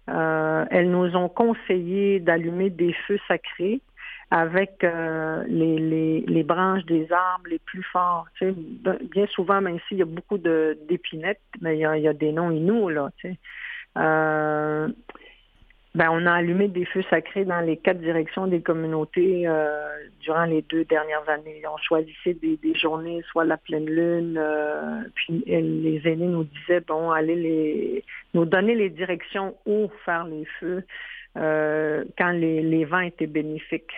Euh, 0.09 0.65
elles 0.71 0.91
nous 0.91 1.17
ont 1.17 1.29
conseillé 1.29 2.21
d'allumer 2.21 2.71
des 2.71 2.93
feux 3.07 3.19
sacrés 3.27 3.81
avec 4.31 4.83
euh, 4.83 5.45
les, 5.49 5.79
les, 5.79 6.21
les, 6.21 6.43
branches 6.43 6.85
des 6.87 7.11
arbres 7.13 7.49
les 7.49 7.61
plus 7.61 7.83
forts. 7.85 8.27
Sais. 8.39 8.53
Bien 9.11 9.27
souvent, 9.29 9.61
même 9.61 9.79
s'il 9.89 9.99
y 9.99 10.03
a 10.03 10.07
beaucoup 10.07 10.39
d'épinettes, 10.39 11.41
mais 11.61 11.77
il 11.77 11.81
y, 11.81 11.85
a, 11.85 11.97
y 11.97 12.09
a, 12.09 12.13
des 12.13 12.33
noms 12.33 12.51
inous, 12.51 12.89
là. 12.89 13.11
Euh, 13.97 14.89
ben, 15.97 16.11
on 16.11 16.27
a 16.27 16.35
allumé 16.35 16.69
des 16.69 16.85
feux 16.85 17.03
sacrés 17.09 17.47
dans 17.47 17.61
les 17.61 17.79
quatre 17.79 18.01
directions 18.01 18.47
des 18.47 18.61
communautés 18.61 19.49
euh, 19.49 19.89
durant 20.21 20.45
les 20.45 20.61
deux 20.61 20.85
dernières 20.85 21.27
années. 21.27 21.63
On 21.67 21.79
choisissait 21.79 22.35
des, 22.35 22.59
des 22.59 22.75
journées, 22.75 23.23
soit 23.31 23.47
la 23.47 23.57
pleine 23.57 23.87
lune, 23.87 24.37
euh, 24.39 25.05
puis 25.15 25.43
les 25.47 26.03
aînés 26.05 26.27
nous 26.27 26.45
disaient, 26.45 26.81
bon, 26.87 27.11
allez 27.11 27.35
les, 27.35 28.05
nous 28.35 28.45
donner 28.45 28.75
les 28.75 28.91
directions 28.91 29.57
où 29.65 29.91
faire 30.05 30.25
les 30.25 30.45
feux 30.61 30.85
euh, 31.39 32.05
quand 32.19 32.33
les, 32.33 32.61
les 32.61 32.85
vents 32.85 33.01
étaient 33.01 33.27
bénéfiques 33.27 33.95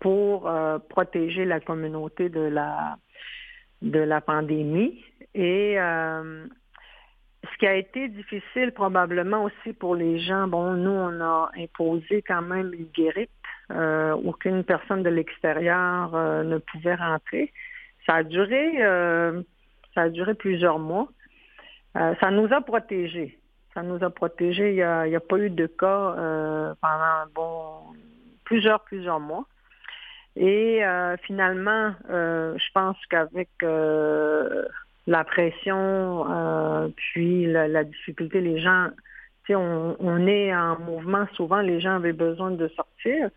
pour 0.00 0.50
protéger 0.88 1.44
la 1.44 1.60
communauté 1.60 2.28
de 2.28 2.40
la 2.40 4.20
pandémie 4.20 5.00
ce 7.52 7.58
qui 7.58 7.66
a 7.66 7.74
été 7.74 8.08
difficile 8.08 8.72
probablement 8.72 9.44
aussi 9.44 9.72
pour 9.72 9.94
les 9.94 10.18
gens, 10.20 10.46
bon, 10.48 10.72
nous, 10.72 10.90
on 10.90 11.20
a 11.20 11.50
imposé 11.56 12.22
quand 12.22 12.42
même 12.42 12.72
une 12.72 12.86
guérite. 12.86 13.30
Euh, 13.72 14.12
aucune 14.12 14.62
personne 14.62 15.02
de 15.02 15.10
l'extérieur 15.10 16.14
euh, 16.14 16.44
ne 16.44 16.58
pouvait 16.58 16.94
rentrer. 16.94 17.52
Ça 18.06 18.16
a 18.16 18.22
duré, 18.22 18.82
euh, 18.84 19.42
ça 19.94 20.02
a 20.02 20.08
duré 20.08 20.34
plusieurs 20.34 20.78
mois. 20.78 21.08
Euh, 21.96 22.14
ça 22.20 22.30
nous 22.30 22.52
a 22.52 22.60
protégés. 22.60 23.38
Ça 23.74 23.82
nous 23.82 24.02
a 24.04 24.10
protégés. 24.10 24.70
Il 24.70 24.76
n'y 24.76 24.82
a, 24.82 25.00
a, 25.00 25.20
pas 25.20 25.38
eu 25.38 25.50
de 25.50 25.66
cas 25.66 26.14
euh, 26.16 26.74
pendant 26.80 27.30
bon 27.34 27.94
plusieurs, 28.44 28.80
plusieurs 28.84 29.20
mois. 29.20 29.46
Et 30.36 30.84
euh, 30.84 31.16
finalement, 31.22 31.94
je 32.08 32.72
pense 32.72 32.96
qu'avec 33.10 33.48
la 35.06 35.24
pression, 35.24 36.26
euh, 36.30 36.88
puis 36.96 37.46
la, 37.46 37.68
la, 37.68 37.84
difficulté, 37.84 38.40
les 38.40 38.60
gens, 38.60 38.88
tu 39.44 39.52
sais, 39.52 39.54
on, 39.54 39.96
on, 40.00 40.26
est 40.26 40.54
en 40.54 40.78
mouvement, 40.80 41.26
souvent 41.34 41.60
les 41.60 41.80
gens 41.80 41.96
avaient 41.96 42.12
besoin 42.12 42.50
de 42.50 42.68
sortir. 42.68 43.30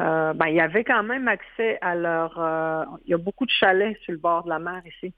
Euh, 0.00 0.32
ben, 0.32 0.46
il 0.46 0.56
y 0.56 0.60
avait 0.60 0.84
quand 0.84 1.02
même 1.02 1.28
accès 1.28 1.78
à 1.80 1.94
leur... 1.94 2.34
Euh, 2.38 2.84
il 3.04 3.10
y 3.10 3.14
a 3.14 3.18
beaucoup 3.18 3.44
de 3.44 3.50
chalets 3.50 3.98
sur 4.00 4.12
le 4.12 4.18
bord 4.18 4.44
de 4.44 4.48
la 4.48 4.58
mer 4.58 4.80
ici. 4.86 5.12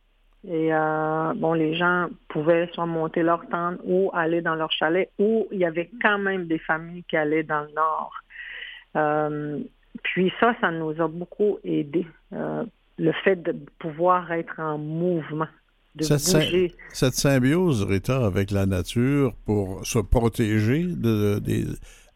Et 0.46 0.74
euh, 0.74 1.32
bon, 1.36 1.54
les 1.54 1.74
gens 1.74 2.08
pouvaient 2.28 2.68
soit 2.74 2.84
monter 2.84 3.22
leur 3.22 3.46
tente 3.48 3.78
ou 3.84 4.10
aller 4.12 4.42
dans 4.42 4.54
leur 4.54 4.70
chalet, 4.72 5.10
ou 5.18 5.46
il 5.50 5.58
y 5.58 5.64
avait 5.64 5.90
quand 6.02 6.18
même 6.18 6.46
des 6.46 6.58
familles 6.58 7.04
qui 7.04 7.16
allaient 7.16 7.44
dans 7.44 7.62
le 7.62 7.72
nord. 7.72 8.12
Euh, 8.96 9.60
puis 10.02 10.32
ça, 10.40 10.54
ça 10.60 10.70
nous 10.70 11.00
a 11.00 11.08
beaucoup 11.08 11.58
aidé, 11.64 12.06
euh, 12.34 12.64
le 12.98 13.12
fait 13.12 13.36
de 13.36 13.52
pouvoir 13.78 14.30
être 14.32 14.60
en 14.60 14.76
mouvement 14.76 15.48
cette, 16.00 16.72
cette, 16.92 17.14
symbiose, 17.14 17.84
Rita, 17.84 18.24
avec 18.24 18.50
la 18.50 18.66
nature 18.66 19.34
pour 19.46 19.86
se 19.86 19.98
protéger 19.98 20.82
de, 20.82 21.38
de, 21.38 21.38
des, 21.38 21.64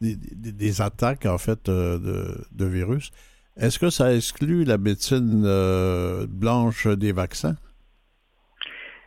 des, 0.00 0.52
des, 0.52 0.80
attaques, 0.80 1.26
en 1.26 1.38
fait, 1.38 1.66
de, 1.66 2.44
de 2.50 2.64
virus, 2.64 3.12
est-ce 3.56 3.78
que 3.78 3.90
ça 3.90 4.14
exclut 4.14 4.64
la 4.64 4.78
médecine 4.78 5.42
euh, 5.44 6.26
blanche 6.28 6.86
des 6.86 7.12
vaccins? 7.12 7.56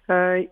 Euh, 0.10 0.44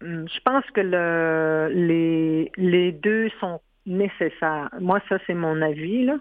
je 0.00 0.40
pense 0.44 0.64
que 0.74 0.80
le, 0.80 1.70
les, 1.72 2.50
les 2.56 2.92
deux 2.92 3.28
sont 3.40 3.60
nécessaires. 3.86 4.70
Moi, 4.80 5.00
ça, 5.08 5.18
c'est 5.26 5.34
mon 5.34 5.62
avis. 5.62 6.04
Là. 6.04 6.18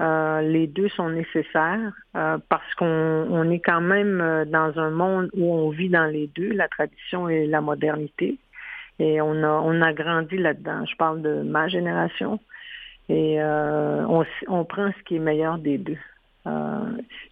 Euh, 0.00 0.40
les 0.40 0.66
deux 0.66 0.88
sont 0.88 1.10
nécessaires 1.10 1.92
euh, 2.16 2.38
parce 2.48 2.74
qu'on 2.76 2.86
on 2.86 3.50
est 3.50 3.60
quand 3.60 3.82
même 3.82 4.20
euh, 4.22 4.44
dans 4.46 4.78
un 4.78 4.88
monde 4.88 5.28
où 5.34 5.52
on 5.52 5.68
vit 5.68 5.90
dans 5.90 6.06
les 6.06 6.26
deux, 6.28 6.52
la 6.52 6.68
tradition 6.68 7.28
et 7.28 7.46
la 7.46 7.60
modernité. 7.60 8.38
Et 8.98 9.20
on 9.20 9.42
a, 9.42 9.48
on 9.48 9.82
a 9.82 9.92
grandi 9.92 10.38
là-dedans. 10.38 10.86
Je 10.86 10.96
parle 10.96 11.20
de 11.20 11.42
ma 11.42 11.68
génération. 11.68 12.38
Et 13.08 13.42
on, 13.42 14.24
on 14.46 14.64
prend 14.64 14.92
ce 14.92 15.02
qui 15.02 15.16
est 15.16 15.20
meilleur 15.20 15.58
des 15.58 15.78
deux. 15.78 15.98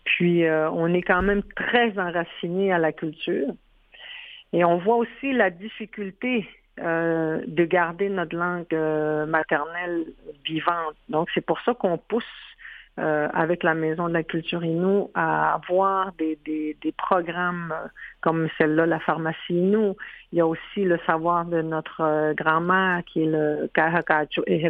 Puis 0.04 0.44
on 0.50 0.92
est 0.92 1.02
quand 1.02 1.22
même 1.22 1.42
très 1.54 1.96
enraciné 1.98 2.72
à 2.72 2.78
la 2.78 2.90
culture. 2.92 3.48
Et 4.52 4.64
on 4.64 4.78
voit 4.78 4.96
aussi 4.96 5.32
la 5.32 5.50
difficulté 5.50 6.48
de 6.78 7.64
garder 7.64 8.08
notre 8.08 8.34
langue 8.34 9.28
maternelle 9.28 10.06
vivante. 10.46 10.96
Donc, 11.10 11.28
c'est 11.34 11.44
pour 11.44 11.60
ça 11.60 11.74
qu'on 11.74 11.98
pousse 11.98 12.24
euh, 12.98 13.28
avec 13.32 13.62
la 13.62 13.74
Maison 13.74 14.08
de 14.08 14.12
la 14.12 14.22
culture 14.22 14.64
Inou 14.64 15.10
à 15.14 15.54
avoir 15.54 16.12
des, 16.18 16.38
des, 16.44 16.76
des 16.82 16.92
programmes 16.92 17.74
comme 18.20 18.48
celle-là, 18.58 18.86
la 18.86 18.98
pharmacie 19.00 19.54
Inou. 19.54 19.96
Il 20.32 20.38
y 20.38 20.40
a 20.40 20.46
aussi 20.46 20.84
le 20.84 20.98
savoir 21.06 21.44
de 21.44 21.62
notre 21.62 22.34
grand-mère 22.34 23.02
qui 23.06 23.22
est 23.22 23.26
le 23.26 23.70
Kahakacho 23.72 24.42
et. 24.46 24.60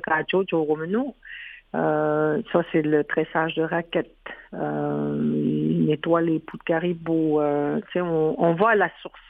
Euh, 1.74 2.41
ça, 2.53 2.62
c'est 2.72 2.83
le 2.83 3.05
tressage 3.05 3.55
de 3.55 3.62
raquettes. 3.62 4.07
Euh, 4.55 5.18
nettoie 5.20 6.22
les 6.22 6.39
poux 6.39 6.57
de 6.57 6.62
caribou. 6.62 7.41
Euh, 7.41 7.81
on, 7.97 8.35
on 8.39 8.55
va 8.55 8.70
à 8.70 8.74
la 8.74 8.91
source. 9.03 9.20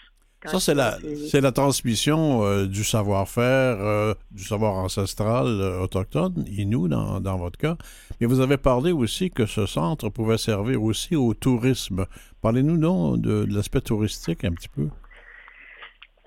Ça, 0.44 0.60
c'est 0.60 0.74
la, 0.74 0.92
c'est 1.30 1.40
la 1.40 1.50
transmission 1.50 2.44
euh, 2.44 2.66
du 2.66 2.84
savoir-faire, 2.84 3.76
euh, 3.80 4.14
du 4.30 4.44
savoir 4.44 4.74
ancestral 4.74 5.46
euh, 5.46 5.80
autochtone, 5.80 6.44
Inou 6.46 6.86
dans, 6.86 7.20
dans 7.20 7.36
votre 7.36 7.58
cas. 7.58 7.76
Mais 8.20 8.26
vous 8.28 8.40
avez 8.40 8.56
parlé 8.56 8.92
aussi 8.92 9.30
que 9.30 9.46
ce 9.46 9.66
centre 9.66 10.08
pouvait 10.10 10.38
servir 10.38 10.80
aussi 10.82 11.16
au 11.16 11.34
tourisme. 11.34 12.06
Parlez-nous 12.40 12.78
donc 12.78 13.20
de, 13.20 13.46
de 13.46 13.54
l'aspect 13.54 13.80
touristique 13.80 14.44
un 14.44 14.52
petit 14.52 14.68
peu. 14.68 14.88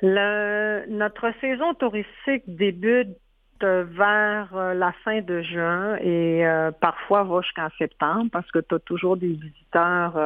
Le, 0.01 0.85
notre 0.89 1.31
saison 1.39 1.73
touristique 1.75 2.43
débute 2.47 3.15
vers 3.61 4.73
la 4.73 4.91
fin 5.03 5.21
de 5.21 5.43
juin 5.43 5.95
et 5.97 6.43
parfois 6.81 7.23
va 7.23 7.41
jusqu'en 7.41 7.69
septembre 7.77 8.31
parce 8.31 8.49
que 8.49 8.57
tu 8.57 8.73
as 8.73 8.79
toujours 8.79 9.17
des 9.17 9.33
visiteurs 9.33 10.17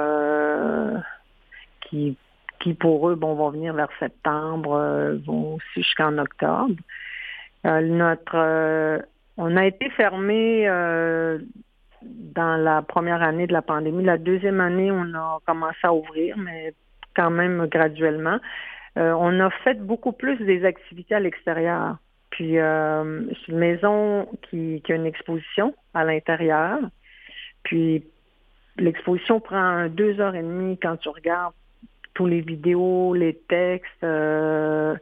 qui 1.81 2.17
qui 2.65 2.73
pour 2.73 3.09
eux, 3.09 3.15
bon, 3.15 3.35
vont 3.35 3.51
venir 3.51 3.75
vers 3.75 3.89
septembre, 3.99 4.73
euh, 4.73 5.17
vont 5.23 5.55
aussi 5.55 5.83
jusqu'en 5.83 6.17
octobre. 6.17 6.73
Euh, 7.67 7.81
notre, 7.81 8.35
euh, 8.35 8.97
on 9.37 9.55
a 9.55 9.67
été 9.67 9.87
fermé 9.91 10.67
euh, 10.67 11.37
dans 12.01 12.57
la 12.57 12.81
première 12.81 13.21
année 13.21 13.45
de 13.45 13.53
la 13.53 13.61
pandémie. 13.61 14.03
La 14.03 14.17
deuxième 14.17 14.59
année, 14.61 14.91
on 14.91 15.13
a 15.13 15.37
commencé 15.45 15.77
à 15.83 15.93
ouvrir, 15.93 16.37
mais 16.39 16.73
quand 17.15 17.29
même 17.29 17.67
graduellement. 17.67 18.39
Euh, 18.97 19.13
on 19.13 19.39
a 19.39 19.51
fait 19.63 19.79
beaucoup 19.79 20.11
plus 20.11 20.37
des 20.37 20.65
activités 20.65 21.13
à 21.13 21.19
l'extérieur. 21.19 21.97
Puis 22.31 22.57
euh, 22.57 23.27
c'est 23.29 23.51
une 23.51 23.59
maison 23.59 24.27
qui 24.49 24.81
a 24.89 24.93
une 24.93 25.05
exposition 25.05 25.75
à 25.93 26.03
l'intérieur. 26.03 26.79
Puis 27.61 28.03
l'exposition 28.77 29.39
prend 29.39 29.87
deux 29.87 30.19
heures 30.19 30.33
et 30.33 30.41
demie 30.41 30.79
quand 30.81 30.97
tu 30.97 31.09
regardes 31.09 31.53
tous 32.15 32.25
les 32.25 32.41
vidéos, 32.41 33.13
les 33.13 33.35
textes. 33.47 34.03
euh, 34.03 34.95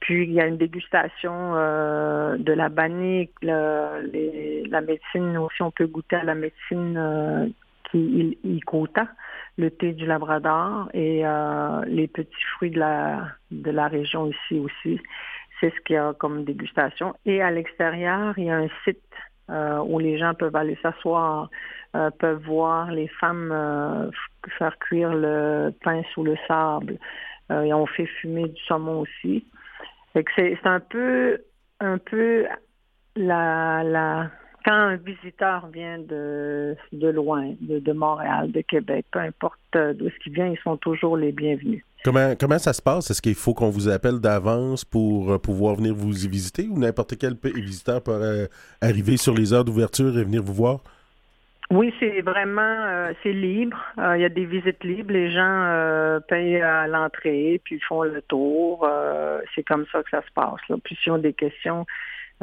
puis 0.00 0.22
il 0.24 0.32
y 0.32 0.40
a 0.40 0.46
une 0.46 0.58
dégustation 0.58 1.54
euh, 1.56 2.36
de 2.38 2.52
la 2.52 2.68
bannique, 2.68 3.32
le- 3.42 4.06
les- 4.12 4.64
la 4.68 4.80
médecine 4.80 5.36
aussi. 5.38 5.60
On 5.62 5.72
peut 5.72 5.86
goûter 5.88 6.16
à 6.16 6.24
la 6.24 6.34
médecine 6.36 6.96
euh, 6.96 7.46
qui 7.90 8.38
Ikota, 8.44 9.08
le 9.56 9.70
thé 9.70 9.92
du 9.92 10.06
Labrador 10.06 10.88
et 10.94 11.26
euh, 11.26 11.82
les 11.86 12.06
petits 12.06 12.44
fruits 12.54 12.70
de 12.70 12.78
la 12.78 13.28
de 13.50 13.70
la 13.72 13.88
région 13.88 14.26
ici 14.28 14.60
aussi. 14.60 15.00
C'est 15.58 15.70
ce 15.74 15.80
qu'il 15.80 15.94
y 15.94 15.98
a 15.98 16.12
comme 16.12 16.44
dégustation. 16.44 17.14
Et 17.26 17.42
à 17.42 17.50
l'extérieur, 17.50 18.34
il 18.38 18.44
y 18.44 18.50
a 18.50 18.58
un 18.58 18.68
site 18.84 19.02
où 19.48 19.98
les 19.98 20.18
gens 20.18 20.34
peuvent 20.34 20.56
aller 20.56 20.78
s'asseoir, 20.82 21.48
euh, 21.96 22.10
peuvent 22.10 22.42
voir 22.44 22.92
les 22.92 23.08
femmes 23.08 23.50
euh, 23.50 24.10
faire 24.58 24.78
cuire 24.78 25.14
le 25.14 25.72
pain 25.82 26.02
sous 26.12 26.22
le 26.22 26.36
sable. 26.46 26.98
Euh, 27.50 27.62
et 27.62 27.72
on 27.72 27.86
fait 27.86 28.04
fumer 28.20 28.46
du 28.46 28.62
saumon 28.64 29.00
aussi. 29.00 29.46
C'est 30.14 30.58
un 30.64 30.80
peu 30.80 31.38
un 31.80 31.96
peu 31.96 32.46
la 33.16 33.82
la 33.84 34.30
quand 34.68 34.74
un 34.74 34.96
visiteur 34.96 35.66
vient 35.72 35.98
de, 35.98 36.76
de 36.92 37.08
loin, 37.08 37.54
de, 37.62 37.78
de 37.78 37.92
Montréal, 37.92 38.52
de 38.52 38.60
Québec, 38.60 39.06
peu 39.10 39.18
importe 39.18 39.58
euh, 39.76 39.94
d'où 39.94 40.08
est-ce 40.08 40.18
qu'il 40.22 40.34
vient, 40.34 40.48
ils 40.48 40.58
sont 40.58 40.76
toujours 40.76 41.16
les 41.16 41.32
bienvenus. 41.32 41.82
Comment, 42.04 42.34
comment 42.38 42.58
ça 42.58 42.74
se 42.74 42.82
passe? 42.82 43.10
Est-ce 43.10 43.22
qu'il 43.22 43.34
faut 43.34 43.54
qu'on 43.54 43.70
vous 43.70 43.88
appelle 43.88 44.20
d'avance 44.20 44.84
pour 44.84 45.32
euh, 45.32 45.38
pouvoir 45.38 45.76
venir 45.76 45.94
vous 45.94 46.26
y 46.26 46.28
visiter 46.28 46.68
ou 46.70 46.78
n'importe 46.78 47.16
quel 47.18 47.34
visiteur 47.42 48.02
peut 48.02 48.48
arriver 48.82 49.16
sur 49.16 49.34
les 49.34 49.54
heures 49.54 49.64
d'ouverture 49.64 50.18
et 50.18 50.22
venir 50.22 50.42
vous 50.42 50.52
voir? 50.52 50.80
Oui, 51.70 51.92
c'est 52.00 52.22
vraiment 52.22 52.60
euh, 52.62 53.12
c'est 53.22 53.32
libre. 53.32 53.78
Euh, 53.98 54.16
Il 54.16 54.22
y 54.22 54.24
a 54.24 54.30
des 54.30 54.46
visites 54.46 54.82
libres. 54.84 55.12
Les 55.12 55.30
gens 55.30 55.64
euh, 55.66 56.20
payent 56.20 56.62
à 56.62 56.86
l'entrée, 56.86 57.60
puis 57.64 57.80
font 57.80 58.02
le 58.02 58.22
tour. 58.22 58.88
C'est 59.54 59.64
comme 59.64 59.86
ça 59.92 60.02
que 60.02 60.10
ça 60.10 60.22
se 60.22 60.32
passe. 60.34 60.60
Là. 60.68 60.76
Puis 60.82 60.96
s'ils 61.02 61.12
ont 61.12 61.18
des 61.18 61.34
questions, 61.34 61.86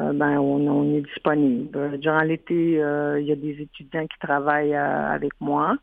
euh, 0.00 0.12
ben 0.12 0.38
on, 0.38 0.66
on 0.66 0.94
est 0.96 1.00
disponible. 1.02 1.98
Durant 1.98 2.20
l'été, 2.20 2.82
euh, 2.82 3.18
il 3.20 3.26
y 3.26 3.32
a 3.32 3.36
des 3.36 3.62
étudiants 3.62 4.06
qui 4.06 4.18
travaillent 4.18 4.74
euh, 4.74 5.14
avec 5.14 5.32
moi. 5.40 5.76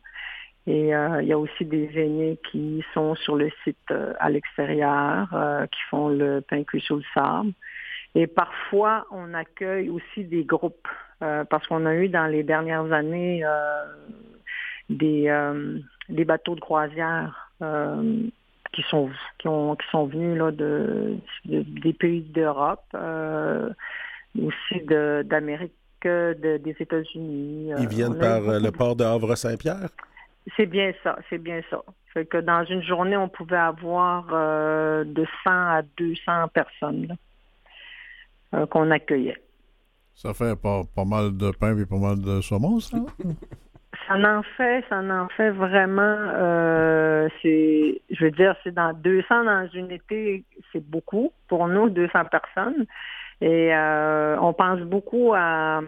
Et 0.66 0.94
euh, 0.94 1.20
il 1.20 1.28
y 1.28 1.32
a 1.32 1.38
aussi 1.38 1.64
des 1.64 1.90
aînés 1.94 2.38
qui 2.50 2.82
sont 2.94 3.14
sur 3.16 3.36
le 3.36 3.50
site 3.64 3.92
à 4.18 4.30
l'extérieur, 4.30 5.28
qui 5.70 5.82
font 5.90 6.08
le 6.08 6.40
pain 6.40 6.62
cuit 6.64 6.80
sur 6.80 6.96
le 6.96 7.02
sable. 7.12 7.52
Et 8.14 8.26
parfois, 8.26 9.06
on 9.10 9.34
accueille 9.34 9.90
aussi 9.90 10.24
des 10.24 10.44
groupes, 10.44 10.88
parce 11.18 11.66
qu'on 11.66 11.84
a 11.84 11.94
eu 11.96 12.08
dans 12.08 12.26
les 12.28 12.44
dernières 12.44 12.90
années 12.92 13.44
des, 14.88 15.30
des 16.08 16.24
bateaux 16.24 16.54
de 16.54 16.60
croisière 16.60 17.52
qui 18.74 18.82
sont 18.90 19.10
qui 19.38 19.48
ont 19.48 19.76
qui 19.76 19.86
sont 19.90 20.06
venus 20.06 20.36
là 20.38 20.50
de, 20.50 21.16
de- 21.46 21.62
des 21.62 21.92
pays 21.92 22.22
d'Europe, 22.22 22.84
euh, 22.94 23.70
aussi 24.38 24.80
de 24.84 25.22
d'Amérique, 25.24 25.72
de- 26.04 26.58
des 26.58 26.76
États-Unis. 26.80 27.68
Ils 27.68 27.84
Euh, 27.84 27.88
viennent 27.88 28.12
on 28.18 28.20
a 28.20 28.40
par 28.40 28.60
le 28.60 28.70
port 28.70 28.96
de 28.96 29.04
Havre-Saint-Pierre? 29.04 29.88
c'est 30.56 30.66
bien 30.66 30.92
ça, 31.02 31.16
c'est 31.30 31.38
bien 31.38 31.62
ça. 31.70 31.82
Fait 32.12 32.26
que 32.26 32.36
dans 32.36 32.64
une 32.64 32.82
journée, 32.82 33.16
on 33.16 33.28
pouvait 33.28 33.56
avoir 33.56 34.26
euh, 34.32 35.04
de 35.04 35.24
100 35.42 35.50
à 35.50 35.82
200 35.96 36.48
personnes 36.48 37.06
là, 37.06 37.14
euh, 38.54 38.66
qu'on 38.66 38.90
accueillait. 38.90 39.40
Ça 40.14 40.32
fait 40.34 40.54
pas, 40.60 40.82
pas 40.94 41.04
mal 41.04 41.36
de 41.36 41.50
pain 41.50 41.76
et 41.76 41.86
pas 41.86 41.96
mal 41.98 42.20
de 42.20 42.40
saumon, 42.40 42.78
ça? 42.80 42.98
Ça 44.06 44.14
en 44.16 44.42
fait, 44.56 44.84
ça 44.90 45.00
en 45.00 45.28
fait 45.28 45.50
vraiment. 45.50 46.02
euh, 46.02 47.28
c'est, 47.42 48.02
je 48.10 48.24
veux 48.24 48.30
dire, 48.32 48.54
c'est 48.62 48.74
dans 48.74 48.92
200 48.92 49.44
dans 49.44 49.68
une 49.72 49.90
été, 49.90 50.44
c'est 50.72 50.84
beaucoup 50.84 51.32
pour 51.48 51.68
nous, 51.68 51.88
200 51.88 52.24
personnes. 52.26 52.86
Et 53.40 53.74
euh, 53.74 54.36
on 54.40 54.52
pense 54.52 54.80
beaucoup 54.80 55.32
à, 55.34 55.80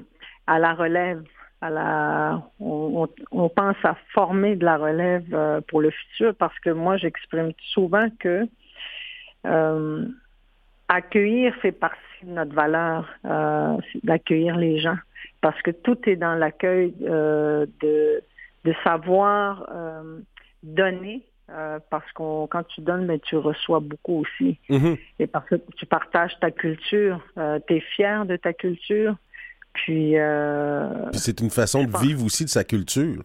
à 0.47 0.59
la 0.59 0.75
relève. 0.75 1.23
À 1.61 1.71
la, 1.71 2.43
on, 2.61 3.09
on- 3.33 3.49
pense 3.49 3.77
à 3.85 3.97
former 4.13 4.57
de 4.57 4.65
la 4.65 4.77
relève 4.77 5.25
euh, 5.35 5.61
pour 5.69 5.81
le 5.81 5.91
futur 5.91 6.35
parce 6.37 6.59
que 6.61 6.71
moi, 6.71 6.97
j'exprime 6.99 7.53
souvent 7.73 8.09
que 8.21 8.47
euh, 9.47 10.07
accueillir 10.89 11.55
fait 11.57 11.73
partie 11.73 11.99
de 12.25 12.31
notre 12.31 12.55
valeur, 12.55 13.09
euh, 13.25 13.77
d'accueillir 14.05 14.57
les 14.57 14.79
gens 14.81 14.97
parce 15.47 15.63
que 15.63 15.71
tout 15.71 15.97
est 16.07 16.17
dans 16.17 16.35
l'accueil 16.35 16.93
euh, 17.03 17.67
de, 17.81 18.21
de 18.65 18.75
savoir 18.83 19.65
euh, 19.73 20.19
donner, 20.65 21.23
euh, 21.51 21.79
parce 21.89 22.11
qu'on 22.15 22.49
quand 22.51 22.65
tu 22.65 22.81
donnes, 22.81 23.07
mais 23.07 23.21
tu 23.21 23.37
reçois 23.37 23.79
beaucoup 23.79 24.23
aussi. 24.23 24.59
Mhm. 24.69 24.97
Et 25.21 25.29
parce 25.29 25.49
que 25.49 25.55
tu 25.77 25.87
partages 25.87 26.33
ta 26.41 26.51
culture, 26.51 27.25
tu 27.69 27.75
es 27.77 27.81
fier 27.81 28.27
de 28.27 28.35
ta 28.35 28.53
culture, 28.55 29.15
puis 29.73 30.17
Puis 31.13 31.21
c'est 31.21 31.41
une 31.41 31.51
façon 31.51 31.85
de 31.85 31.97
vivre 31.97 32.25
aussi 32.25 32.45
de 32.45 32.51
sa 32.51 32.65
culture. 32.65 33.23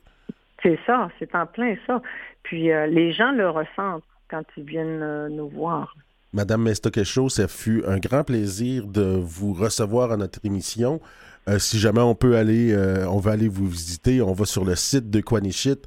c'est 0.62 0.78
ça, 0.86 1.10
c'est 1.18 1.34
en 1.34 1.48
plein 1.48 1.74
ça. 1.88 2.04
Puis 2.44 2.66
les 2.68 3.14
gens 3.14 3.32
le 3.32 3.50
ressentent 3.50 4.04
quand 4.30 4.44
ils 4.58 4.64
viennent 4.64 5.28
nous 5.30 5.50
voir. 5.50 5.96
Madame 6.34 6.62
Mestokecho, 6.62 7.30
ça 7.30 7.48
fut 7.48 7.84
un 7.88 7.98
grand 7.98 8.24
plaisir 8.24 8.86
de 8.86 9.20
vous 9.20 9.54
recevoir 9.54 10.12
à 10.12 10.18
notre 10.18 10.40
émission. 10.44 11.02
Euh, 11.50 11.60
si 11.60 11.80
jamais 11.80 12.02
on 12.02 12.16
peut 12.16 12.38
aller, 12.38 12.72
euh, 12.72 13.06
on 13.08 13.18
va 13.18 13.32
aller 13.32 13.48
vous 13.48 13.68
visiter, 13.68 14.22
on 14.22 14.34
va 14.34 14.46
sur 14.46 14.64
le 14.64 14.76
site 14.76 15.10
de 15.10 15.20
Quanichit, 15.22 15.78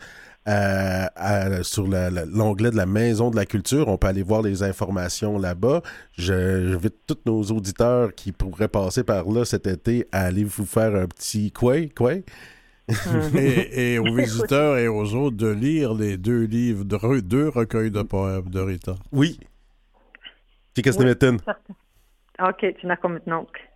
euh, 0.49 1.07
à- 1.17 1.63
sur 1.63 1.87
la- 1.87 2.11
la- 2.11 2.25
l'onglet 2.27 2.71
de 2.71 2.77
la 2.77 2.87
Maison 2.87 3.31
de 3.31 3.37
la 3.37 3.47
Culture. 3.47 3.89
On 3.89 3.97
peut 3.97 4.09
aller 4.09 4.23
voir 4.25 4.43
les 4.43 4.63
informations 4.63 5.39
là-bas. 5.39 5.81
Je- 6.19 6.71
J'invite 6.73 6.97
tous 7.07 7.19
nos 7.25 7.43
auditeurs 7.45 8.15
qui 8.15 8.33
pourraient 8.33 8.69
passer 8.69 9.05
par 9.05 9.29
là 9.31 9.45
cet 9.45 9.67
été 9.67 10.07
à 10.13 10.23
aller 10.27 10.45
vous 10.45 10.67
faire 10.67 10.95
un 10.97 11.07
petit 11.07 11.51
quoi, 11.53 11.77
quoi? 11.97 12.15
et, 13.39 13.95
et 13.95 13.99
aux 13.99 14.05
visiteurs 14.15 14.77
et 14.77 14.89
aux 14.89 15.15
autres 15.15 15.37
de 15.37 15.49
lire 15.49 15.95
les 15.95 16.17
deux 16.19 16.43
livres, 16.45 16.85
de 16.85 16.97
re- 16.97 17.21
deux 17.23 17.49
recueils 17.49 17.91
de 17.91 18.03
poèmes 18.03 18.51
de 18.51 18.61
Rita. 18.61 18.97
Oui. 19.13 19.39
Qu'est-ce 20.75 20.99
que 20.99 21.05
c'est, 21.05 22.43
OK, 22.43 22.75
tu 22.81 22.87
n'as 22.87 22.97
comme 22.97 23.21
donc. 23.27 23.49
Isbeten 23.49 23.74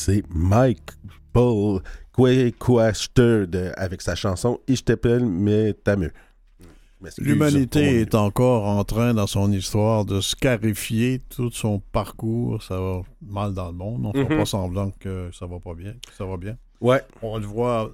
c'est 0.00 0.22
Mike 0.30 0.90
Paul 1.32 1.82
Quaster 2.58 3.44
avec 3.76 4.02
sa 4.02 4.14
chanson 4.14 4.60
Ich 4.68 4.84
t'appelle 4.84 5.24
mais 5.26 5.74
pour 5.74 5.96
mon 5.96 6.08
L'humanité 7.18 8.00
est 8.00 8.14
encore 8.14 8.66
en 8.66 8.84
train, 8.84 9.14
dans 9.14 9.26
son 9.26 9.50
histoire, 9.52 10.04
de 10.04 10.20
scarifier 10.20 11.20
tout 11.34 11.50
son 11.50 11.78
parcours. 11.92 12.62
Ça 12.62 12.78
va 12.78 13.00
mal 13.26 13.54
dans 13.54 13.68
le 13.68 13.72
monde. 13.72 14.04
On 14.04 14.08
ne 14.18 14.24
fait 14.24 14.34
Mhm. 14.34 14.38
pas 14.40 14.44
semblant 14.44 14.90
que 15.00 15.30
ça 15.32 15.46
va 15.46 15.58
pas 15.60 15.72
bien. 15.74 15.92
que 15.92 16.12
Ça 16.18 16.26
va 16.26 16.36
bien. 16.36 16.58
Ouais, 16.82 17.00
On 17.22 17.38
le 17.38 17.46
voit 17.46 17.90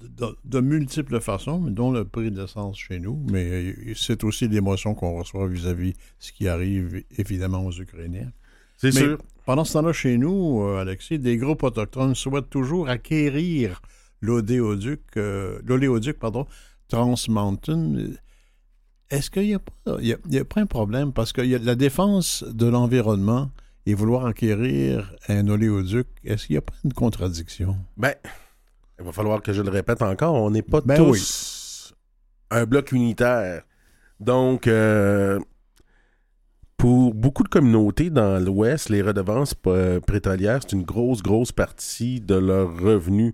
de, 0.00 0.34
de 0.44 0.60
multiples 0.60 1.20
façons, 1.20 1.58
dont 1.58 1.90
le 1.92 2.06
prix 2.06 2.30
de 2.30 2.40
l'essence 2.40 2.78
chez 2.78 2.98
nous. 2.98 3.22
Mais 3.30 3.44
euh, 3.44 3.92
c'est 3.94 4.24
aussi 4.24 4.48
l'émotion 4.48 4.94
qu'on 4.94 5.18
reçoit 5.18 5.46
vis-à-vis 5.48 5.92
de 5.92 5.98
ce 6.18 6.32
qui 6.32 6.48
arrive, 6.48 7.02
évidemment, 7.18 7.66
aux 7.66 7.72
Ukrainiens. 7.78 8.32
C'est 8.76 8.92
sûr. 8.92 9.18
Pendant 9.44 9.64
ce 9.64 9.74
temps-là, 9.74 9.92
chez 9.92 10.18
nous, 10.18 10.62
euh, 10.62 10.80
Alexis, 10.80 11.18
des 11.20 11.36
groupes 11.36 11.62
autochtones 11.62 12.14
souhaitent 12.16 12.50
toujours 12.50 12.88
acquérir 12.88 13.80
l'odéoduc, 14.20 15.00
euh, 15.16 15.60
l'oléoduc, 15.64 16.18
pardon, 16.18 16.46
Trans 16.88 17.14
Mountain. 17.28 17.94
Est-ce 19.10 19.30
qu'il 19.30 19.44
n'y 19.44 19.54
a, 19.54 19.60
pas- 19.60 19.96
il 20.00 20.06
y 20.08 20.12
a- 20.12 20.18
il 20.26 20.34
y 20.34 20.38
a 20.38 20.44
pas 20.44 20.60
un 20.60 20.66
problème? 20.66 21.12
Parce 21.12 21.32
y 21.46 21.54
a 21.54 21.58
la 21.58 21.76
défense 21.76 22.42
de 22.42 22.66
l'environnement 22.66 23.50
et 23.86 23.94
vouloir 23.94 24.26
acquérir 24.26 25.14
un 25.28 25.46
oléoduc, 25.48 26.08
est-ce 26.24 26.46
qu'il 26.48 26.54
n'y 26.54 26.58
a 26.58 26.62
pas 26.62 26.74
une 26.84 26.92
contradiction? 26.92 27.76
Ben, 27.96 28.14
il 28.98 29.04
va 29.04 29.12
falloir 29.12 29.42
que 29.42 29.52
je 29.52 29.62
le 29.62 29.70
répète 29.70 30.02
encore, 30.02 30.34
on 30.34 30.50
n'est 30.50 30.62
pas 30.62 30.80
Ben 30.80 30.96
tous 30.96 31.94
un 32.50 32.64
bloc 32.66 32.90
unitaire. 32.90 33.62
Donc, 34.18 34.66
euh, 34.66 35.38
pour 36.76 37.14
beaucoup 37.14 37.42
de 37.42 37.48
communautés 37.48 38.10
dans 38.10 38.42
l'Ouest, 38.42 38.90
les 38.90 39.02
redevances 39.02 39.54
pétrolières, 39.54 40.60
c'est 40.62 40.72
une 40.72 40.84
grosse, 40.84 41.22
grosse 41.22 41.52
partie 41.52 42.20
de 42.20 42.34
leurs 42.34 42.78
revenus 42.78 43.32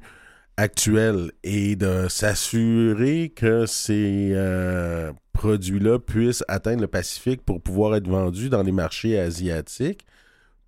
actuels 0.56 1.32
et 1.42 1.76
de 1.76 2.06
s'assurer 2.08 3.32
que 3.34 3.66
ces 3.66 4.32
euh, 4.34 5.12
produits-là 5.32 5.98
puissent 5.98 6.44
atteindre 6.48 6.82
le 6.82 6.86
Pacifique 6.86 7.42
pour 7.42 7.60
pouvoir 7.60 7.96
être 7.96 8.08
vendus 8.08 8.48
dans 8.48 8.62
les 8.62 8.72
marchés 8.72 9.18
asiatiques. 9.18 10.06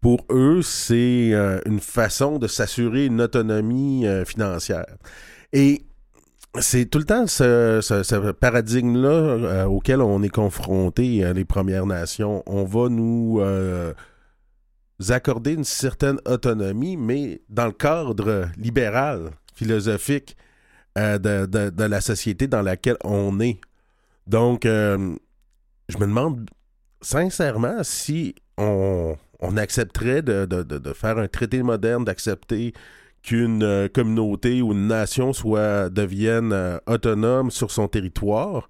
Pour 0.01 0.27
eux, 0.31 0.63
c'est 0.63 1.31
euh, 1.33 1.61
une 1.67 1.81
façon 1.81 2.39
de 2.39 2.47
s'assurer 2.47 3.07
une 3.07 3.21
autonomie 3.21 4.07
euh, 4.07 4.25
financière. 4.25 4.87
Et 5.53 5.83
c'est 6.61 6.87
tout 6.87 6.99
le 6.99 7.05
temps 7.05 7.27
ce, 7.27 8.31
paradigme-là 8.33 9.09
euh, 9.09 9.65
auquel 9.65 10.01
on 10.01 10.23
est 10.23 10.29
confronté, 10.29 11.25
euh, 11.25 11.33
les 11.33 11.45
Premières 11.45 11.87
Nations. 11.87 12.43
On 12.47 12.65
va 12.65 12.89
nous 12.89 13.39
euh, 13.41 13.93
accorder 15.09 15.55
une 15.55 15.65
certaine 15.65 16.19
autonomie, 16.27 16.97
mais 16.97 17.43
dans 17.49 17.67
le 17.67 17.73
cadre 17.73 18.49
libéral, 18.57 19.31
philosophique 19.55 20.37
de, 20.97 21.87
la 21.87 22.01
société 22.01 22.47
dans 22.47 22.63
laquelle 22.63 22.97
on 23.03 23.41
est. 23.41 23.61
Donc, 24.29 24.63
je 24.65 24.99
me 25.99 26.07
demande 26.07 26.49
sincèrement 27.01 27.83
si 27.83 28.37
on, 28.57 29.17
accepterait 29.57 30.23
de 30.23 30.93
faire 30.95 31.19
un 31.19 31.27
traité 31.27 31.63
moderne, 31.63 32.05
d'accepter 32.05 32.73
qu'une 33.25 33.63
euh, 33.63 33.89
communauté 33.89 34.63
ou 34.63 34.73
une 34.73 34.87
nation 34.87 35.33
soit 35.33 35.89
devienne 35.89 36.53
euh, 36.53 36.79
autonome 36.87 37.51
sur 37.51 37.71
son 37.71 37.89
territoire. 37.89 38.69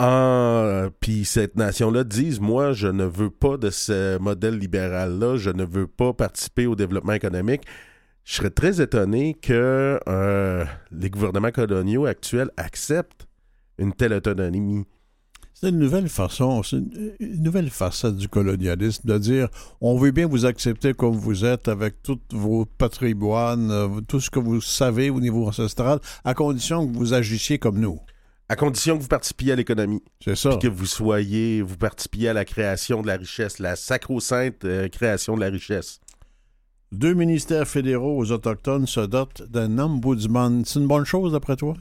En, 0.00 0.88
puis 1.00 1.24
cette 1.24 1.56
nation-là 1.56 2.04
dise, 2.04 2.40
moi, 2.40 2.72
je 2.72 2.88
ne 2.88 3.04
veux 3.04 3.30
pas 3.30 3.56
de 3.56 3.70
ce 3.70 4.18
modèle 4.18 4.58
libéral-là, 4.58 5.36
je 5.36 5.50
ne 5.50 5.64
veux 5.64 5.86
pas 5.86 6.12
participer 6.12 6.66
au 6.66 6.76
développement 6.76 7.14
économique. 7.14 7.62
Je 8.24 8.34
serais 8.34 8.50
très 8.50 8.80
étonné 8.80 9.34
que 9.34 9.98
euh, 10.06 10.64
les 10.92 11.10
gouvernements 11.10 11.50
coloniaux 11.50 12.06
actuels 12.06 12.50
acceptent 12.56 13.26
une 13.78 13.92
telle 13.92 14.12
autonomie. 14.12 14.84
C'est 15.60 15.70
une 15.70 15.80
nouvelle 15.80 16.08
façon, 16.08 16.62
c'est 16.62 16.76
une, 16.76 17.14
une 17.18 17.42
nouvelle 17.42 17.68
facette 17.68 18.14
du 18.14 18.28
colonialisme 18.28 19.08
de 19.08 19.18
dire 19.18 19.48
on 19.80 19.98
veut 19.98 20.12
bien 20.12 20.28
vous 20.28 20.46
accepter 20.46 20.94
comme 20.94 21.16
vous 21.16 21.44
êtes 21.44 21.66
avec 21.66 22.00
toutes 22.04 22.32
vos 22.32 22.64
patrimoines, 22.64 23.72
euh, 23.72 24.00
tout 24.06 24.20
ce 24.20 24.30
que 24.30 24.38
vous 24.38 24.60
savez 24.60 25.10
au 25.10 25.18
niveau 25.18 25.48
ancestral, 25.48 25.98
à 26.22 26.34
condition 26.34 26.86
que 26.86 26.96
vous 26.96 27.12
agissiez 27.12 27.58
comme 27.58 27.80
nous. 27.80 27.98
À 28.48 28.54
condition 28.54 28.96
que 28.96 29.02
vous 29.02 29.08
participiez 29.08 29.54
à 29.54 29.56
l'économie. 29.56 30.00
C'est 30.24 30.36
ça. 30.36 30.50
puis 30.50 30.58
que 30.60 30.68
vous 30.68 30.86
soyez, 30.86 31.60
vous 31.60 31.76
participiez 31.76 32.28
à 32.28 32.34
la 32.34 32.44
création 32.44 33.02
de 33.02 33.08
la 33.08 33.16
richesse, 33.16 33.58
la 33.58 33.74
sacro-sainte 33.74 34.64
euh, 34.64 34.88
création 34.88 35.34
de 35.34 35.40
la 35.40 35.48
richesse. 35.48 35.98
Deux 36.92 37.14
ministères 37.14 37.66
fédéraux 37.66 38.16
aux 38.16 38.30
Autochtones 38.30 38.86
se 38.86 39.00
dotent 39.00 39.42
d'un 39.42 39.76
ombudsman. 39.80 40.64
C'est 40.64 40.78
une 40.78 40.86
bonne 40.86 41.04
chose 41.04 41.32
d'après 41.32 41.56
toi? 41.56 41.74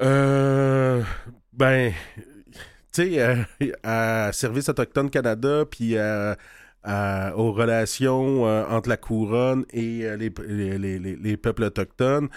Euh, 0.00 1.02
ben, 1.52 1.92
euh, 3.00 3.36
à 3.82 4.30
Service 4.32 4.68
autochtone 4.68 5.10
Canada, 5.10 5.64
puis 5.70 5.96
euh, 5.96 6.34
aux 7.34 7.52
relations 7.52 8.46
euh, 8.46 8.64
entre 8.68 8.88
la 8.88 8.96
couronne 8.96 9.64
et 9.72 10.02
les, 10.16 10.32
les- 10.46 10.78
les- 10.78 10.98
les- 10.98 11.16
les 11.16 11.36
peuples 11.36 11.64
autochtones, 11.64 12.28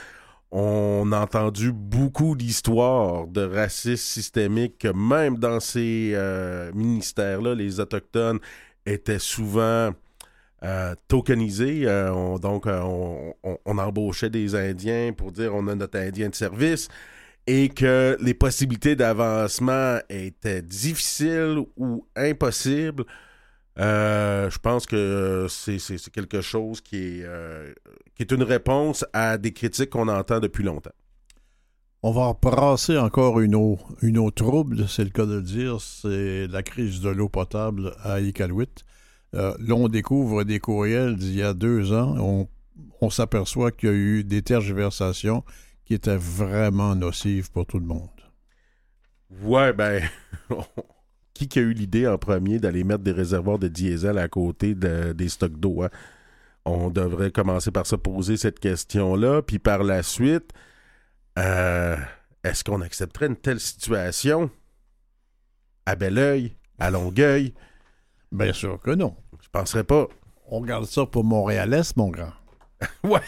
on 0.52 1.12
a 1.14 1.20
entendu 1.20 1.72
beaucoup 1.72 2.36
d'histoires 2.36 3.28
de 3.28 3.42
racisme 3.42 3.96
systémique, 4.04 4.80
que 4.80 4.90
même 4.90 5.38
dans 5.38 5.60
ces 5.62 6.14
ministères-là, 6.74 7.56
les 7.56 7.80
Autochtones 7.80 8.40
étaient 8.86 9.20
souvent 9.20 9.92
tokenisés. 11.08 11.88
On- 12.14 12.38
donc, 12.38 12.66
on, 12.68 13.34
on- 13.44 13.58
on 13.66 13.78
embauchait 13.78 14.30
des 14.30 14.56
Indiens 14.56 15.14
pour 15.16 15.32
dire 15.32 15.56
on 15.56 15.68
a 15.68 15.76
notre 15.76 15.98
Indien 16.00 16.30
de 16.30 16.36
service 16.36 16.90
et 17.48 17.70
que 17.70 18.18
les 18.22 18.34
possibilités 18.34 18.96
d'avancement 18.96 20.00
étaient 20.10 20.62
difficiles 20.62 21.60
ou 21.78 22.06
impossibles. 22.16 23.06
Euh, 23.80 24.50
je 24.50 24.60
pense 24.60 24.86
que 24.86 25.48
c'est 25.50 25.80
quelque 26.12 26.42
chose 26.42 26.82
qui 26.82 26.98
est, 26.98 27.24
euh, 27.24 27.74
qui 28.16 28.24
est 28.24 28.32
une 28.32 28.44
réponse 28.44 29.06
à 29.14 29.38
des 29.38 29.54
critiques 29.54 29.90
qu'on 29.90 30.08
entend 30.08 30.40
depuis 30.40 30.64
longtemps. 30.64 30.92
On 32.04 32.12
va 32.12 32.34
brasser 32.40 32.98
encore 32.98 33.40
une 33.40 33.56
eau, 33.56 33.80
une 34.02 34.18
eau 34.18 34.32
trouble, 34.32 34.88
c'est 34.88 35.04
le 35.04 35.12
cas 35.12 35.26
de 35.26 35.36
le 35.36 35.42
dire, 35.42 35.80
c'est 35.80 36.48
la 36.48 36.64
crise 36.64 37.00
de 37.00 37.10
l'eau 37.10 37.30
potable 37.30 37.94
à 38.04 38.20
Iqaluit. 38.20 38.70
Euh, 39.36 39.56
là, 39.60 39.76
on 39.76 39.88
découvre 39.88 40.44
des 40.44 40.60
courriels 40.60 41.16
d'il 41.16 41.36
y 41.36 41.44
a 41.44 41.54
deux 41.54 41.94
ans. 41.94 42.16
On, 42.18 42.48
on 43.02 43.10
s'aperçoit 43.10 43.72
qu'il 43.72 43.90
y 43.90 43.92
a 43.92 43.96
eu 43.96 44.24
des 44.24 44.42
tergiversations 44.42 45.44
qui 45.86 45.94
étaient 45.94 46.18
vraiment 46.18 46.96
nocives 46.96 47.52
pour 47.52 47.66
tout 47.66 47.80
le 47.80 47.86
monde. 47.86 48.10
Ouais, 49.44 49.74
ben, 49.74 50.04
qui 51.34 51.48
qui 51.48 51.60
a 51.60 51.62
eu 51.62 51.74
l'idée 51.74 52.08
en 52.08 52.18
premier 52.18 52.60
d'aller 52.60 52.84
mettre 52.84 53.04
des 53.04 53.12
réservoirs 53.12 53.60
de 53.60 53.68
diesel 53.68 54.18
à 54.18 54.28
côté 54.28 54.76
de- 54.76 55.14
des 55.14 55.30
stocks 55.30 55.58
d'eau? 55.60 55.84
hein? 55.84 55.90
On 56.66 56.90
devrait 56.92 57.32
commencer 57.32 57.72
par 57.72 57.88
se 57.88 57.96
poser 57.96 58.38
cette 58.38 58.60
question-là, 58.60 59.42
puis 59.42 59.58
par 59.58 59.84
la 59.84 60.04
suite, 60.04 60.52
euh, 61.40 61.98
est-ce 62.44 62.64
qu'on 62.64 62.82
accepterait 62.82 63.28
une 63.28 63.36
telle 63.36 63.60
situation 63.60 64.52
à 65.86 65.96
Belleuil, 65.96 66.56
à 66.78 66.92
Longueuil? 66.92 67.54
Bien 68.32 68.54
sûr 68.54 68.80
que 68.80 68.92
non. 68.92 69.16
Je 69.42 69.50
penserais 69.50 69.84
pas. 69.84 70.08
On 70.48 70.62
garde 70.62 70.86
ça 70.86 71.06
pour 71.06 71.24
Montréalais, 71.24 71.82
mon 71.96 72.10
grand. 72.10 72.32
Ouais. 73.04 73.20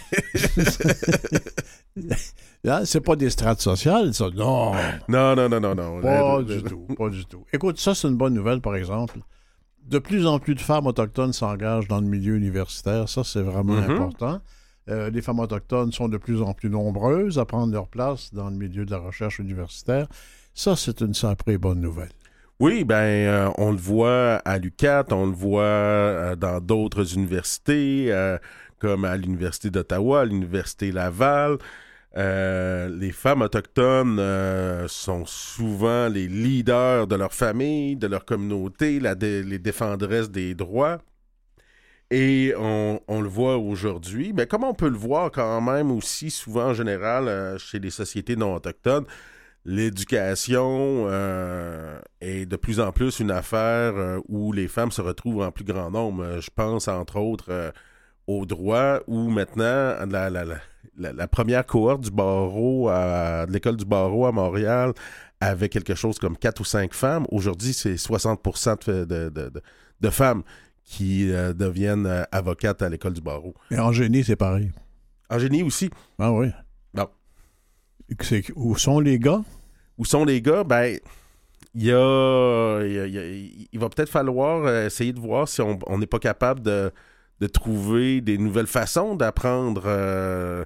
Là, 2.64 2.86
c'est 2.86 3.01
pas 3.01 3.16
des 3.16 3.30
strates 3.30 3.62
sociales, 3.62 4.14
ça. 4.14 4.30
Non. 4.36 4.72
Non, 5.08 5.36
non, 5.36 5.49
non, 5.49 5.60
non, 5.60 5.76
non. 5.76 6.01
Pas 6.01 6.41
du 6.43 6.64
tout, 6.64 6.88
pas 6.97 7.10
du 7.10 7.26
tout. 7.26 7.45
Écoute, 7.54 7.80
ça, 7.80 7.93
c'est 7.95 8.08
une 8.08 8.16
bonne 8.18 8.34
nouvelle, 8.34 8.62
par 8.62 8.76
exemple. 8.76 9.20
De 9.86 9.99
plus 9.99 10.26
en 10.26 10.39
plus 10.39 10.56
de 10.56 10.62
femmes 10.62 10.88
autochtones 10.88 11.34
s'engagent 11.34 11.88
dans 11.88 11.99
le 11.99 12.08
milieu 12.08 12.36
universitaire. 12.36 13.10
Ça, 13.10 13.24
c'est 13.24 13.41
vraiment 13.41 13.74
Mhm. 13.74 13.91
important. 13.91 14.41
Euh, 14.89 15.10
les 15.10 15.22
femmes 15.22 15.39
autochtones 15.39 15.91
sont 15.91 16.10
de 16.10 16.18
plus 16.18 16.41
en 16.41 16.54
plus 16.54 16.70
nombreuses 16.70 17.38
à 17.39 17.45
prendre 17.45 17.72
leur 17.74 17.88
place 17.88 18.34
dans 18.34 18.49
le 18.49 18.56
milieu 18.56 18.86
de 18.86 18.91
la 18.91 18.97
recherche 18.97 19.39
universitaire. 19.39 20.08
Ça, 20.54 20.76
c'est 20.76 21.01
une 21.01 21.14
sacrée 21.14 21.58
bonne 21.58 21.80
nouvelle. 21.82 22.12
Oui, 22.60 22.84
ben, 22.84 22.95
euh, 22.95 23.49
on 23.58 23.72
le 23.72 23.78
voit 23.78 24.36
à 24.45 24.58
l'UCAT, 24.58 25.06
on 25.12 25.26
le 25.26 25.32
voit 25.34 25.64
euh, 25.64 26.36
dans 26.36 26.62
d'autres 26.62 27.16
universités, 27.16 28.08
comme 28.84 29.05
à 29.05 29.15
l'Université 29.15 29.69
d'Ottawa, 29.69 30.21
à 30.21 30.25
l'Université 30.25 30.91
Laval. 30.91 31.57
Euh, 32.17 32.89
les 32.89 33.13
femmes 33.13 33.41
autochtones 33.41 34.19
euh, 34.19 34.89
sont 34.89 35.25
souvent 35.25 36.09
les 36.09 36.27
leaders 36.27 37.07
de 37.07 37.15
leur 37.15 37.34
famille, 37.34 37.95
de 37.95 38.07
leur 38.07 38.25
communauté, 38.25 38.99
la 38.99 39.13
les 39.13 39.57
défendresses 39.57 40.29
des 40.29 40.53
droits. 40.53 40.99
Et 42.11 42.53
on, 42.57 42.99
on 43.07 43.21
le 43.21 43.29
voit 43.29 43.57
aujourd'hui. 43.57 44.34
Mais 44.34 44.47
comme 44.47 44.65
on 44.65 44.73
peut 44.73 44.89
le 44.89 44.97
voir 44.97 45.31
quand 45.31 45.61
même 45.61 45.89
aussi 45.89 46.29
souvent 46.29 46.71
en 46.71 46.73
général 46.73 47.29
euh, 47.29 47.57
chez 47.57 47.79
les 47.79 47.89
sociétés 47.89 48.36
non 48.36 48.53
autochtones, 48.53 49.05
l'éducation 49.63 51.07
est 52.19 52.45
de 52.45 52.55
plus 52.57 52.81
en 52.81 52.91
plus 52.91 53.21
une 53.21 53.31
affaire 53.31 54.19
où 54.27 54.51
les 54.51 54.67
femmes 54.67 54.91
se 54.91 55.01
retrouvent 55.01 55.41
en 55.41 55.51
plus 55.51 55.63
grand 55.63 55.89
nombre. 55.89 56.41
Je 56.41 56.49
pense 56.53 56.89
entre 56.89 57.15
autres 57.15 57.71
au 58.28 58.45
droit 58.45 58.99
où 59.07 59.30
maintenant 59.30 59.95
la, 60.09 60.30
la- 60.30 60.45
la- 60.97 61.28
première 61.28 61.65
cohorte 61.65 62.01
du 62.01 62.11
barreau, 62.11 62.89
à- 62.89 63.45
de 63.45 63.51
l'école 63.51 63.78
du 63.78 63.86
barreau 63.86 64.26
à 64.26 64.32
Montréal 64.32 64.93
avait 65.41 65.69
quelque 65.69 65.95
chose 65.95 66.19
comme 66.19 66.38
4 66.38 66.61
ou 66.61 66.63
5 66.65 66.93
femmes. 66.93 67.26
Aujourd'hui, 67.30 67.74
c'est 67.74 67.97
60 67.97 68.88
de, 68.88 69.03
de- 69.05 69.30
de- 69.30 69.61
de- 70.01 70.09
femmes 70.09 70.43
qui 70.86 71.32
euh, 71.32 71.53
deviennent 71.53 72.05
euh, 72.05 72.24
avocates 72.32 72.82
à 72.82 72.89
l'école 72.89 73.13
du 73.13 73.21
barreau. 73.21 73.53
Et 73.71 73.80
en 73.80 73.91
génie, 73.91 74.24
c'est 74.24 74.36
pareil. 74.36 74.71
En 75.30 75.39
génie 75.39 75.63
aussi, 75.63 75.89
Ah 76.19 76.32
oui. 76.32 76.47
Bon. 76.93 77.07
C'est- 78.21 78.51
Où 78.55 78.78
sont 78.78 78.99
les 78.99 79.17
gars? 79.19 79.41
où 79.97 80.05
sont 80.05 80.26
les 80.26 80.41
gars? 80.41 80.63
Ben, 80.63 80.97
il 81.76 81.84
y 81.86 81.91
a, 81.91 82.82
il 82.86 82.93
y 83.13 83.17
a- 83.19 83.67
il 83.71 83.80
va 83.80 83.89
peut-être 83.89 84.09
falloir 84.09 84.65
euh, 84.65 84.86
essayer 84.88 85.13
de 85.13 85.19
voir 85.19 85.47
si 85.47 85.61
on 85.61 85.78
on 85.88 85.97
n'est 85.97 86.05
pas 86.07 86.19
capable 86.19 86.61
de, 86.61 86.91
de 87.44 87.48
trouver 87.48 88.22
des 88.22 88.38
nouvelles 88.38 88.68
façons 88.68 89.16
d'apprendre. 89.16 89.84
euh, 89.86 90.64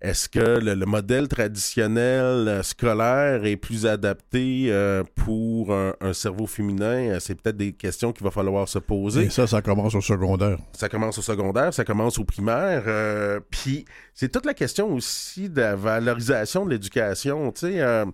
Est-ce 0.00 0.28
que 0.28 0.60
le, 0.60 0.74
le 0.74 0.86
modèle 0.86 1.26
traditionnel 1.26 2.46
euh, 2.48 2.62
scolaire 2.62 3.44
est 3.44 3.56
plus 3.56 3.84
adapté 3.86 4.66
euh, 4.68 5.02
pour 5.16 5.72
un, 5.72 5.92
un 6.00 6.12
cerveau 6.12 6.46
féminin? 6.46 7.18
C'est 7.20 7.34
peut-être 7.40 7.56
des 7.56 7.72
questions 7.72 8.12
qu'il 8.12 8.24
va 8.24 8.30
falloir 8.30 8.68
se 8.68 8.78
poser. 8.78 9.24
Et 9.24 9.30
ça, 9.30 9.46
ça 9.46 9.60
commence 9.60 9.94
au 9.94 10.00
secondaire. 10.00 10.58
Ça 10.72 10.88
commence 10.88 11.18
au 11.18 11.22
secondaire, 11.22 11.74
ça 11.74 11.84
commence 11.84 12.18
au 12.18 12.24
primaire. 12.24 12.84
euh, 12.86 13.40
Puis 13.50 13.84
c'est 14.14 14.30
toute 14.30 14.46
la 14.46 14.54
question 14.54 14.92
aussi 14.94 15.48
de 15.48 15.60
la 15.60 15.74
valorisation 15.76 16.64
de 16.64 16.70
l'éducation. 16.70 17.50
Tu 17.52 17.60
sais, 17.60 17.80
euh, 17.80 18.04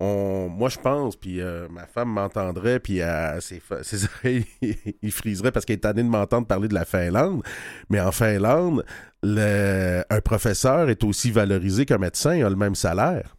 on, 0.00 0.48
moi 0.48 0.68
je 0.68 0.78
pense, 0.78 1.16
puis 1.16 1.40
euh, 1.40 1.66
ma 1.70 1.86
femme 1.86 2.10
m'entendrait, 2.10 2.78
puis 2.80 3.00
euh, 3.02 3.40
ses, 3.40 3.60
oreilles, 4.20 4.44
il 5.02 5.12
friserait 5.12 5.50
parce 5.52 5.64
qu'elle 5.64 5.76
est 5.76 5.80
tannée 5.80 6.02
de 6.02 6.08
m'entendre 6.08 6.46
parler 6.46 6.68
de 6.68 6.74
la 6.74 6.84
Finlande. 6.84 7.42
Mais 7.90 8.00
en 8.00 8.12
Finlande, 8.12 8.84
le- 9.22 10.02
un 10.08 10.20
professeur 10.20 10.88
est 10.90 11.02
aussi 11.04 11.30
valorisé 11.30 11.84
qu'un 11.86 11.98
médecin, 11.98 12.34
il 12.36 12.44
a 12.44 12.50
le 12.50 12.56
même 12.56 12.74
salaire. 12.74 13.34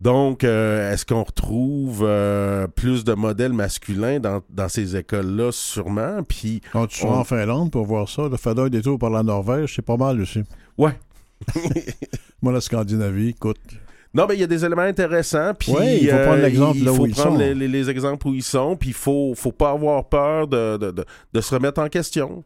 Donc, 0.00 0.44
euh, 0.44 0.92
est-ce 0.92 1.04
qu'on 1.04 1.24
retrouve 1.24 2.04
euh, 2.06 2.68
plus 2.68 3.02
de 3.02 3.14
modèles 3.14 3.52
masculins 3.52 4.20
dans, 4.20 4.42
dans 4.48 4.68
ces 4.68 4.94
écoles-là? 4.94 5.50
Sûrement. 5.50 6.22
Puis, 6.22 6.60
Quand 6.72 6.86
tu 6.86 7.04
On- 7.04 7.14
en 7.14 7.24
Finlande 7.24 7.72
pour 7.72 7.84
voir 7.84 8.08
ça, 8.08 8.28
le 8.28 8.36
faire 8.36 8.56
un 8.60 8.68
détour 8.68 8.96
par 8.98 9.10
la 9.10 9.24
Norvège, 9.24 9.74
c'est 9.74 9.82
pas 9.82 9.96
mal 9.96 10.20
aussi. 10.20 10.44
ouais, 10.76 10.92
Moi, 12.42 12.52
la 12.52 12.60
Scandinavie, 12.60 13.30
écoute, 13.30 13.58
Non, 14.14 14.26
mais 14.28 14.34
il 14.36 14.40
y 14.40 14.44
a 14.44 14.46
des 14.46 14.64
éléments 14.64 14.82
intéressants. 14.82 15.52
Puis, 15.54 15.70
Ouais, 15.72 15.98
il 16.00 16.08
faut 16.10 16.16
prendre 16.16 16.42
l'exemple 16.42 16.78
il 16.78 16.84
là 16.84 16.92
où 16.92 16.96
faut 16.96 17.06
ils 17.06 17.12
prendre 17.12 17.32
sont. 17.32 17.38
Les, 17.38 17.54
les- 17.54 17.68
les 17.68 17.90
exemples 17.90 18.26
où 18.28 18.34
ils 18.34 18.42
sont. 18.42 18.76
Puis, 18.76 18.90
il 18.90 18.94
faut, 18.94 19.34
faut 19.36 19.52
pas 19.52 19.70
avoir 19.72 20.08
peur 20.08 20.48
de, 20.48 20.76
de, 20.78 20.90
de- 20.90 21.04
de 21.32 21.40
se 21.40 21.54
remettre 21.54 21.80
en 21.80 21.88
question. 21.88 22.42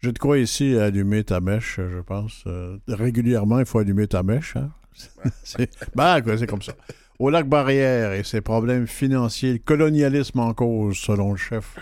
je 0.00 0.10
te 0.10 0.18
crois 0.18 0.38
ici 0.38 0.76
allumer 0.76 1.22
ta 1.24 1.40
mèche, 1.40 1.76
je 1.78 2.00
pense. 2.00 2.44
Euh, 2.46 2.78
régulièrement, 2.88 3.58
il 3.60 3.66
faut 3.66 3.78
allumer 3.78 4.06
ta 4.06 4.22
mèche. 4.22 4.56
Hein? 4.56 4.70
c'est 5.44 5.70
ben, 5.94 6.20
quoi, 6.22 6.38
c'est 6.38 6.46
comme 6.46 6.62
ça. 6.62 6.72
Au 7.18 7.30
lac 7.30 7.46
Barrière 7.48 8.12
et 8.12 8.24
ses 8.24 8.40
problèmes 8.40 8.86
financiers, 8.86 9.52
le 9.54 9.58
colonialisme 9.58 10.38
en 10.40 10.52
cause, 10.54 10.96
selon 10.96 11.32
le 11.32 11.36
chef. 11.38 11.74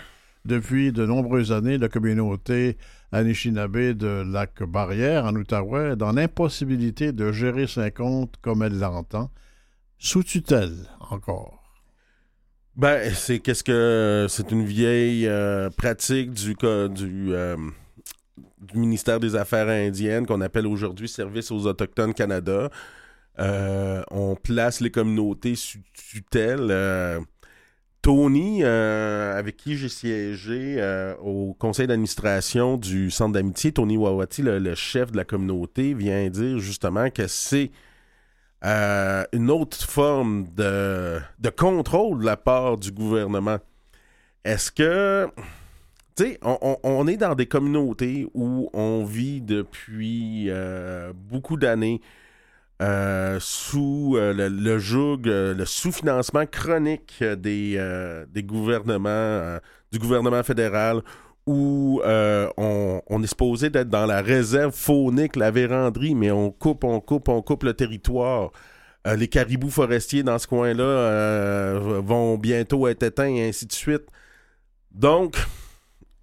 Depuis 0.45 0.91
de 0.91 1.05
nombreuses 1.05 1.51
années, 1.51 1.79
la 1.79 1.89
communauté 1.89 2.77
Anishinaabe 3.11 3.93
de 3.93 4.23
lac 4.31 4.61
Barrière, 4.61 5.25
en 5.25 5.35
Outaouais, 5.35 5.93
est 5.93 5.95
dans 5.95 6.11
l'impossibilité 6.11 7.11
de 7.11 7.31
gérer 7.31 7.65
ses 7.65 7.89
comptes 7.89 8.35
comme 8.41 8.61
elle 8.61 8.77
l'entend, 8.77 9.31
sous 9.97 10.23
tutelle 10.23 10.75
encore. 11.09 11.63
Ben, 12.75 13.11
c'est 13.15 13.39
qu'est-ce 13.39 13.63
que 13.63 14.27
c'est 14.29 14.51
une 14.51 14.65
vieille 14.65 15.27
euh, 15.27 15.69
pratique 15.69 16.31
du, 16.31 16.55
euh, 16.61 16.87
du 16.89 18.77
ministère 18.77 19.19
des 19.19 19.35
Affaires 19.35 19.69
indiennes 19.69 20.27
qu'on 20.27 20.41
appelle 20.41 20.67
aujourd'hui 20.67 21.07
Service 21.07 21.51
aux 21.51 21.65
autochtones 21.65 22.13
Canada. 22.13 22.69
Euh, 23.39 24.03
on 24.11 24.35
place 24.35 24.79
les 24.79 24.91
communautés 24.91 25.55
sous 25.55 25.79
tutelle. 25.93 27.25
Tony, 28.05 28.59
euh, 28.61 29.35
avec 29.35 29.57
qui 29.57 29.75
j'ai 29.75 29.89
siégé 29.89 30.75
euh, 30.77 31.15
au 31.23 31.55
conseil 31.57 31.87
d'administration 31.87 32.77
du 32.77 33.09
centre 33.09 33.33
d'amitié, 33.33 33.71
Tony 33.71 33.97
Wawati, 33.97 34.43
le, 34.43 34.75
chef 34.75 35.11
de 35.11 35.17
la 35.17 35.23
communauté, 35.23 35.95
vient 35.95 36.29
dire 36.29 36.59
justement 36.59 37.09
que 37.09 37.25
c'est 37.25 37.71
euh, 38.63 39.23
une 39.33 39.49
autre 39.49 39.89
forme 39.89 40.45
de, 40.53 41.19
contrôle 41.57 42.19
de 42.19 42.25
la 42.25 42.37
part 42.37 42.77
du 42.77 42.91
gouvernement. 42.91 43.57
Est-ce 44.43 44.71
que, 44.71 45.27
tu 46.15 46.25
sais, 46.25 46.39
on, 46.43 47.07
est 47.07 47.17
dans 47.17 47.33
des 47.33 47.47
communautés 47.47 48.27
où 48.35 48.69
on 48.73 49.03
vit 49.03 49.41
depuis 49.41 50.51
beaucoup 51.31 51.57
d'années 51.57 52.01
euh, 52.81 53.37
sous 53.39 54.15
euh, 54.17 54.33
le, 54.33 54.49
le 54.49 54.79
joug, 54.79 55.21
euh, 55.27 55.53
le 55.53 55.65
sous-financement 55.65 56.45
chronique 56.45 57.23
des, 57.23 58.25
des 58.29 58.43
gouvernements, 58.43 59.59
du 59.91 59.99
gouvernement 59.99 60.43
fédéral, 60.43 61.01
où 61.45 62.01
on, 62.03 63.23
est 63.23 63.27
supposé 63.27 63.69
d'être 63.69 63.89
dans 63.89 64.05
la 64.05 64.21
réserve 64.21 64.73
faunique, 64.73 65.35
la 65.35 65.51
véranderie, 65.51 66.15
mais 66.15 66.31
on 66.31 66.51
coupe, 66.51 66.83
on 66.83 66.99
coupe, 66.99 67.29
on 67.29 67.41
coupe 67.41 67.63
le 67.63 67.73
territoire. 67.73 68.51
Les 69.05 69.27
caribous 69.27 69.69
forestiers 69.69 70.23
dans 70.23 70.39
ce 70.39 70.47
coin-là 70.47 71.79
vont 71.99 72.37
bientôt 72.37 72.87
être 72.87 73.03
éteints 73.03 73.35
et 73.35 73.49
ainsi 73.49 73.67
de 73.67 73.71
suite. 73.71 74.07
Donc, 74.91 75.35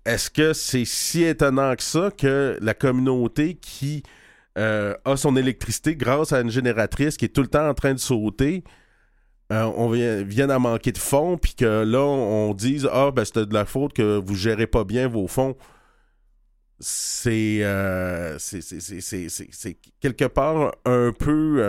est-ce 0.04 0.28
que 0.28 0.52
c'est 0.52 0.84
si 0.84 1.22
étonnant 1.22 1.76
que 1.76 1.82
ça 1.82 2.10
que 2.10 2.58
la 2.60 2.74
communauté 2.74 3.54
qui 3.54 4.02
euh, 4.58 4.94
a 5.06 5.16
son 5.16 5.36
électricité 5.36 5.96
grâce 5.96 6.32
à 6.32 6.40
une 6.40 6.50
génératrice 6.50 7.16
qui 7.16 7.24
est 7.24 7.28
tout 7.28 7.40
le 7.40 7.48
temps 7.48 7.66
en 7.68 7.74
train 7.74 7.94
de 7.94 7.98
sauter, 7.98 8.64
euh, 9.50 9.64
on 9.76 9.88
vient, 9.90 10.50
à 10.50 10.58
manquer 10.58 10.92
de 10.92 10.98
fonds, 10.98 11.38
puis 11.38 11.54
que 11.54 11.84
là, 11.84 12.00
on 12.00 12.52
dise 12.54 12.88
Ah, 12.92 13.10
ben, 13.10 13.24
c'est 13.24 13.46
de 13.46 13.54
la 13.54 13.64
faute 13.64 13.92
que 13.92 14.18
vous 14.18 14.34
gérez 14.34 14.66
pas 14.66 14.84
bien 14.84 15.08
vos 15.08 15.26
fonds. 15.26 15.56
C'est 16.80 17.60
euh, 17.62 18.38
quelque 20.00 20.24
part 20.24 20.74
un 20.84 21.12
peu, 21.12 21.64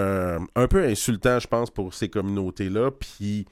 un 0.56 0.68
peu 0.68 0.84
insultant, 0.84 1.40
je 1.40 1.48
pense, 1.48 1.70
pour 1.70 1.94
ces 1.94 2.10
communautés-là. 2.10 2.92
Puis 2.92 3.46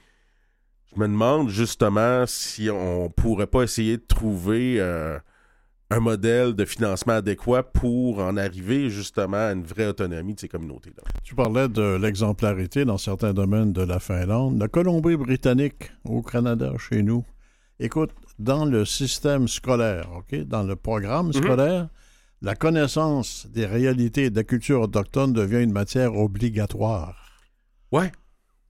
je 0.93 0.99
me 0.99 1.07
demande 1.07 1.49
justement 1.49 2.25
si 2.25 2.69
on 2.71 3.09
pourrait 3.09 3.47
pas 3.47 3.63
essayer 3.63 3.97
de 3.97 4.05
trouver 4.05 4.81
un 5.91 5.99
modèle 5.99 6.53
de 6.53 6.63
financement 6.63 7.13
adéquat 7.13 7.63
pour 7.63 8.19
en 8.19 8.37
arriver 8.37 8.89
justement 8.89 9.49
à 9.49 9.51
une 9.51 9.63
vraie 9.63 9.87
autonomie 9.87 10.33
de 10.33 10.39
ces 10.39 10.47
communautés-là. 10.47 11.03
Tu 11.21 11.35
parlais 11.35 11.67
de 11.67 11.97
l'exemplarité 12.01 12.85
dans 12.85 12.97
certains 12.97 13.33
domaines 13.33 13.73
de 13.73 13.81
la 13.81 13.99
Finlande. 13.99 14.57
La 14.57 14.69
Colombie-Britannique 14.69 15.91
au 16.05 16.21
Canada, 16.21 16.71
chez 16.77 17.03
nous. 17.03 17.25
Écoute, 17.77 18.11
dans 18.39 18.63
le 18.63 18.85
système 18.85 19.49
scolaire, 19.49 20.07
OK, 20.15 20.33
dans 20.45 20.63
le 20.63 20.77
programme 20.77 21.33
scolaire, 21.33 21.89
la 22.41 22.55
connaissance 22.55 23.47
des 23.53 23.65
réalités 23.65 24.29
de 24.29 24.35
la 24.37 24.45
culture 24.45 24.79
autochtone 24.79 25.33
devient 25.33 25.61
une 25.61 25.73
matière 25.73 26.15
obligatoire. 26.15 27.41
Ouais. 27.91 28.13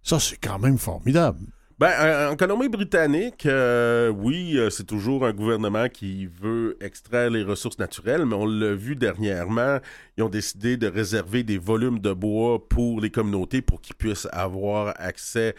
Ça, 0.01 0.19
c'est 0.19 0.38
quand 0.38 0.57
même 0.57 0.80
formidable. 0.80 1.45
Ben, 1.82 2.29
en 2.29 2.36
Colombie-Britannique, 2.36 3.47
euh, 3.47 4.09
oui, 4.09 4.55
euh, 4.55 4.69
c'est 4.69 4.84
toujours 4.84 5.25
un 5.25 5.34
gouvernement 5.34 5.89
qui 5.89 6.27
veut 6.27 6.77
extraire 6.79 7.32
les 7.32 7.41
ressources 7.41 7.79
naturelles, 7.79 8.23
mais 8.27 8.36
on 8.36 8.45
l'a 8.45 8.75
vu 8.75 8.95
dernièrement, 8.95 9.79
ils 10.15 10.23
ont 10.23 10.29
décidé 10.29 10.77
de 10.77 10.86
réserver 10.86 11.41
des 11.41 11.57
volumes 11.57 11.97
de 11.97 12.13
bois 12.13 12.63
pour 12.69 13.01
les 13.01 13.09
communautés 13.09 13.63
pour 13.63 13.82
qu'ils 13.82 13.95
puissent 13.95 14.27
avoir 14.32 14.93
accès 14.97 15.55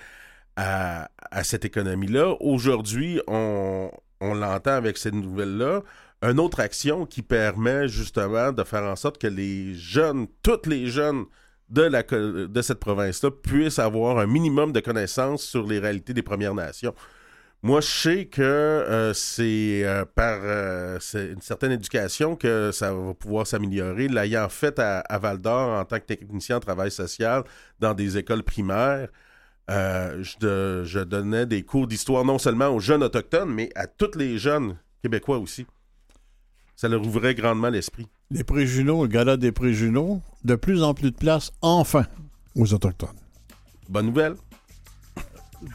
à, 0.55 1.09
cette 1.43 1.65
économie-là. 1.65 2.37
Aujourd'hui, 2.39 3.21
on, 3.27 3.91
on 4.21 4.35
l'entend 4.35 4.75
avec 4.75 4.99
cette 4.99 5.15
nouvelle-là, 5.15 5.83
une 6.23 6.39
autre 6.39 6.61
action 6.61 7.05
qui 7.05 7.23
permet 7.23 7.89
justement 7.89 8.53
de 8.53 8.63
faire 8.63 8.85
en 8.85 8.95
sorte 8.95 9.19
que 9.19 9.27
les 9.27 9.75
jeunes, 9.75 10.29
tous 10.45 10.69
les 10.69 10.87
jeunes 10.87 11.25
de, 11.73 12.63
cette 12.63 12.81
province-là 12.81 13.31
puissent 13.31 13.79
avoir 13.79 14.19
un 14.19 14.27
minimum 14.27 14.73
de 14.73 14.81
connaissances 14.81 15.43
sur 15.43 15.67
les 15.67 15.79
réalités 15.79 16.13
des 16.13 16.23
Premières 16.23 16.55
Nations. 16.55 16.95
Moi, 17.65 17.81
je 17.81 17.87
sais 17.87 18.25
que 18.27 18.43
euh, 18.43 19.15
c'est 19.15 19.85
euh, 19.85 20.05
par 20.05 20.41
euh, 20.43 20.99
une 21.15 21.41
certaine 21.41 21.71
éducation 21.71 22.35
que 22.35 22.73
ça 22.73 22.93
va 22.93 23.15
pouvoir 23.15 23.47
s'améliorer. 23.47 24.09
L'ayant 24.09 24.49
fait 24.49 24.81
à, 24.81 25.19
Val 25.19 25.39
d'Or 25.39 25.79
en 25.79 25.85
tant 25.85 26.01
que 26.01 26.07
technicien 26.07 26.57
en 26.57 26.61
travail 26.61 26.91
social 26.91 27.45
dans 27.79 27.95
des 27.95 28.19
écoles 28.19 28.43
primaires, 28.43 29.09
je, 29.69 30.83
je 30.85 31.01
donnais 31.01 31.47
des 31.47 31.63
cours 31.63 31.87
d'histoire 31.87 32.25
non 32.25 32.39
seulement 32.39 32.69
aux 32.69 32.81
jeunes 32.81 33.05
autochtones, 33.05 33.51
mais 33.51 33.71
à 33.77 33.87
tous 33.87 34.19
les 34.19 34.39
jeunes 34.39 34.77
québécois 35.01 35.39
aussi. 35.39 35.67
Ça 36.75 36.89
leur 36.89 37.01
ouvrait 37.07 37.35
grandement 37.35 37.71
l'esprit. 37.71 38.09
Les 38.33 38.45
préjunaux, 38.45 39.03
le 39.03 39.09
gala 39.09 39.37
des 39.37 39.53
préjunaux, 39.53 40.23
de 40.45 40.55
plus 40.55 40.83
en 40.83 40.95
plus 40.95 41.11
de 41.11 41.17
place, 41.17 41.53
enfin, 41.61 42.07
aux 42.57 42.73
Autochtones. 42.73 43.09
Bonne 43.89 44.07
nouvelle. 44.07 44.35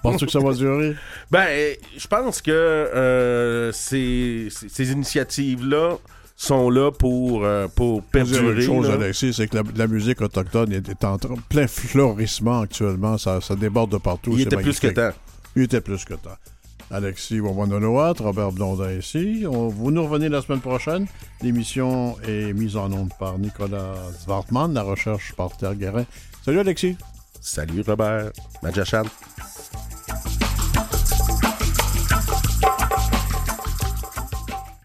Penses-tu 0.03 0.25
que 0.25 0.31
ça 0.31 0.39
va 0.39 0.53
durer? 0.53 0.95
Ben, 1.31 1.45
euh, 1.49 1.73
je 1.97 2.07
pense 2.07 2.41
que 2.41 2.51
euh, 2.51 3.71
ces, 3.71 4.49
initiatives-là 4.79 5.97
sont 6.35 6.69
là 6.69 6.91
pour, 6.91 7.45
euh, 7.45 7.67
pour 7.67 8.01
dire 8.01 8.23
une 8.23 8.25
perdurer. 8.25 8.61
chose, 8.61 8.87
là. 8.87 8.95
Alexis, 8.95 9.33
c'est 9.33 9.47
que 9.47 9.57
la, 9.57 9.63
la 9.75 9.87
musique 9.87 10.21
autochtone 10.21 10.73
est, 10.73 11.03
en 11.03 11.17
plein 11.49 11.67
florissement 11.67 12.61
actuellement. 12.61 13.17
Ça, 13.17 13.39
ça 13.39 13.55
déborde 13.55 13.91
de 13.91 13.97
partout. 13.97 14.31
Il 14.33 14.41
était 14.41 14.57
plus 14.57 14.79
que 14.79 14.87
temps. 14.87 15.11
Il 15.55 15.63
était 15.63 15.81
plus 15.81 16.03
que 16.05 16.13
temps. 16.15 16.37
Alexis 16.89 17.39
Wawanoloat, 17.41 18.13
Robert 18.19 18.51
Blondin 18.53 18.91
ici. 18.93 19.45
On- 19.47 19.67
vous 19.67 19.91
nous 19.91 20.03
revenez 20.03 20.29
la 20.29 20.41
semaine 20.41 20.61
prochaine. 20.61 21.05
L'émission 21.41 22.15
est 22.27 22.53
mise 22.53 22.77
en 22.77 22.91
onde 22.93 23.11
par 23.19 23.37
Nicolas 23.37 23.95
Zwartman, 24.23 24.73
la 24.73 24.83
recherche 24.83 25.33
par 25.33 25.55
Terre 25.57 25.75
Guérin. 25.75 26.05
Salut 26.45 26.59
Alexis. 26.59 26.95
Salut 27.41 27.83
Robert. 27.85 28.31
Majachan. 28.63 29.03